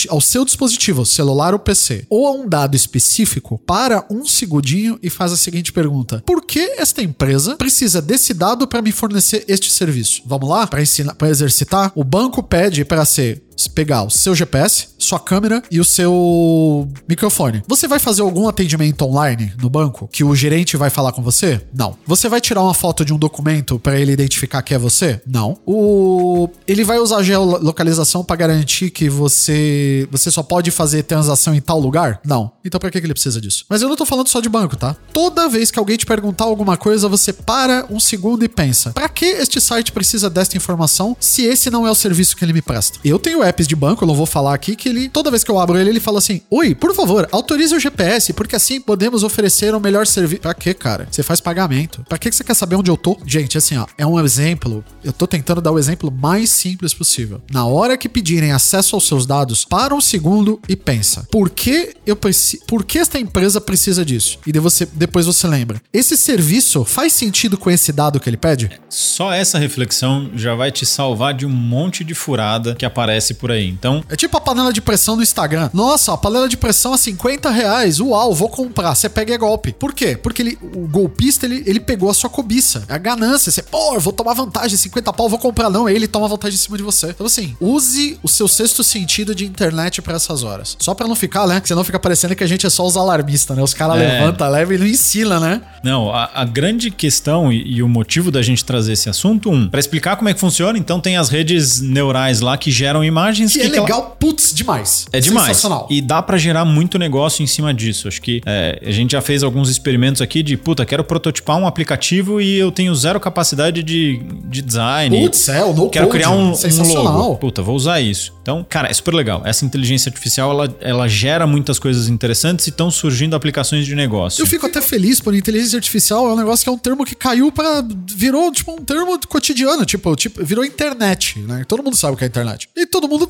ao 0.09 0.21
seu 0.21 0.45
dispositivo, 0.45 1.05
celular 1.05 1.53
ou 1.53 1.59
PC, 1.59 2.05
ou 2.09 2.27
a 2.27 2.31
um 2.31 2.47
dado 2.47 2.75
específico, 2.75 3.59
para 3.59 4.05
um 4.09 4.25
segundinho 4.25 4.97
e 5.01 5.09
faz 5.09 5.31
a 5.31 5.37
seguinte 5.37 5.71
pergunta: 5.71 6.20
Por 6.25 6.45
que 6.45 6.75
esta 6.77 7.01
empresa 7.01 7.55
precisa 7.55 8.01
desse 8.01 8.33
dado 8.33 8.67
para 8.67 8.81
me 8.81 8.91
fornecer 8.91 9.43
este 9.47 9.71
serviço? 9.71 10.21
Vamos 10.25 10.49
lá? 10.49 10.67
Para 10.67 10.81
ensinar, 10.81 11.15
para 11.15 11.29
exercitar, 11.29 11.91
o 11.95 12.03
banco 12.03 12.41
pede 12.43 12.85
para 12.85 13.05
ser 13.05 13.41
pegar 13.67 14.03
o 14.03 14.09
seu 14.09 14.35
GPS, 14.35 14.89
sua 14.97 15.19
câmera 15.19 15.61
e 15.69 15.79
o 15.79 15.85
seu 15.85 16.87
microfone. 17.07 17.63
Você 17.67 17.87
vai 17.87 17.99
fazer 17.99 18.21
algum 18.21 18.47
atendimento 18.47 19.03
online 19.03 19.53
no 19.61 19.69
banco 19.69 20.07
que 20.11 20.23
o 20.23 20.35
gerente 20.35 20.77
vai 20.77 20.89
falar 20.89 21.11
com 21.11 21.21
você? 21.21 21.61
Não. 21.73 21.97
Você 22.05 22.29
vai 22.29 22.39
tirar 22.39 22.61
uma 22.61 22.73
foto 22.73 23.03
de 23.03 23.13
um 23.13 23.17
documento 23.17 23.79
para 23.79 23.99
ele 23.99 24.11
identificar 24.11 24.61
que 24.61 24.73
é 24.73 24.77
você? 24.77 25.21
Não. 25.25 25.57
O 25.65 26.49
ele 26.67 26.83
vai 26.83 26.99
usar 26.99 27.23
geolocalização 27.23 28.23
para 28.23 28.35
garantir 28.35 28.89
que 28.89 29.09
você 29.09 30.07
você 30.11 30.31
só 30.31 30.43
pode 30.43 30.71
fazer 30.71 31.03
transação 31.03 31.53
em 31.53 31.61
tal 31.61 31.79
lugar? 31.79 32.19
Não. 32.25 32.51
Então 32.63 32.79
para 32.79 32.89
que 32.89 32.97
ele 32.97 33.13
precisa 33.13 33.41
disso? 33.41 33.65
Mas 33.69 33.81
eu 33.81 33.89
não 33.89 33.95
tô 33.95 34.05
falando 34.05 34.27
só 34.27 34.39
de 34.39 34.49
banco, 34.49 34.75
tá? 34.75 34.95
Toda 35.13 35.49
vez 35.49 35.71
que 35.71 35.79
alguém 35.79 35.97
te 35.97 36.05
perguntar 36.05 36.45
alguma 36.45 36.77
coisa, 36.77 37.09
você 37.09 37.33
para 37.33 37.85
um 37.89 37.99
segundo 37.99 38.43
e 38.43 38.49
pensa: 38.49 38.91
para 38.91 39.09
que 39.09 39.25
este 39.25 39.59
site 39.59 39.91
precisa 39.91 40.29
desta 40.29 40.57
informação 40.57 41.15
se 41.19 41.43
esse 41.43 41.69
não 41.69 41.85
é 41.85 41.91
o 41.91 41.95
serviço 41.95 42.35
que 42.35 42.45
ele 42.45 42.53
me 42.53 42.61
presta? 42.61 42.99
Eu 43.03 43.19
tenho 43.19 43.43
apps 43.51 43.67
de 43.67 43.75
banco, 43.75 44.03
eu 44.03 44.07
não 44.07 44.15
vou 44.15 44.25
falar 44.25 44.53
aqui, 44.53 44.75
que 44.75 44.89
ele, 44.89 45.09
toda 45.09 45.29
vez 45.29 45.43
que 45.43 45.51
eu 45.51 45.59
abro 45.59 45.77
ele, 45.77 45.89
ele 45.89 45.99
fala 45.99 46.17
assim: 46.17 46.41
Oi, 46.49 46.73
por 46.73 46.95
favor, 46.95 47.27
autorize 47.31 47.75
o 47.75 47.79
GPS, 47.79 48.33
porque 48.33 48.55
assim 48.55 48.79
podemos 48.81 49.23
oferecer 49.23 49.73
o 49.73 49.77
um 49.77 49.79
melhor 49.79 50.07
serviço. 50.07 50.41
Pra 50.41 50.53
quê, 50.53 50.73
cara? 50.73 51.07
Você 51.11 51.21
faz 51.21 51.39
pagamento. 51.39 52.03
Pra 52.07 52.17
que 52.17 52.31
você 52.31 52.43
quer 52.43 52.53
saber 52.53 52.75
onde 52.75 52.89
eu 52.89 52.97
tô? 52.97 53.17
Gente, 53.25 53.57
assim, 53.57 53.77
ó, 53.77 53.85
é 53.97 54.05
um 54.05 54.19
exemplo. 54.19 54.83
Eu 55.03 55.13
tô 55.13 55.27
tentando 55.27 55.61
dar 55.61 55.71
o 55.71 55.79
exemplo 55.79 56.11
mais 56.11 56.49
simples 56.49 56.93
possível. 56.93 57.41
Na 57.51 57.65
hora 57.65 57.97
que 57.97 58.09
pedirem 58.09 58.51
acesso 58.51 58.95
aos 58.95 59.07
seus 59.07 59.25
dados, 59.25 59.65
para 59.65 59.93
um 59.93 60.01
segundo 60.01 60.59
e 60.67 60.75
pensa: 60.75 61.27
por 61.31 61.49
que 61.49 61.93
eu 62.05 62.15
preciso. 62.15 62.63
Por 62.65 62.83
que 62.83 62.99
esta 62.99 63.19
empresa 63.19 63.59
precisa 63.59 64.05
disso? 64.05 64.39
E 64.45 64.51
de 64.51 64.59
você, 64.59 64.87
depois 64.93 65.25
você 65.25 65.47
lembra. 65.47 65.81
Esse 65.91 66.15
serviço 66.15 66.85
faz 66.85 67.13
sentido 67.13 67.57
com 67.57 67.69
esse 67.69 67.91
dado 67.91 68.19
que 68.19 68.29
ele 68.29 68.37
pede? 68.37 68.71
Só 68.89 69.31
essa 69.31 69.57
reflexão 69.57 70.31
já 70.35 70.55
vai 70.55 70.71
te 70.71 70.85
salvar 70.85 71.33
de 71.33 71.45
um 71.45 71.49
monte 71.49 72.03
de 72.03 72.13
furada 72.13 72.75
que 72.75 72.85
aparece 72.85 73.30
por 73.33 73.51
aí. 73.51 73.67
Então. 73.67 74.03
É 74.09 74.15
tipo 74.15 74.35
a 74.37 74.41
panela 74.41 74.71
de 74.71 74.81
pressão 74.81 75.15
no 75.15 75.23
Instagram. 75.23 75.69
Nossa, 75.73 76.13
a 76.13 76.17
panela 76.17 76.47
de 76.47 76.57
pressão 76.57 76.93
a 76.93 76.97
50 76.97 77.49
reais. 77.49 77.99
Uau, 77.99 78.33
vou 78.33 78.49
comprar. 78.49 78.95
Você 78.95 79.09
pega 79.09 79.31
e 79.31 79.35
é 79.35 79.37
golpe. 79.37 79.73
Por 79.73 79.93
quê? 79.93 80.15
Porque 80.15 80.41
ele, 80.41 80.57
o 80.61 80.87
golpista 80.87 81.45
ele, 81.45 81.63
ele 81.65 81.79
pegou 81.79 82.09
a 82.09 82.13
sua 82.13 82.29
cobiça. 82.29 82.83
É 82.87 82.93
a 82.93 82.97
ganância. 82.97 83.51
Você, 83.51 83.61
pô, 83.61 83.95
eu 83.95 83.99
vou 83.99 84.13
tomar 84.13 84.33
vantagem. 84.33 84.77
50 84.77 85.13
pau, 85.13 85.29
vou 85.29 85.39
comprar. 85.39 85.69
Não, 85.69 85.87
ele 85.87 86.07
toma 86.07 86.27
vantagem 86.27 86.55
em 86.55 86.59
cima 86.59 86.77
de 86.77 86.83
você. 86.83 87.07
Então, 87.07 87.25
assim, 87.25 87.55
use 87.59 88.17
o 88.23 88.27
seu 88.27 88.47
sexto 88.47 88.83
sentido 88.83 89.33
de 89.33 89.45
internet 89.45 90.01
para 90.01 90.15
essas 90.15 90.43
horas. 90.43 90.75
Só 90.79 90.93
para 90.93 91.07
não 91.07 91.15
ficar, 91.15 91.47
né? 91.47 91.59
Que 91.61 91.67
senão 91.67 91.83
fica 91.83 91.99
parecendo 91.99 92.35
que 92.35 92.43
a 92.43 92.47
gente 92.47 92.65
é 92.65 92.69
só 92.69 92.85
os 92.85 92.97
alarmistas, 92.97 93.55
né? 93.55 93.63
Os 93.63 93.73
caras 93.73 93.97
é. 93.97 93.99
levantam, 93.99 94.49
leva 94.49 94.73
e 94.73 94.77
não 94.77 94.87
ensina, 94.87 95.39
né? 95.39 95.61
Não, 95.83 96.13
a, 96.13 96.29
a 96.33 96.45
grande 96.45 96.91
questão 96.91 97.51
e, 97.51 97.77
e, 97.77 97.83
o 97.83 97.89
motivo 97.89 98.29
da 98.29 98.41
gente 98.41 98.63
trazer 98.63 98.93
esse 98.93 99.09
assunto, 99.09 99.49
um, 99.49 99.67
para 99.67 99.79
explicar 99.79 100.15
como 100.15 100.29
é 100.29 100.33
que 100.33 100.39
funciona, 100.39 100.77
então 100.77 100.99
tem 100.99 101.17
as 101.17 101.29
redes 101.29 101.81
neurais 101.81 102.41
lá 102.41 102.57
que 102.57 102.69
geram 102.71 103.03
imagens. 103.03 103.20
Que, 103.29 103.69
que 103.69 103.77
é 103.77 103.81
legal, 103.81 104.17
putz, 104.19 104.53
demais. 104.53 105.07
É 105.11 105.19
demais. 105.19 105.63
E 105.89 106.01
dá 106.01 106.21
para 106.21 106.37
gerar 106.37 106.65
muito 106.65 106.97
negócio 106.97 107.43
em 107.43 107.47
cima 107.47 107.73
disso. 107.73 108.07
Acho 108.07 108.21
que 108.21 108.41
é, 108.45 108.81
a 108.85 108.91
gente 108.91 109.11
já 109.11 109.21
fez 109.21 109.43
alguns 109.43 109.69
experimentos 109.69 110.21
aqui 110.21 110.41
de, 110.41 110.57
puta, 110.57 110.85
quero 110.85 111.03
prototipar 111.03 111.57
um 111.57 111.67
aplicativo 111.67 112.41
e 112.41 112.57
eu 112.57 112.71
tenho 112.71 112.93
zero 112.95 113.19
capacidade 113.19 113.83
de, 113.83 114.21
de 114.45 114.61
design. 114.61 115.19
Putz, 115.21 115.49
é, 115.49 115.63
o 115.63 115.73
no 115.73 115.89
Quero 115.89 116.07
code, 116.07 116.17
criar 116.17 116.31
um, 116.31 116.53
um 116.53 116.93
logo. 116.93 117.37
Puta, 117.37 117.61
vou 117.61 117.75
usar 117.75 118.01
isso. 118.01 118.33
Então, 118.41 118.65
cara, 118.67 118.89
é 118.89 118.93
super 118.93 119.13
legal. 119.13 119.41
Essa 119.45 119.65
inteligência 119.65 120.09
artificial, 120.09 120.51
ela, 120.51 120.75
ela 120.81 121.07
gera 121.07 121.45
muitas 121.45 121.77
coisas 121.77 122.07
interessantes 122.07 122.67
e 122.67 122.69
estão 122.69 122.89
surgindo 122.89 123.35
aplicações 123.35 123.85
de 123.85 123.95
negócio. 123.95 124.41
Eu 124.41 124.47
fico 124.47 124.65
até 124.65 124.81
feliz 124.81 125.19
por 125.19 125.35
inteligência 125.35 125.77
artificial, 125.77 126.27
é 126.27 126.33
um 126.33 126.35
negócio 126.35 126.63
que 126.63 126.69
é 126.69 126.71
um 126.71 126.77
termo 126.77 127.05
que 127.05 127.15
caiu 127.15 127.51
para 127.51 127.85
virou, 128.15 128.51
tipo, 128.51 128.71
um 128.71 128.77
termo 128.83 129.19
cotidiano, 129.27 129.85
tipo, 129.85 130.15
tipo, 130.15 130.43
virou 130.43 130.65
internet, 130.65 131.39
né? 131.39 131.63
Todo 131.67 131.83
mundo 131.83 131.95
sabe 131.95 132.13
o 132.13 132.17
que 132.17 132.23
é 132.23 132.27
internet. 132.27 132.67
E 132.75 132.85
todo 132.85 133.07
mundo... 133.11 133.29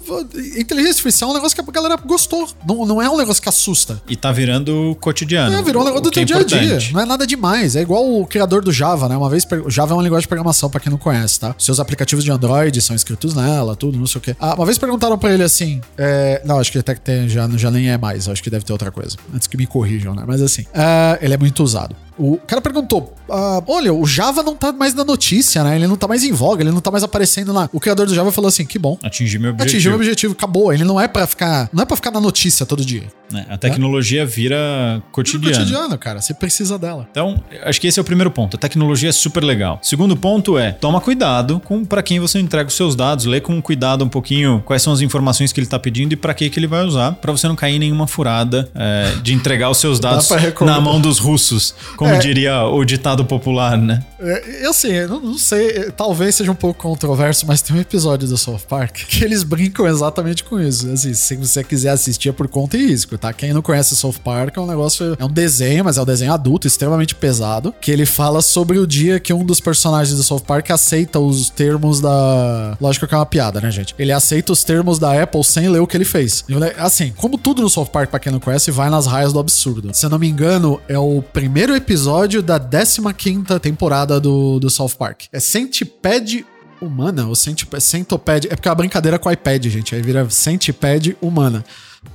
Inteligência 0.58 0.92
artificial 0.92 1.30
é 1.30 1.34
um 1.34 1.36
negócio 1.36 1.56
que 1.56 1.70
a 1.70 1.74
galera 1.74 1.96
gostou. 1.98 2.48
Não, 2.68 2.86
não 2.86 3.02
é 3.02 3.10
um 3.10 3.18
negócio 3.18 3.42
que 3.42 3.50
assusta. 3.50 4.02
E 4.08 4.16
tá 4.16 4.32
virando 4.32 4.96
cotidiano. 5.00 5.56
É, 5.56 5.62
virou 5.62 5.82
um 5.82 5.86
negócio 5.86 6.04
do 6.04 6.12
teu 6.12 6.24
é 6.24 6.26
dia 6.26 6.38
a 6.38 6.44
dia. 6.44 6.80
Não 6.92 7.02
é 7.02 7.06
nada 7.06 7.26
demais. 7.26 7.76
É 7.76 7.82
igual 7.82 8.10
o 8.10 8.26
criador 8.26 8.64
do 8.64 8.72
Java, 8.72 9.10
né? 9.10 9.18
Uma 9.18 9.30
vez, 9.30 9.46
Java 9.68 9.94
é 9.94 9.96
uma 9.96 10.04
linguagem 10.04 10.24
de 10.24 10.28
programação, 10.28 10.70
para 10.70 10.80
quem 10.80 10.92
não 10.92 10.98
conhece, 10.98 11.40
tá? 11.40 11.56
Seus 11.58 11.80
aplicativos 11.80 12.24
de 12.24 12.32
Android 12.32 12.82
são 12.82 12.96
escritos 12.96 13.34
nela, 13.36 13.76
tudo, 13.76 13.98
não 13.98 14.08
sei 14.08 14.20
o 14.20 14.22
quê. 14.22 14.36
Ah, 14.40 14.56
uma 14.56 14.66
vez 14.66 14.78
perguntaram 14.78 15.18
para 15.18 15.34
ele 15.34 15.44
assim, 15.44 15.82
é, 15.98 16.42
não, 16.46 16.60
acho 16.60 16.72
que 16.72 16.78
até 16.78 16.94
que 16.94 17.02
tem, 17.02 17.28
já, 17.28 17.50
já 17.56 17.72
nem 17.72 17.90
é 17.90 17.98
mais, 17.98 18.28
acho 18.28 18.42
que 18.42 18.50
deve 18.50 18.66
ter 18.66 18.72
outra 18.72 18.92
coisa. 18.92 19.18
Antes 19.34 19.48
que 19.48 19.58
me 19.58 19.66
corrijam, 19.66 20.14
né? 20.14 20.24
Mas 20.26 20.42
assim, 20.42 20.66
é, 20.74 21.20
ele 21.22 21.34
é 21.34 21.38
muito 21.38 21.64
usado. 21.64 21.96
O 22.18 22.38
cara 22.38 22.62
perguntou: 22.62 23.16
ah, 23.30 23.64
olha, 23.68 23.94
o 23.94 24.06
Java 24.06 24.44
não 24.44 24.56
tá 24.56 24.72
mais 24.72 24.94
na 24.94 25.04
notícia, 25.04 25.64
né? 25.64 25.76
Ele 25.76 25.88
não 25.88 25.96
tá 25.96 26.08
mais 26.08 26.24
em 26.24 26.32
voga, 26.32 26.64
ele 26.64 26.72
não 26.72 26.82
tá 26.82 26.92
mais 26.92 27.04
aparecendo 27.04 27.54
lá. 27.54 27.70
O 27.72 27.80
criador 27.80 28.06
do 28.06 28.14
Java 28.14 28.32
falou 28.32 28.50
assim: 28.50 28.66
que 28.66 28.78
bom. 28.78 28.98
Atingi 29.02 29.40
meu 29.40 29.52
objetivo. 29.52 29.70
Atingiu 29.70 29.92
meu 29.92 30.00
objetivo, 30.00 30.34
acabou. 30.34 30.74
Ele 30.74 30.84
não 30.84 31.00
é 31.00 31.08
para 31.08 31.26
ficar. 31.26 31.70
Não 31.72 31.84
é 31.84 31.86
para 31.86 31.96
ficar 31.96 32.12
na 32.12 32.20
notícia 32.20 32.66
todo 32.66 32.84
dia. 32.84 33.04
É, 33.34 33.54
a 33.54 33.58
tecnologia 33.58 34.24
é? 34.24 34.26
vira 34.26 35.02
cotidiano. 35.12 35.46
Vira 35.46 35.60
cotidiano, 35.60 35.98
cara. 35.98 36.22
Você 36.22 36.34
precisa 36.34 36.78
dela. 36.78 37.08
Então, 37.10 37.42
acho 37.64 37.80
que 37.80 37.88
esse 37.88 38.00
é 38.00 38.02
o 38.02 38.06
primeiro 38.06 38.30
ponto. 38.30 38.58
A 38.58 38.60
tecnologia 38.60 39.10
é 39.10 39.14
super 39.14 39.44
legal. 39.44 39.80
Segundo 39.82 40.18
ponto 40.18 40.58
é: 40.58 40.72
toma 40.74 41.00
cuidado 41.00 41.62
com 41.64 41.86
para 41.86 42.04
quem 42.04 42.20
você 42.20 42.40
entrega 42.40 42.68
os 42.68 42.76
seus 42.76 42.96
dados, 42.96 43.26
lê 43.26 43.40
com 43.40 43.62
cuidado 43.62 44.04
um 44.04 44.10
pouquinho 44.10 44.62
quais 44.66 44.82
são 44.82 44.92
as 44.92 45.02
informações 45.02 45.54
que 45.54 45.60
ele 45.60 45.68
tá 45.68 45.80
pedindo 45.80 46.14
e 46.14 46.16
para 46.16 46.34
que, 46.34 46.50
que 46.50 46.60
ele 46.60 46.68
vai 46.68 46.84
usar, 46.84 47.14
para 47.14 47.32
você 47.32 47.48
não 47.48 47.56
cair 47.56 47.76
em 47.76 47.80
nenhuma 47.80 48.08
furada 48.08 48.70
é, 48.76 49.14
de 49.22 49.34
entregar 49.34 49.70
os 49.70 49.78
seus 49.78 50.00
dados 50.00 50.30
na 50.62 50.82
mão 50.82 51.00
dos 51.00 51.18
russos. 51.18 51.74
Como 52.02 52.16
é. 52.16 52.18
diria 52.18 52.64
o 52.64 52.84
ditado 52.84 53.24
popular, 53.24 53.78
né? 53.78 54.04
É, 54.20 54.66
eu 54.66 54.72
eu 54.90 55.22
não 55.22 55.38
sei, 55.38 55.92
talvez 55.92 56.34
seja 56.34 56.52
um 56.52 56.56
pouco 56.56 56.82
controverso, 56.82 57.46
mas 57.46 57.62
tem 57.62 57.76
um 57.76 57.80
episódio 57.80 58.28
do 58.28 58.36
South 58.36 58.62
Park 58.68 59.06
que 59.08 59.24
eles 59.24 59.44
brincam 59.44 59.86
exatamente 59.86 60.44
com 60.44 60.60
isso. 60.60 60.90
Assim, 60.90 61.14
se 61.14 61.36
você 61.36 61.64
quiser 61.64 61.90
assistir 61.90 62.30
é 62.30 62.32
por 62.32 62.48
conta 62.48 62.76
e 62.76 62.88
risco, 62.88 63.20
tá? 63.20 63.32
Quem 63.32 63.54
não 63.54 63.62
conhece 63.62 63.96
South 63.96 64.16
Park 64.24 64.58
é 64.58 64.60
um 64.60 64.66
negócio, 64.66 65.16
é 65.20 65.24
um 65.24 65.30
desenho, 65.30 65.86
mas 65.86 66.00
é 66.00 66.02
um 66.02 66.06
desenho 66.06 66.34
adulto, 66.34 66.66
extremamente 66.66 67.14
pesado, 67.14 67.72
que 67.80 67.92
ele 67.92 68.08
fala 68.08 68.42
sobre 68.42 68.80
o 68.80 68.88
dia 68.88 69.20
que 69.20 69.32
um 69.32 69.46
dos 69.46 69.60
personagens 69.60 70.18
do 70.18 70.24
South 70.24 70.40
Park 70.40 70.72
aceita 70.72 71.20
os 71.20 71.52
termos 71.52 72.02
da. 72.02 72.76
Lógico 72.82 73.06
que 73.06 73.14
é 73.14 73.18
uma 73.18 73.28
piada, 73.28 73.62
né, 73.62 73.70
gente? 73.70 73.94
Ele 74.00 74.12
aceita 74.12 74.52
os 74.52 74.64
termos 74.64 74.98
da 74.98 75.22
Apple 75.22 75.44
sem 75.44 75.70
ler 75.70 75.82
o 75.82 75.86
que 75.86 75.96
ele 75.96 76.06
fez. 76.06 76.44
Assim, 76.80 77.14
como 77.16 77.38
tudo 77.38 77.62
no 77.62 77.70
South 77.70 77.86
Park, 77.86 78.10
pra 78.10 78.20
quem 78.20 78.32
não 78.32 78.40
conhece, 78.40 78.72
vai 78.72 78.90
nas 78.90 79.06
raias 79.06 79.32
do 79.32 79.38
absurdo. 79.38 79.92
Se 79.94 80.04
eu 80.04 80.10
não 80.10 80.18
me 80.18 80.28
engano, 80.28 80.82
é 80.90 80.98
o 80.98 81.22
primeiro 81.22 81.76
episódio 81.76 81.91
episódio 81.92 82.42
da 82.42 82.58
15 82.58 83.60
temporada 83.60 84.18
do, 84.18 84.62
do 84.62 84.70
South 84.70 84.96
Park. 84.98 85.24
É 85.30 85.42
Centipede 85.42 86.46
humana 86.80 87.28
ou 87.28 87.36
centopede. 87.36 88.48
É 88.50 88.56
porque 88.56 88.70
é 88.70 88.72
uma 88.72 88.76
brincadeira 88.76 89.20
com 89.20 89.28
o 89.28 89.32
iPad, 89.32 89.66
gente. 89.66 89.94
Aí 89.94 90.02
vira 90.02 90.30
centipede 90.30 91.18
humana. 91.22 91.66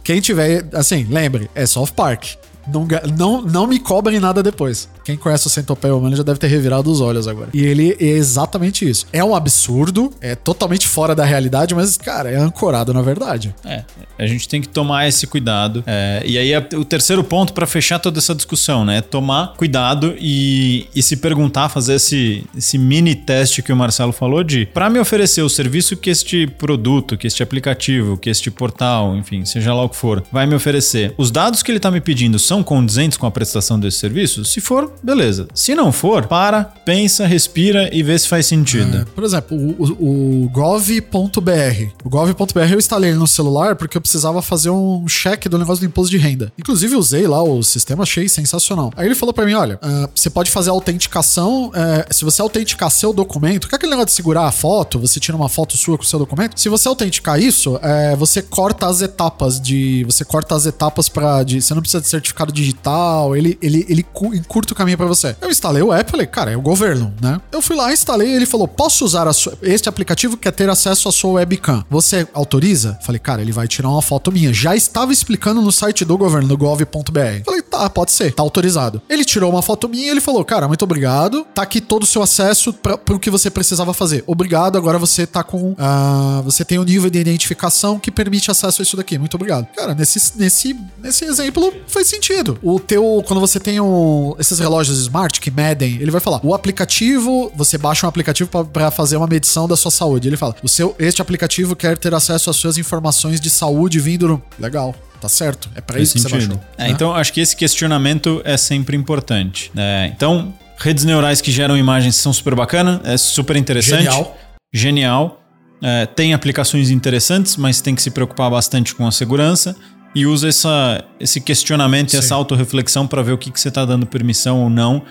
Quem 0.02 0.18
tiver, 0.18 0.64
assim, 0.72 1.06
lembre, 1.10 1.50
é 1.54 1.66
South 1.66 1.90
Park. 1.94 2.36
Não, 2.66 2.86
não, 3.16 3.42
não 3.42 3.66
me 3.66 3.78
cobrem 3.78 4.18
nada 4.20 4.42
depois. 4.42 4.88
Quem 5.04 5.16
conhece 5.16 5.46
o 5.46 5.50
Centopeia 5.50 5.94
Humano 5.94 6.16
já 6.16 6.22
deve 6.22 6.38
ter 6.38 6.48
revirado 6.48 6.90
os 6.90 7.00
olhos 7.00 7.28
agora. 7.28 7.48
E 7.54 7.62
ele 7.62 7.96
é 8.00 8.04
exatamente 8.06 8.88
isso. 8.88 9.06
É 9.12 9.22
um 9.22 9.34
absurdo, 9.34 10.12
é 10.20 10.34
totalmente 10.34 10.88
fora 10.88 11.14
da 11.14 11.24
realidade, 11.24 11.74
mas, 11.74 11.96
cara, 11.96 12.30
é 12.30 12.36
ancorado 12.36 12.92
na 12.92 13.02
verdade. 13.02 13.54
É, 13.64 13.84
a 14.18 14.26
gente 14.26 14.48
tem 14.48 14.60
que 14.60 14.68
tomar 14.68 15.06
esse 15.06 15.26
cuidado. 15.26 15.84
É, 15.86 16.22
e 16.24 16.38
aí, 16.38 16.56
o 16.74 16.84
terceiro 16.84 17.22
ponto 17.22 17.52
para 17.52 17.66
fechar 17.66 17.98
toda 17.98 18.18
essa 18.18 18.34
discussão, 18.34 18.84
né? 18.84 18.98
É 18.98 19.00
tomar 19.00 19.54
cuidado 19.56 20.14
e, 20.18 20.86
e 20.94 21.02
se 21.02 21.16
perguntar, 21.16 21.68
fazer 21.68 21.94
esse, 21.94 22.44
esse 22.56 22.78
mini 22.78 23.14
teste 23.14 23.62
que 23.62 23.72
o 23.72 23.76
Marcelo 23.76 24.12
falou 24.12 24.42
de 24.42 24.66
para 24.66 24.88
me 24.88 24.98
oferecer 24.98 25.42
o 25.42 25.48
serviço 25.48 25.96
que 25.96 26.10
este 26.10 26.46
produto, 26.46 27.16
que 27.16 27.26
este 27.26 27.42
aplicativo, 27.42 28.16
que 28.16 28.30
este 28.30 28.50
portal, 28.50 29.16
enfim, 29.16 29.44
seja 29.44 29.74
lá 29.74 29.82
o 29.82 29.88
que 29.88 29.96
for, 29.96 30.22
vai 30.32 30.46
me 30.46 30.54
oferecer. 30.54 31.14
Os 31.16 31.30
dados 31.30 31.62
que 31.62 31.70
ele 31.70 31.80
tá 31.80 31.90
me 31.90 32.00
pedindo 32.00 32.38
são 32.38 32.55
condizentes 32.62 33.18
com 33.18 33.26
a 33.26 33.30
prestação 33.30 33.78
desse 33.78 33.98
serviço? 33.98 34.44
Se 34.44 34.60
for, 34.60 34.92
beleza. 35.02 35.48
Se 35.54 35.74
não 35.74 35.92
for, 35.92 36.26
para, 36.26 36.64
pensa, 36.64 37.26
respira 37.26 37.88
e 37.94 38.02
vê 38.02 38.18
se 38.18 38.28
faz 38.28 38.46
sentido. 38.46 38.98
É, 38.98 39.04
por 39.04 39.24
exemplo, 39.24 39.56
o, 39.56 40.44
o, 40.44 40.48
gov.br. 40.48 41.90
O 42.04 42.08
gov.br 42.08 42.72
eu 42.72 42.78
instalei 42.78 43.14
no 43.14 43.26
celular 43.26 43.76
porque 43.76 43.96
eu 43.96 44.00
precisava 44.00 44.40
fazer 44.42 44.70
um 44.70 45.06
cheque 45.08 45.48
do 45.48 45.58
negócio 45.58 45.80
do 45.80 45.86
imposto 45.86 46.10
de 46.10 46.18
renda. 46.18 46.52
Inclusive, 46.58 46.96
usei 46.96 47.26
lá 47.26 47.42
o 47.42 47.62
sistema, 47.62 48.02
achei 48.02 48.28
sensacional. 48.28 48.92
Aí 48.96 49.06
ele 49.06 49.14
falou 49.14 49.32
para 49.32 49.44
mim: 49.44 49.54
olha, 49.54 49.76
uh, 49.76 50.08
você 50.14 50.30
pode 50.30 50.50
fazer 50.50 50.70
autenticação. 50.70 51.68
Uh, 51.68 51.72
se 52.10 52.24
você 52.24 52.40
autenticar 52.42 52.90
seu 52.90 53.12
documento, 53.12 53.68
que 53.68 53.74
é 53.74 53.76
aquele 53.76 53.90
negócio 53.90 54.06
de 54.06 54.12
segurar 54.12 54.46
a 54.46 54.52
foto, 54.52 54.98
você 54.98 55.18
tira 55.20 55.36
uma 55.36 55.48
foto 55.48 55.76
sua 55.76 55.96
com 55.96 56.04
o 56.04 56.06
seu 56.06 56.18
documento. 56.18 56.58
Se 56.58 56.68
você 56.68 56.88
autenticar 56.88 57.40
isso, 57.40 57.76
uh, 57.76 58.16
você 58.16 58.42
corta 58.42 58.86
as 58.86 59.02
etapas 59.02 59.60
de. 59.60 60.04
Você 60.04 60.24
corta 60.24 60.54
as 60.54 60.66
etapas 60.66 61.08
para. 61.08 61.42
Você 61.44 61.74
não 61.74 61.80
precisa 61.80 62.00
de 62.00 62.08
certificado 62.08 62.45
mercado 62.46 62.52
digital, 62.52 63.36
ele, 63.36 63.58
ele, 63.60 63.84
ele 63.88 64.02
cu- 64.02 64.34
encurta 64.34 64.72
o 64.72 64.76
caminho 64.76 64.96
pra 64.96 65.06
você. 65.06 65.36
Eu 65.40 65.50
instalei 65.50 65.82
o 65.82 65.92
app, 65.92 66.10
falei, 66.10 66.26
cara, 66.26 66.50
é 66.52 66.56
o 66.56 66.60
governo, 66.60 67.12
né? 67.20 67.40
Eu 67.52 67.60
fui 67.60 67.76
lá, 67.76 67.92
instalei, 67.92 68.32
ele 68.34 68.46
falou, 68.46 68.68
posso 68.68 69.04
usar 69.04 69.30
sua- 69.32 69.56
este 69.62 69.88
aplicativo 69.88 70.36
que 70.36 70.44
quer 70.44 70.52
ter 70.52 70.68
acesso 70.68 71.08
à 71.08 71.12
sua 71.12 71.32
webcam. 71.32 71.84
Você 71.90 72.26
autoriza? 72.32 72.98
Falei, 73.02 73.18
cara, 73.18 73.42
ele 73.42 73.52
vai 73.52 73.66
tirar 73.68 73.88
uma 73.88 74.02
foto 74.02 74.30
minha. 74.30 74.52
Já 74.52 74.74
estava 74.76 75.12
explicando 75.12 75.60
no 75.60 75.72
site 75.72 76.04
do 76.04 76.16
governo, 76.16 76.48
no 76.48 76.56
gov.br. 76.56 77.42
Falei, 77.44 77.62
tá, 77.62 77.88
pode 77.90 78.12
ser, 78.12 78.32
tá 78.32 78.42
autorizado. 78.42 79.00
Ele 79.08 79.24
tirou 79.24 79.50
uma 79.50 79.62
foto 79.62 79.88
minha 79.88 80.06
e 80.06 80.10
ele 80.10 80.20
falou, 80.20 80.44
cara, 80.44 80.68
muito 80.68 80.82
obrigado, 80.82 81.44
tá 81.54 81.62
aqui 81.62 81.80
todo 81.80 82.02
o 82.04 82.06
seu 82.06 82.22
acesso 82.22 82.72
para 82.72 82.96
pro 82.96 83.18
que 83.18 83.30
você 83.30 83.50
precisava 83.50 83.92
fazer. 83.94 84.22
Obrigado, 84.26 84.76
agora 84.76 84.98
você 84.98 85.26
tá 85.26 85.42
com, 85.42 85.74
ah, 85.78 86.40
você 86.44 86.64
tem 86.64 86.78
um 86.78 86.84
nível 86.84 87.10
de 87.10 87.18
identificação 87.18 87.98
que 87.98 88.10
permite 88.10 88.50
acesso 88.50 88.80
a 88.80 88.84
isso 88.84 88.96
daqui. 88.96 89.18
Muito 89.18 89.34
obrigado. 89.34 89.66
Cara, 89.76 89.94
nesse, 89.94 90.36
nesse, 90.38 90.76
nesse 91.02 91.24
exemplo 91.24 91.72
faz 91.86 92.06
sentido. 92.08 92.35
O 92.62 92.78
teu, 92.78 93.22
quando 93.26 93.40
você 93.40 93.58
tem 93.58 93.80
um, 93.80 94.34
esses 94.38 94.58
relógios 94.58 94.98
smart 94.98 95.40
que 95.40 95.50
medem, 95.50 95.96
ele 96.00 96.10
vai 96.10 96.20
falar, 96.20 96.40
o 96.42 96.54
aplicativo, 96.54 97.50
você 97.54 97.78
baixa 97.78 98.06
um 98.06 98.08
aplicativo 98.08 98.50
para 98.66 98.90
fazer 98.90 99.16
uma 99.16 99.26
medição 99.26 99.66
da 99.68 99.76
sua 99.76 99.90
saúde. 99.90 100.28
Ele 100.28 100.36
fala, 100.36 100.54
o 100.62 100.68
seu, 100.68 100.94
este 100.98 101.22
aplicativo 101.22 101.74
quer 101.74 101.96
ter 101.96 102.14
acesso 102.14 102.50
às 102.50 102.56
suas 102.56 102.78
informações 102.78 103.40
de 103.40 103.50
saúde 103.50 104.00
vindo 104.00 104.28
no... 104.28 104.42
Legal. 104.58 104.94
Tá 105.20 105.28
certo? 105.28 105.70
É 105.74 105.80
pra 105.80 105.96
Faz 105.96 106.08
isso 106.08 106.14
que 106.14 106.22
você 106.22 106.28
sentido. 106.28 106.56
baixou. 106.56 106.70
É, 106.76 106.84
né? 106.84 106.90
Então, 106.90 107.14
acho 107.14 107.32
que 107.32 107.40
esse 107.40 107.56
questionamento 107.56 108.42
é 108.44 108.56
sempre 108.56 108.96
importante. 108.96 109.72
É, 109.74 110.12
então, 110.14 110.52
redes 110.78 111.04
neurais 111.04 111.40
que 111.40 111.50
geram 111.50 111.76
imagens 111.76 112.16
são 112.16 112.32
super 112.32 112.54
bacana, 112.54 113.00
é 113.02 113.16
super 113.16 113.56
interessante. 113.56 114.04
Genial. 114.04 114.38
Genial. 114.72 115.42
É, 115.82 116.06
tem 116.06 116.34
aplicações 116.34 116.90
interessantes, 116.90 117.56
mas 117.56 117.80
tem 117.80 117.94
que 117.94 118.02
se 118.02 118.10
preocupar 118.10 118.50
bastante 118.50 118.94
com 118.94 119.06
a 119.06 119.12
segurança. 119.12 119.76
E 120.16 120.24
usa 120.26 120.48
essa, 120.48 121.04
esse 121.20 121.42
questionamento 121.42 122.14
e 122.14 122.16
essa 122.16 122.34
autorreflexão 122.34 123.06
para 123.06 123.20
ver 123.22 123.32
o 123.32 123.38
que, 123.38 123.50
que 123.50 123.60
você 123.60 123.68
está 123.68 123.84
dando 123.84 124.06
permissão 124.06 124.62
ou 124.62 124.70
não, 124.70 125.02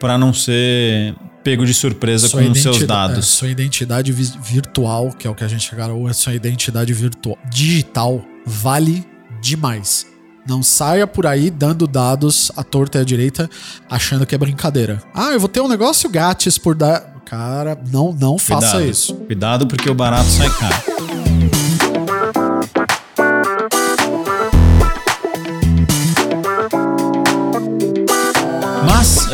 para 0.00 0.16
não 0.16 0.32
ser 0.32 1.14
pego 1.44 1.66
de 1.66 1.74
surpresa 1.74 2.28
Sua 2.28 2.42
com 2.42 2.50
os 2.50 2.62
seus 2.62 2.80
é, 2.80 2.86
dados. 2.86 3.26
sua 3.26 3.48
identidade 3.48 4.10
vi- 4.10 4.32
virtual, 4.42 5.10
que 5.10 5.26
é 5.26 5.30
o 5.30 5.34
que 5.34 5.44
a 5.44 5.48
gente 5.48 5.72
agarrou, 5.74 6.06
a 6.06 6.14
sua 6.14 6.32
identidade 6.34 6.94
virtual 6.94 7.36
digital 7.50 8.24
vale 8.46 9.04
demais. 9.42 10.06
Não 10.48 10.62
saia 10.62 11.06
por 11.06 11.26
aí 11.26 11.50
dando 11.50 11.86
dados 11.86 12.50
à 12.56 12.62
torta 12.64 12.96
e 12.96 13.00
à 13.02 13.04
direita, 13.04 13.50
achando 13.90 14.24
que 14.24 14.34
é 14.34 14.38
brincadeira. 14.38 15.02
Ah, 15.14 15.32
eu 15.32 15.40
vou 15.40 15.48
ter 15.48 15.60
um 15.60 15.68
negócio 15.68 16.08
grátis 16.08 16.56
por 16.56 16.74
dar. 16.74 17.12
Cara, 17.26 17.78
não, 17.92 18.12
não 18.12 18.38
faça 18.38 18.72
Cuidado. 18.72 18.90
isso. 18.90 19.14
Cuidado 19.14 19.66
porque 19.66 19.90
o 19.90 19.94
barato 19.94 20.28
sai 20.30 20.48
caro. 20.50 21.53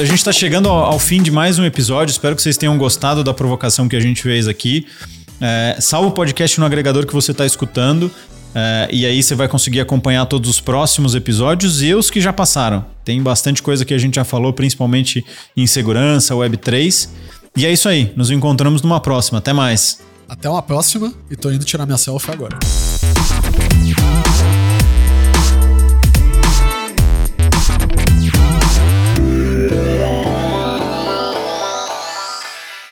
A 0.00 0.04
gente 0.04 0.18
está 0.18 0.32
chegando 0.32 0.66
ao, 0.66 0.92
ao 0.92 0.98
fim 0.98 1.22
de 1.22 1.30
mais 1.30 1.58
um 1.58 1.64
episódio. 1.64 2.10
Espero 2.10 2.34
que 2.34 2.40
vocês 2.40 2.56
tenham 2.56 2.76
gostado 2.78 3.22
da 3.22 3.34
provocação 3.34 3.86
que 3.86 3.94
a 3.94 4.00
gente 4.00 4.22
fez 4.22 4.48
aqui. 4.48 4.86
É, 5.38 5.76
salva 5.78 6.08
o 6.08 6.12
podcast 6.12 6.58
no 6.58 6.64
agregador 6.64 7.06
que 7.06 7.12
você 7.12 7.32
está 7.32 7.44
escutando. 7.44 8.10
é, 8.54 8.88
e 8.90 9.04
aí 9.04 9.22
você 9.22 9.34
vai 9.34 9.46
conseguir 9.46 9.78
acompanhar 9.78 10.24
todos 10.24 10.48
os 10.48 10.58
próximos 10.58 11.14
episódios 11.14 11.82
e 11.82 11.94
os 11.94 12.10
que 12.10 12.18
já 12.18 12.32
passaram. 12.32 12.84
Tem 13.04 13.22
bastante 13.22 13.62
coisa 13.62 13.84
que 13.84 13.92
a 13.92 13.98
gente 13.98 14.14
já 14.14 14.24
falou, 14.24 14.54
principalmente 14.54 15.22
em 15.54 15.66
segurança, 15.66 16.34
Web3. 16.34 17.10
E 17.54 17.66
é 17.66 17.72
isso 17.72 17.86
aí. 17.86 18.10
Nos 18.16 18.30
encontramos 18.30 18.80
numa 18.80 19.00
próxima. 19.00 19.38
Até 19.38 19.52
mais. 19.52 20.00
Até 20.26 20.48
uma 20.48 20.62
próxima 20.62 21.12
e 21.30 21.34
indo 21.54 21.64
tirar 21.64 21.84
minha 21.84 21.98
selfie 21.98 22.30
agora. 22.30 22.58